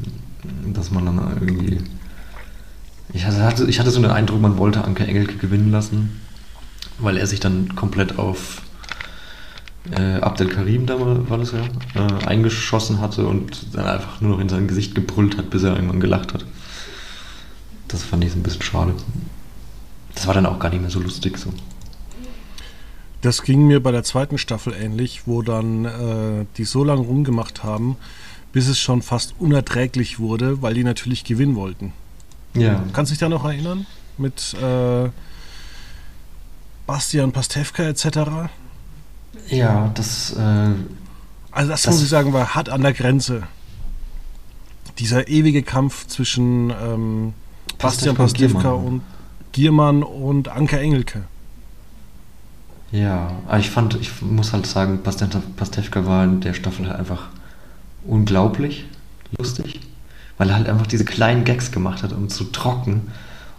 dass 0.74 0.90
man 0.90 1.06
dann 1.06 1.38
irgendwie 1.42 1.80
ich 3.14 3.26
hatte, 3.26 3.66
ich 3.66 3.80
hatte 3.80 3.92
so 3.92 4.02
den 4.02 4.12
Eindruck, 4.12 4.42
man 4.42 4.58
wollte 4.58 4.84
Anke 4.84 5.06
Engelke 5.06 5.36
gewinnen 5.36 5.72
lassen, 5.72 6.22
weil 6.98 7.18
er 7.18 7.28
sich 7.28 7.40
dann 7.40 7.76
komplett 7.76 8.18
auf 8.18 8.62
äh, 9.92 10.16
Abdel 10.16 10.48
Karim, 10.48 10.86
da 10.86 11.00
war 11.00 11.38
das 11.38 11.52
ja, 11.52 11.62
äh, 11.96 12.26
eingeschossen 12.26 13.02
hatte 13.02 13.28
und 13.28 13.76
dann 13.76 13.86
einfach 13.86 14.22
nur 14.22 14.32
noch 14.32 14.40
in 14.40 14.50
sein 14.50 14.68
Gesicht 14.68 14.96
gebrüllt 14.96 15.38
hat, 15.38 15.50
bis 15.50 15.64
er 15.64 15.76
irgendwann 15.76 16.00
gelacht 16.00 16.34
hat. 16.34 16.46
Das 17.88 18.04
fand 18.04 18.24
ich 18.24 18.32
so 18.32 18.40
ein 18.40 18.44
bisschen 18.44 18.62
schade. 18.62 18.94
Das 20.16 20.26
war 20.26 20.34
dann 20.34 20.46
auch 20.46 20.60
gar 20.60 20.70
nicht 20.70 20.82
mehr 20.82 20.90
so 20.90 21.00
lustig 21.00 21.38
so. 21.38 21.54
Das 23.22 23.44
ging 23.44 23.68
mir 23.68 23.82
bei 23.82 23.92
der 23.92 24.04
zweiten 24.04 24.38
Staffel 24.38 24.74
ähnlich, 24.74 25.28
wo 25.28 25.42
dann 25.42 25.86
äh, 25.86 26.46
die 26.58 26.66
so 26.66 26.84
lange 26.84 27.02
rumgemacht 27.02 27.64
haben, 27.64 27.96
bis 28.52 28.68
es 28.68 28.80
schon 28.80 29.02
fast 29.02 29.36
unerträglich 29.40 30.20
wurde, 30.20 30.62
weil 30.62 30.74
die 30.74 30.84
natürlich 30.84 31.24
gewinnen 31.24 31.56
wollten. 31.56 31.94
Ja. 32.56 32.84
Kannst 32.94 33.12
du 33.12 33.14
dich 33.14 33.20
da 33.20 33.30
noch 33.30 33.46
erinnern? 33.46 33.86
Mit 34.18 34.56
äh, 34.62 35.10
Bastian 36.86 37.32
Pastewka 37.32 37.84
etc.? 37.84 38.08
Ja, 39.50 39.92
das. 39.96 40.34
Äh, 40.34 40.70
also, 41.52 41.72
das, 41.72 41.84
das, 41.84 41.94
muss 41.94 42.04
ich 42.04 42.10
sagen, 42.10 42.34
war 42.34 42.56
hart 42.56 42.70
an 42.70 42.82
der 42.82 42.94
Grenze. 42.94 43.44
Dieser 45.00 45.28
ewige 45.28 45.64
Kampf 45.64 46.08
zwischen 46.08 46.70
ähm, 46.70 47.34
Bastian 47.80 48.16
Pastewka 48.16 48.72
und 48.72 49.02
Giermann 49.52 50.04
und 50.04 50.50
Anke 50.50 50.80
Engelke. 50.80 51.24
Ja, 52.92 53.32
aber 53.48 53.60
ich 53.60 53.72
fand, 53.72 53.96
ich 53.96 54.22
muss 54.22 54.54
halt 54.54 54.68
sagen, 54.68 55.02
Bastian 55.02 55.32
Pastewka 55.56 56.06
war 56.06 56.24
in 56.24 56.42
der 56.42 56.54
Staffel 56.54 56.88
halt 56.88 57.00
einfach 57.00 57.30
unglaublich 58.06 58.86
lustig 59.38 59.80
weil 60.38 60.50
er 60.50 60.56
halt 60.56 60.70
einfach 60.70 60.88
diese 60.88 61.06
kleinen 61.06 61.44
Gags 61.44 61.72
gemacht 61.72 62.04
hat 62.04 62.14
und 62.14 62.32
so 62.32 62.46
trocken. 62.46 63.12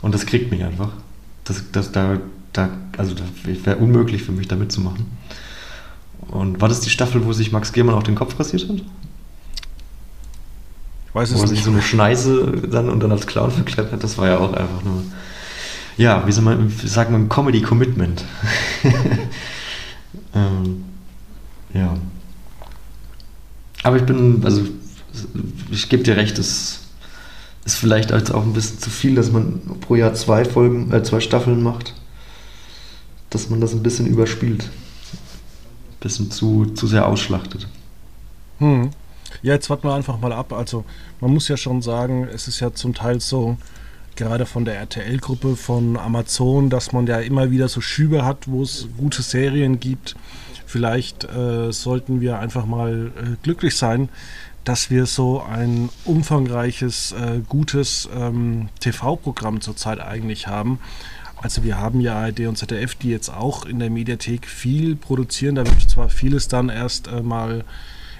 Und 0.02 0.14
das 0.14 0.26
kriegt 0.26 0.50
mich 0.50 0.64
einfach. 0.64 0.90
Das, 1.44 1.70
das, 1.72 1.92
da, 1.92 2.18
da, 2.52 2.70
also 2.96 3.14
das 3.14 3.26
wäre 3.44 3.76
unmöglich 3.76 4.22
für 4.22 4.32
mich, 4.32 4.48
da 4.48 4.56
mitzumachen. 4.56 5.06
Und 6.28 6.60
war 6.60 6.68
das 6.68 6.80
die 6.80 6.90
Staffel, 6.90 7.24
wo 7.24 7.32
sich 7.32 7.52
Max 7.52 7.72
Giermann 7.72 7.94
auch 7.94 8.02
den 8.02 8.14
Kopf 8.14 8.38
rasiert 8.38 8.68
hat? 8.68 8.76
Ich 8.76 8.84
weiß 11.14 11.30
es 11.30 11.38
wo 11.38 11.42
er 11.42 11.48
sich 11.48 11.62
so 11.62 11.70
eine 11.70 11.82
Schneise 11.82 12.62
dann 12.70 12.88
und 12.88 13.00
dann 13.00 13.12
als 13.12 13.26
Clown 13.26 13.50
verklebt 13.50 13.92
hat, 13.92 14.02
das 14.02 14.18
war 14.18 14.26
ja 14.26 14.38
auch 14.38 14.52
einfach 14.52 14.82
nur, 14.82 15.04
ja, 15.96 16.26
wie 16.26 16.32
soll 16.32 16.42
man, 16.42 16.82
wie 16.82 16.88
sagt 16.88 17.10
man, 17.10 17.28
Comedy-Commitment. 17.28 18.24
ähm, 20.34 20.84
ja. 21.72 21.96
Aber 23.84 23.96
ich 23.96 24.02
bin, 24.02 24.44
also 24.44 24.62
ich 25.70 25.88
gebe 25.88 26.02
dir 26.02 26.16
recht, 26.16 26.38
es 26.38 26.80
ist 27.64 27.76
vielleicht 27.76 28.12
als 28.12 28.30
auch 28.30 28.42
ein 28.42 28.52
bisschen 28.52 28.78
zu 28.78 28.90
viel, 28.90 29.14
dass 29.14 29.32
man 29.32 29.60
pro 29.80 29.94
Jahr 29.94 30.14
zwei 30.14 30.44
Folgen, 30.44 30.92
äh, 30.92 31.02
zwei 31.02 31.20
Staffeln 31.20 31.62
macht. 31.62 31.94
Dass 33.30 33.50
man 33.50 33.60
das 33.60 33.72
ein 33.72 33.82
bisschen 33.82 34.06
überspielt. 34.06 34.64
Ein 34.64 36.00
bisschen 36.00 36.30
zu, 36.30 36.66
zu 36.66 36.86
sehr 36.86 37.08
ausschlachtet. 37.08 37.66
Hm. 38.58 38.90
Ja, 39.42 39.54
jetzt 39.54 39.68
warten 39.70 39.88
wir 39.88 39.94
einfach 39.94 40.18
mal 40.20 40.32
ab. 40.32 40.52
Also, 40.52 40.84
man 41.20 41.32
muss 41.32 41.48
ja 41.48 41.56
schon 41.56 41.82
sagen, 41.82 42.28
es 42.32 42.46
ist 42.48 42.60
ja 42.60 42.72
zum 42.72 42.94
Teil 42.94 43.20
so, 43.20 43.56
gerade 44.16 44.46
von 44.46 44.64
der 44.64 44.76
RTL-Gruppe, 44.76 45.56
von 45.56 45.96
Amazon, 45.96 46.70
dass 46.70 46.92
man 46.92 47.06
ja 47.06 47.18
immer 47.18 47.50
wieder 47.50 47.68
so 47.68 47.80
Schübe 47.80 48.24
hat, 48.24 48.46
wo 48.46 48.62
es 48.62 48.88
gute 48.96 49.22
Serien 49.22 49.80
gibt. 49.80 50.14
Vielleicht 50.66 51.24
äh, 51.24 51.72
sollten 51.72 52.20
wir 52.20 52.38
einfach 52.38 52.66
mal 52.66 53.12
äh, 53.16 53.36
glücklich 53.42 53.76
sein, 53.76 54.08
dass 54.64 54.90
wir 54.90 55.06
so 55.06 55.42
ein 55.42 55.90
umfangreiches, 56.04 57.12
äh, 57.12 57.40
gutes 57.48 58.08
ähm, 58.14 58.68
TV-Programm 58.80 59.60
zurzeit 59.60 60.00
eigentlich 60.00 60.46
haben. 60.46 60.78
Also 61.36 61.62
wir 61.62 61.78
haben 61.78 62.00
ja 62.00 62.16
ARD 62.16 62.40
und 62.46 62.56
ZDF, 62.56 62.94
die 62.94 63.10
jetzt 63.10 63.28
auch 63.28 63.66
in 63.66 63.78
der 63.78 63.90
Mediathek 63.90 64.46
viel 64.46 64.96
produzieren. 64.96 65.54
Da 65.56 65.66
wird 65.66 65.90
zwar 65.90 66.08
vieles 66.08 66.48
dann 66.48 66.70
erst 66.70 67.08
äh, 67.08 67.20
mal 67.20 67.64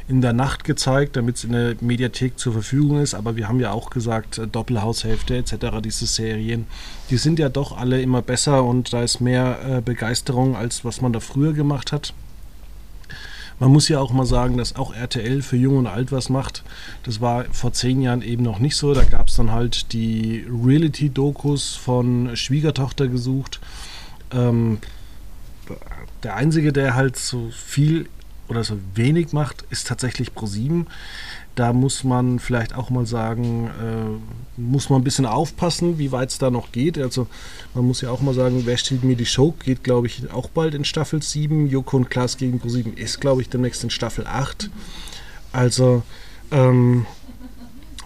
in 0.07 0.21
der 0.21 0.35
Nacht 0.35 0.65
gezeigt, 0.65 1.17
damit 1.17 1.37
es 1.37 1.45
in 1.45 1.53
der 1.53 1.77
Mediathek 1.81 2.39
zur 2.39 2.53
Verfügung 2.53 3.01
ist, 3.01 3.15
aber 3.15 3.37
wir 3.37 3.49
haben 3.49 3.61
ja 3.61 3.73
auch 3.73 3.89
gesagt, 3.91 4.39
äh, 4.39 4.47
Doppelhaushälfte 4.47 5.37
etc., 5.37 5.81
diese 5.83 6.07
Serien, 6.07 6.67
die 7.11 7.17
sind 7.17 7.39
ja 7.39 7.49
doch 7.49 7.77
alle 7.77 8.03
immer 8.03 8.21
besser 8.21 8.65
und 8.65 8.93
da 8.93 9.03
ist 9.03 9.21
mehr 9.21 9.59
äh, 9.65 9.81
Begeisterung, 9.81 10.57
als 10.57 10.85
was 10.85 11.01
man 11.01 11.13
da 11.13 11.21
früher 11.21 11.55
gemacht 11.55 11.93
hat. 11.93 12.13
Man 13.61 13.71
muss 13.71 13.89
ja 13.89 14.01
auch 14.01 14.13
mal 14.13 14.27
sagen, 14.27 14.57
dass 14.57 14.77
auch 14.77 14.95
RTL 14.95 15.43
für 15.43 15.57
Jung 15.57 15.79
und 15.79 15.87
Alt 15.87 16.11
was 16.13 16.29
macht. 16.29 16.65
Das 17.05 17.21
war 17.21 17.45
vor 17.53 17.73
zehn 17.73 18.03
Jahren 18.03 18.23
eben 18.23 18.43
noch 18.43 18.59
nicht 18.59 18.77
so. 18.77 18.95
Da 18.95 19.05
gab 19.05 19.29
es 19.29 19.37
dann 19.37 19.53
halt 19.53 19.93
die 19.93 20.45
Reality-Dokus 20.49 21.77
von 21.77 22.37
Schwiegertochter 22.37 23.09
gesucht. 23.09 23.61
Ähm, 24.33 24.79
der 26.23 26.37
einzige, 26.37 26.73
der 26.73 26.95
halt 26.95 27.17
so 27.17 27.51
viel 27.51 28.09
oder 28.49 28.65
so 28.65 28.79
wenig 28.95 29.33
macht, 29.33 29.65
ist 29.71 29.87
tatsächlich 29.87 30.35
ProSieben 30.35 30.87
da 31.55 31.73
muss 31.73 32.05
man 32.05 32.39
vielleicht 32.39 32.75
auch 32.75 32.91
mal 32.91 33.07
sagen, 33.07 33.69
äh, 33.69 34.61
muss 34.61 34.91
man 34.91 35.01
ein 35.01 35.05
bisschen 35.05 35.27
aufpassen, 35.27 35.99
wie 35.99 36.13
weit 36.13 36.31
es 36.31 36.39
da 36.39 36.51
noch 36.51 36.73
geht. 36.73 36.99
Also 36.99 37.27
man 37.75 37.87
muss 37.87 38.01
ja 38.01 38.11
auch 38.11 38.21
mal 38.21 38.35
sagen, 38.35 38.63
wer 38.65 38.77
stiehlt 38.77 39.05
mir 39.05 39.17
die 39.17 39.27
Show? 39.27 39.55
Geht, 39.65 39.85
glaube 39.85 40.07
ich, 40.07 40.31
auch 40.33 40.49
bald 40.49 40.75
in 40.75 40.85
Staffel 40.85 41.23
7. 41.23 41.69
Joko 41.69 41.97
und 41.97 42.11
Klaas 42.11 42.37
gegen 42.37 42.59
Pro7 42.61 42.97
ist, 42.97 43.21
glaube 43.21 43.43
ich, 43.43 43.49
demnächst 43.49 43.85
in 43.85 43.91
Staffel 43.91 44.27
8. 44.27 44.71
Also 45.53 46.03
ähm, 46.51 47.07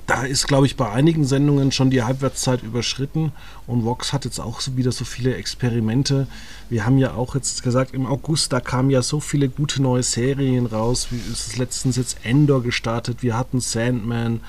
da 0.09 0.23
ist, 0.23 0.49
glaube 0.49 0.65
ich, 0.65 0.77
bei 0.77 0.91
einigen 0.91 1.27
Sendungen 1.27 1.71
schon 1.71 1.91
die 1.91 2.03
Halbwertszeit 2.03 2.63
überschritten 2.63 3.31
und 3.67 3.85
Vox 3.85 4.15
hat 4.15 4.25
jetzt 4.25 4.41
auch 4.41 4.63
wieder 4.75 4.91
so 4.91 5.05
viele 5.05 5.35
Experimente. 5.35 6.27
Wir 6.71 6.87
haben 6.87 6.97
ja 6.97 7.13
auch 7.13 7.35
jetzt 7.35 7.63
gesagt, 7.63 7.93
im 7.93 8.07
August, 8.07 8.55
da 8.55 8.61
kamen 8.61 8.89
ja 8.89 9.03
so 9.03 9.21
viele 9.21 9.51
gute 9.51 9.83
neue 9.83 10.03
Serien 10.03 10.65
raus. 10.65 11.09
Wie 11.11 11.19
ist 11.31 11.59
letztens 11.59 11.97
jetzt 11.97 12.25
Endor 12.25 12.63
gestartet, 12.63 13.23
wir 13.23 13.37
hatten 13.37 13.61
Sandman, 13.61 14.41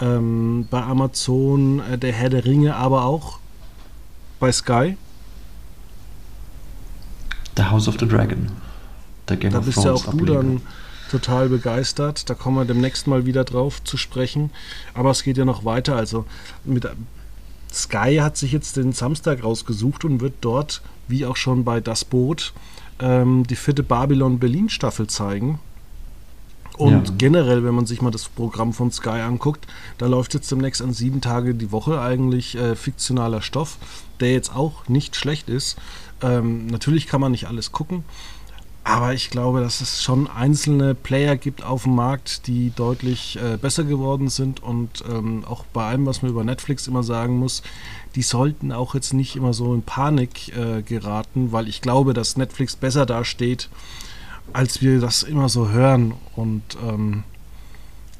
ähm, 0.00 0.66
bei 0.70 0.82
Amazon, 0.82 1.80
äh, 1.80 1.98
der 1.98 2.12
Herr 2.12 2.30
der 2.30 2.46
Ringe, 2.46 2.74
aber 2.74 3.04
auch 3.04 3.38
bei 4.40 4.50
Sky. 4.50 4.96
The 7.58 7.64
House 7.64 7.86
of 7.86 7.96
the 8.00 8.08
Dragon. 8.08 8.50
Der 9.28 9.36
Game 9.36 9.52
da 9.52 9.58
of 9.58 9.66
bist 9.66 9.84
ja 9.84 9.92
auch 9.92 10.06
du 10.06 10.24
dann 10.24 10.62
total 11.12 11.48
begeistert. 11.48 12.28
Da 12.28 12.34
kommen 12.34 12.56
wir 12.56 12.64
demnächst 12.64 13.06
mal 13.06 13.26
wieder 13.26 13.44
drauf 13.44 13.84
zu 13.84 13.96
sprechen. 13.96 14.50
Aber 14.94 15.10
es 15.10 15.22
geht 15.22 15.36
ja 15.36 15.44
noch 15.44 15.64
weiter. 15.64 15.94
Also 15.94 16.24
mit 16.64 16.88
Sky 17.72 18.18
hat 18.20 18.36
sich 18.36 18.52
jetzt 18.52 18.76
den 18.76 18.92
Samstag 18.92 19.44
rausgesucht 19.44 20.04
und 20.04 20.20
wird 20.20 20.34
dort, 20.40 20.82
wie 21.08 21.26
auch 21.26 21.36
schon 21.36 21.64
bei 21.64 21.80
Das 21.80 22.04
Boot, 22.04 22.52
ähm, 22.98 23.46
die 23.46 23.56
vierte 23.56 23.82
Babylon 23.82 24.38
Berlin 24.38 24.68
Staffel 24.68 25.06
zeigen. 25.06 25.60
Und 26.78 27.08
ja. 27.08 27.14
generell, 27.18 27.64
wenn 27.64 27.74
man 27.74 27.86
sich 27.86 28.00
mal 28.00 28.10
das 28.10 28.28
Programm 28.28 28.72
von 28.72 28.90
Sky 28.90 29.20
anguckt, 29.20 29.66
da 29.98 30.06
läuft 30.06 30.32
jetzt 30.32 30.50
demnächst 30.50 30.80
an 30.80 30.94
sieben 30.94 31.20
Tage 31.20 31.54
die 31.54 31.70
Woche 31.70 32.00
eigentlich 32.00 32.56
äh, 32.56 32.74
fiktionaler 32.74 33.42
Stoff, 33.42 33.76
der 34.20 34.32
jetzt 34.32 34.56
auch 34.56 34.88
nicht 34.88 35.14
schlecht 35.14 35.50
ist. 35.50 35.76
Ähm, 36.22 36.66
natürlich 36.68 37.06
kann 37.06 37.20
man 37.20 37.32
nicht 37.32 37.46
alles 37.46 37.72
gucken, 37.72 38.04
Aber 38.84 39.14
ich 39.14 39.30
glaube, 39.30 39.60
dass 39.60 39.80
es 39.80 40.02
schon 40.02 40.28
einzelne 40.28 40.94
Player 40.94 41.36
gibt 41.36 41.62
auf 41.62 41.84
dem 41.84 41.94
Markt, 41.94 42.48
die 42.48 42.70
deutlich 42.74 43.38
äh, 43.40 43.56
besser 43.56 43.84
geworden 43.84 44.28
sind. 44.28 44.60
Und 44.60 45.04
ähm, 45.08 45.44
auch 45.44 45.64
bei 45.66 45.86
allem, 45.86 46.04
was 46.06 46.22
man 46.22 46.32
über 46.32 46.42
Netflix 46.42 46.88
immer 46.88 47.04
sagen 47.04 47.38
muss, 47.38 47.62
die 48.16 48.22
sollten 48.22 48.72
auch 48.72 48.94
jetzt 48.94 49.14
nicht 49.14 49.36
immer 49.36 49.52
so 49.52 49.72
in 49.72 49.82
Panik 49.82 50.56
äh, 50.56 50.82
geraten, 50.82 51.52
weil 51.52 51.68
ich 51.68 51.80
glaube, 51.80 52.12
dass 52.12 52.36
Netflix 52.36 52.74
besser 52.74 53.06
dasteht, 53.06 53.68
als 54.52 54.82
wir 54.82 55.00
das 55.00 55.22
immer 55.22 55.48
so 55.48 55.68
hören. 55.68 56.14
Und 56.34 56.62
ähm, 56.84 57.22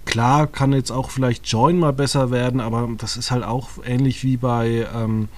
klar 0.04 0.46
kann 0.46 0.72
jetzt 0.72 0.92
auch 0.92 1.10
vielleicht 1.10 1.46
Join 1.48 1.76
mal 1.76 1.92
besser 1.92 2.30
werden, 2.30 2.60
aber 2.60 2.88
das 2.98 3.16
ist 3.16 3.32
halt 3.32 3.42
auch 3.42 3.68
ähnlich 3.84 4.22
wie 4.22 4.36
bei. 4.36 4.86
Ähm, 4.94 5.28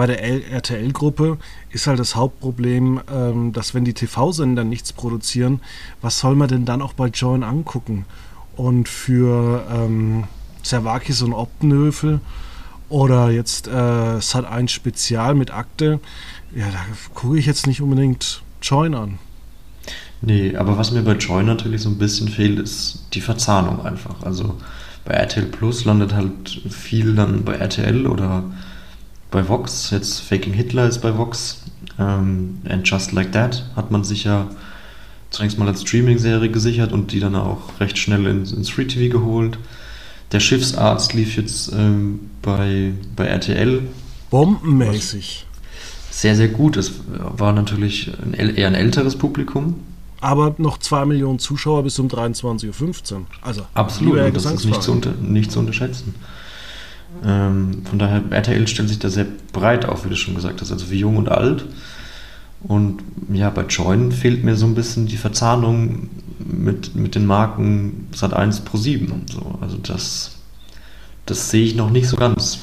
bei 0.00 0.06
der 0.06 0.50
RTL-Gruppe 0.50 1.36
ist 1.68 1.86
halt 1.86 1.98
das 2.00 2.16
Hauptproblem, 2.16 3.02
ähm, 3.14 3.52
dass 3.52 3.74
wenn 3.74 3.84
die 3.84 3.92
TV-Sender 3.92 4.64
nichts 4.64 4.94
produzieren, 4.94 5.60
was 6.00 6.20
soll 6.20 6.36
man 6.36 6.48
denn 6.48 6.64
dann 6.64 6.80
auch 6.80 6.94
bei 6.94 7.08
Join 7.08 7.42
angucken? 7.42 8.06
Und 8.56 8.88
für 8.88 9.62
ähm, 9.70 10.24
Zerwakis 10.62 11.20
und 11.20 11.34
Optenhöfel 11.34 12.20
oder 12.88 13.28
jetzt 13.28 13.68
äh, 13.68 13.70
Sat1 13.70 14.70
Spezial 14.70 15.34
mit 15.34 15.50
Akte, 15.50 16.00
ja, 16.54 16.64
da 16.70 16.78
gucke 17.12 17.38
ich 17.38 17.44
jetzt 17.44 17.66
nicht 17.66 17.82
unbedingt 17.82 18.40
Join 18.62 18.94
an. 18.94 19.18
Nee, 20.22 20.56
aber 20.56 20.78
was 20.78 20.92
mir 20.92 21.02
bei 21.02 21.16
Join 21.16 21.44
natürlich 21.44 21.82
so 21.82 21.90
ein 21.90 21.98
bisschen 21.98 22.28
fehlt, 22.28 22.58
ist 22.58 23.04
die 23.12 23.20
Verzahnung 23.20 23.84
einfach. 23.84 24.22
Also 24.22 24.56
bei 25.04 25.12
RTL 25.12 25.44
Plus 25.44 25.84
landet 25.84 26.14
halt 26.14 26.48
viel 26.70 27.14
dann 27.14 27.44
bei 27.44 27.56
RTL 27.56 28.06
oder 28.06 28.44
bei 29.30 29.48
Vox, 29.48 29.90
jetzt 29.90 30.20
Faking 30.20 30.52
Hitler 30.52 30.88
ist 30.88 31.00
bei 31.00 31.16
Vox. 31.16 31.62
Ähm, 31.98 32.58
And 32.68 32.88
Just 32.88 33.12
Like 33.12 33.32
That 33.32 33.64
hat 33.76 33.90
man 33.90 34.04
sich 34.04 34.24
ja 34.24 34.48
zunächst 35.30 35.58
mal 35.58 35.68
als 35.68 35.82
Streaming-Serie 35.82 36.50
gesichert 36.50 36.92
und 36.92 37.12
die 37.12 37.20
dann 37.20 37.36
auch 37.36 37.80
recht 37.80 37.98
schnell 37.98 38.26
ins, 38.26 38.52
ins 38.52 38.68
Free 38.68 38.86
TV 38.86 39.12
geholt. 39.12 39.58
Der 40.32 40.40
Schiffsarzt 40.40 41.12
lief 41.14 41.36
jetzt 41.36 41.72
ähm, 41.72 42.30
bei, 42.42 42.92
bei 43.16 43.26
RTL. 43.26 43.82
Bombenmäßig. 44.30 45.46
Sehr, 46.10 46.36
sehr 46.36 46.48
gut. 46.48 46.76
Es 46.76 46.92
war 47.06 47.52
natürlich 47.52 48.10
ein, 48.22 48.34
eher 48.34 48.66
ein 48.68 48.74
älteres 48.74 49.16
Publikum. 49.16 49.76
Aber 50.20 50.54
noch 50.58 50.78
2 50.78 51.06
Millionen 51.06 51.38
Zuschauer 51.38 51.82
bis 51.82 51.98
um 51.98 52.08
23.15 52.08 53.12
Uhr. 53.14 53.26
Also, 53.40 53.62
absolut, 53.74 54.36
das 54.36 54.44
ist 54.44 54.66
nicht 54.66 54.82
zu, 54.82 54.92
unter, 54.92 55.12
nicht 55.12 55.50
zu 55.50 55.60
unterschätzen. 55.60 56.14
Ähm, 57.24 57.82
von 57.84 57.98
daher, 57.98 58.22
RTL 58.30 58.66
stellt 58.68 58.88
sich 58.88 58.98
da 58.98 59.08
sehr 59.08 59.26
breit 59.52 59.84
auf, 59.84 60.04
wie 60.04 60.08
du 60.08 60.16
schon 60.16 60.34
gesagt 60.34 60.60
hast, 60.60 60.72
also 60.72 60.86
für 60.86 60.94
jung 60.94 61.16
und 61.16 61.28
alt. 61.28 61.64
Und 62.62 63.02
ja, 63.32 63.50
bei 63.50 63.62
Join 63.62 64.12
fehlt 64.12 64.44
mir 64.44 64.56
so 64.56 64.66
ein 64.66 64.74
bisschen 64.74 65.06
die 65.06 65.16
Verzahnung 65.16 66.10
mit, 66.38 66.94
mit 66.94 67.14
den 67.14 67.26
Marken 67.26 68.08
Sat1 68.14 68.64
Pro 68.64 68.76
7. 68.76 69.24
So. 69.30 69.58
Also 69.60 69.78
das, 69.78 70.32
das 71.26 71.50
sehe 71.50 71.64
ich 71.64 71.74
noch 71.74 71.90
nicht 71.90 72.08
so 72.08 72.16
ganz. 72.16 72.60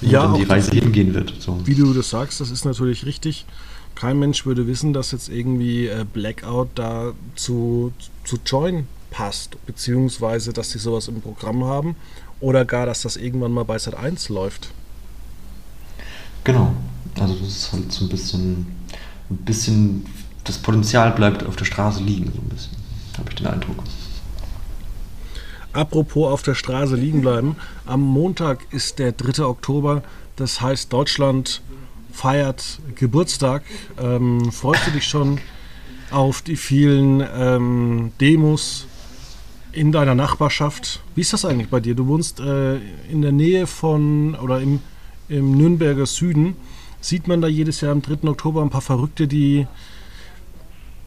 Wo 0.00 0.06
ja, 0.06 0.34
die 0.36 0.44
Reise 0.44 0.70
hingehen 0.72 1.14
wird. 1.14 1.34
So. 1.38 1.60
Wie 1.64 1.74
du 1.74 1.92
das 1.92 2.10
sagst, 2.10 2.40
das 2.40 2.50
ist 2.50 2.64
natürlich 2.64 3.04
richtig. 3.04 3.46
Kein 3.94 4.18
Mensch 4.18 4.44
würde 4.44 4.66
wissen, 4.66 4.92
dass 4.92 5.12
jetzt 5.12 5.28
irgendwie 5.28 5.86
äh, 5.86 6.04
Blackout 6.10 6.68
da 6.74 7.12
zu, 7.34 7.92
zu 8.24 8.36
Join 8.44 8.86
passt, 9.10 9.56
beziehungsweise 9.66 10.52
dass 10.52 10.70
sie 10.70 10.78
sowas 10.78 11.08
im 11.08 11.20
Programm 11.20 11.64
haben 11.64 11.96
oder 12.40 12.64
gar, 12.64 12.86
dass 12.86 13.02
das 13.02 13.16
irgendwann 13.16 13.52
mal 13.52 13.64
bei 13.64 13.78
Sat 13.78 13.94
1 13.94 14.28
läuft. 14.28 14.70
Genau, 16.44 16.74
also 17.18 17.34
das 17.34 17.48
ist 17.48 17.72
halt 17.72 17.90
so 17.90 18.04
ein 18.04 18.08
bisschen, 18.08 18.66
ein 19.30 19.36
bisschen, 19.38 20.06
das 20.44 20.58
Potenzial 20.58 21.12
bleibt 21.12 21.44
auf 21.44 21.56
der 21.56 21.64
Straße 21.64 22.02
liegen, 22.02 22.30
so 22.32 22.40
ein 22.40 22.48
bisschen, 22.48 22.76
habe 23.18 23.28
ich 23.30 23.36
den 23.36 23.46
Eindruck. 23.46 23.82
Apropos 25.72 26.32
auf 26.32 26.42
der 26.42 26.54
Straße 26.54 26.96
liegen 26.96 27.20
bleiben, 27.20 27.56
am 27.84 28.00
Montag 28.00 28.72
ist 28.72 28.98
der 28.98 29.12
3. 29.12 29.44
Oktober, 29.44 30.02
das 30.36 30.60
heißt 30.60 30.92
Deutschland 30.92 31.62
feiert 32.16 32.80
Geburtstag. 32.94 33.62
Ähm, 33.98 34.50
freust 34.50 34.86
du 34.86 34.90
dich 34.90 35.04
schon 35.06 35.38
auf 36.10 36.42
die 36.42 36.56
vielen 36.56 37.22
ähm, 37.36 38.12
Demos, 38.20 38.86
in 39.76 39.92
deiner 39.92 40.14
Nachbarschaft. 40.14 41.02
Wie 41.14 41.20
ist 41.20 41.32
das 41.32 41.44
eigentlich 41.44 41.68
bei 41.68 41.80
dir? 41.80 41.94
Du 41.94 42.06
wohnst 42.06 42.40
äh, 42.40 42.76
in 43.10 43.20
der 43.20 43.32
Nähe 43.32 43.66
von 43.66 44.34
oder 44.34 44.60
im, 44.60 44.80
im 45.28 45.56
Nürnberger 45.56 46.06
Süden. 46.06 46.56
Sieht 47.00 47.28
man 47.28 47.42
da 47.42 47.46
jedes 47.46 47.82
Jahr 47.82 47.92
am 47.92 48.00
3. 48.00 48.28
Oktober 48.28 48.62
ein 48.62 48.70
paar 48.70 48.80
Verrückte, 48.80 49.28
die 49.28 49.66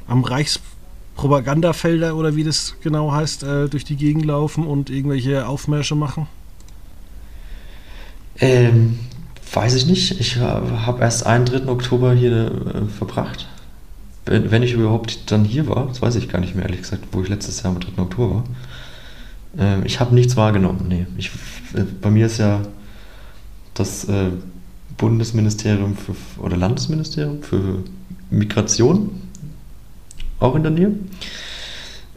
am 0.08 0.24
Reichspropagandafelder 0.24 2.16
oder 2.16 2.36
wie 2.36 2.44
das 2.44 2.76
genau 2.82 3.12
heißt, 3.12 3.44
äh, 3.44 3.70
durch 3.70 3.86
die 3.86 3.96
Gegend 3.96 4.26
laufen 4.26 4.68
und 4.68 4.90
irgendwelche 4.90 5.48
Aufmärsche 5.48 5.96
machen? 5.96 6.28
Ähm, 8.40 9.00
weiß 9.52 9.74
ich 9.74 9.88
nicht. 9.88 10.20
Ich 10.20 10.38
habe 10.38 11.02
erst 11.02 11.26
einen 11.26 11.46
3. 11.46 11.68
Oktober 11.68 12.14
hier 12.14 12.52
äh, 12.76 12.86
verbracht 12.86 13.48
wenn, 14.30 14.52
wenn 14.52 14.64
ich 14.64 14.74
überhaupt 14.74 15.32
dann 15.32 15.44
hier 15.44 15.68
war, 15.68 15.88
das 15.88 16.02
weiß 16.02 16.16
ich 16.16 16.30
gar 16.30 16.40
nicht 16.40 16.56
mehr, 16.56 16.66
ehrlich 16.66 16.82
gesagt, 16.82 17.04
wo 17.12 17.22
ich 17.22 17.30
letztes 17.30 17.64
Jahr 17.64 17.74
am 17.74 17.80
3. 17.80 18.02
Oktober 18.02 18.36
war. 18.36 18.44
Ähm, 19.58 19.82
ich 19.86 20.00
habe 20.00 20.14
nichts 20.14 20.38
wahrgenommen, 20.38 20.86
nee. 20.88 21.08
Ich, 21.18 21.32
äh, 21.74 21.84
bei 22.00 22.12
mir 22.12 22.28
ist 22.28 22.38
ja 22.38 22.62
das 23.74 24.06
äh, 24.06 24.30
Bundesministerium 24.98 25.96
für, 25.96 26.14
oder 26.42 26.58
Landesministerium 26.58 27.42
für 27.42 27.84
Migration 28.30 29.10
auch 30.40 30.56
in 30.56 30.64
der 30.64 30.72
Nähe. 30.72 30.92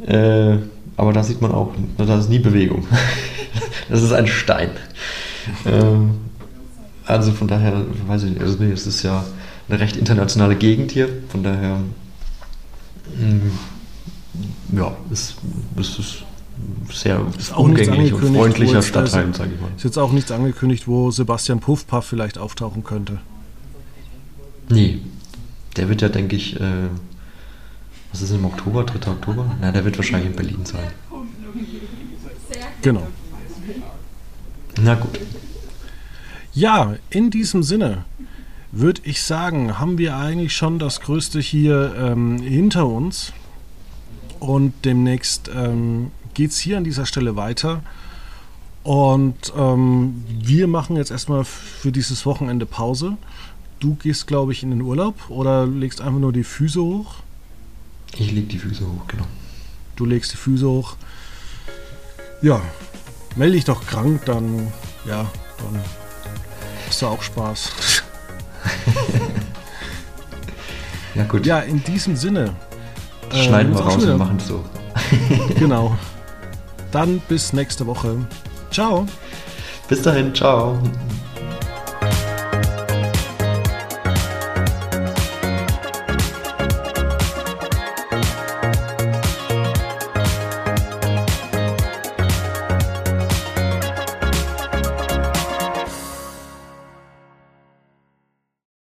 Äh, 0.07 0.59
aber 0.97 1.13
da 1.15 1.23
sieht 1.23 1.41
man 1.41 1.53
auch, 1.53 1.73
da 1.97 2.19
ist 2.19 2.29
nie 2.29 2.41
Bewegung. 2.41 2.87
das 3.89 4.03
ist 4.03 4.13
ein 4.13 4.27
Stein. 4.27 4.71
Ähm, 5.65 6.11
also 7.07 7.33
von 7.33 7.49
daher, 7.49 7.85
weiß 8.07 8.25
ich 8.25 8.31
nicht, 8.33 8.43
also 8.43 8.63
es 8.63 8.87
ist 8.87 9.03
ja 9.03 9.25
eine 9.69 9.81
recht 9.81 9.97
internationale 9.97 10.57
Gegend 10.57 10.93
hier, 10.93 11.09
von 11.31 11.43
daher. 11.43 11.79
Ja, 14.73 14.97
es, 15.11 15.37
es 15.77 15.99
ist 15.99 16.25
sehr 16.93 17.21
ist 17.39 17.57
umgänglich 17.57 18.13
und 18.13 18.35
freundlicher 18.35 18.83
Stadtteil, 18.83 19.35
sage 19.35 19.51
ich 19.55 19.61
mal. 19.61 19.71
Ist 19.77 19.85
jetzt 19.85 19.99
auch 19.99 20.13
nichts 20.13 20.31
angekündigt, 20.31 20.87
wo 20.87 21.11
Sebastian 21.11 21.61
Puffpaff 21.61 22.07
vielleicht 22.07 22.39
auftauchen 22.39 22.85
könnte. 22.85 23.19
Nee, 24.69 25.01
der 25.77 25.89
wird 25.89 26.03
ja, 26.03 26.09
denke 26.09 26.37
ich, 26.37 26.59
äh, 26.61 26.89
was 28.13 28.23
ist 28.23 28.31
im 28.31 28.45
Oktober, 28.45 28.85
3. 28.85 29.11
Oktober? 29.11 29.57
Na, 29.61 29.73
der 29.73 29.85
wird 29.85 29.97
wahrscheinlich 29.97 30.31
in 30.31 30.37
Berlin 30.37 30.65
sein. 30.65 30.87
Genau. 32.83 33.07
Na 34.81 34.95
gut. 34.95 35.19
Ja, 36.53 36.95
in 37.11 37.31
diesem 37.31 37.63
Sinne 37.63 38.05
würde 38.73 39.03
ich 39.05 39.23
sagen, 39.23 39.79
haben 39.79 39.99
wir 39.99 40.17
eigentlich 40.17 40.57
schon 40.57 40.79
das 40.79 41.01
Größte 41.01 41.39
hier 41.41 41.95
ähm, 41.97 42.41
hinter 42.41 42.87
uns. 42.87 43.33
Und 44.41 44.73
demnächst 44.85 45.51
ähm, 45.55 46.11
geht 46.35 46.51
es 46.51 46.59
hier 46.59 46.79
an 46.79 46.85
dieser 46.85 47.07
Stelle 47.07 47.37
weiter. 47.37 47.83
Und 48.83 49.53
ähm, 49.57 50.25
wir 50.27 50.67
machen 50.67 50.97
jetzt 50.97 51.11
erstmal 51.11 51.45
für 51.45 51.93
dieses 51.93 52.27
Wochenende 52.27 52.67
Pause. 52.67 53.17
Du 53.79 53.95
gehst, 53.95 54.27
glaube 54.27 54.53
ich, 54.53 54.63
in 54.63 54.71
den 54.71 54.81
Urlaub 54.81 55.29
oder 55.29 55.67
legst 55.67 56.01
einfach 56.01 56.19
nur 56.19 56.33
die 56.33 56.43
Füße 56.43 56.83
hoch? 56.83 57.17
Ich 58.17 58.33
leg 58.33 58.49
die 58.49 58.59
Füße 58.59 58.85
hoch, 58.85 59.07
genau. 59.07 59.27
Du 59.97 60.05
legst 60.05 60.33
die 60.33 60.37
Füße 60.37 60.67
hoch. 60.67 60.97
Ja, 62.41 62.61
melde 63.37 63.55
dich 63.55 63.65
doch 63.65 63.87
krank, 63.87 64.23
dann, 64.25 64.73
ja, 65.07 65.31
dann 65.59 65.81
hast 66.89 67.03
du 67.03 67.07
auch 67.07 67.23
Spaß. 67.23 68.02
ja, 71.15 71.25
gut. 71.25 71.47
Ja, 71.47 71.61
in 71.61 71.83
diesem 71.85 72.17
Sinne. 72.17 72.55
Schneiden 73.33 73.73
äh, 73.73 73.77
wir 73.77 73.83
raus 73.83 74.05
und 74.05 74.19
machen 74.19 74.37
es 74.37 74.49
so. 74.49 74.65
genau. 75.59 75.97
Dann 76.91 77.21
bis 77.29 77.53
nächste 77.53 77.87
Woche. 77.87 78.17
Ciao. 78.71 79.07
Bis 79.89 80.03
dahin, 80.03 80.35
ciao. 80.35 80.79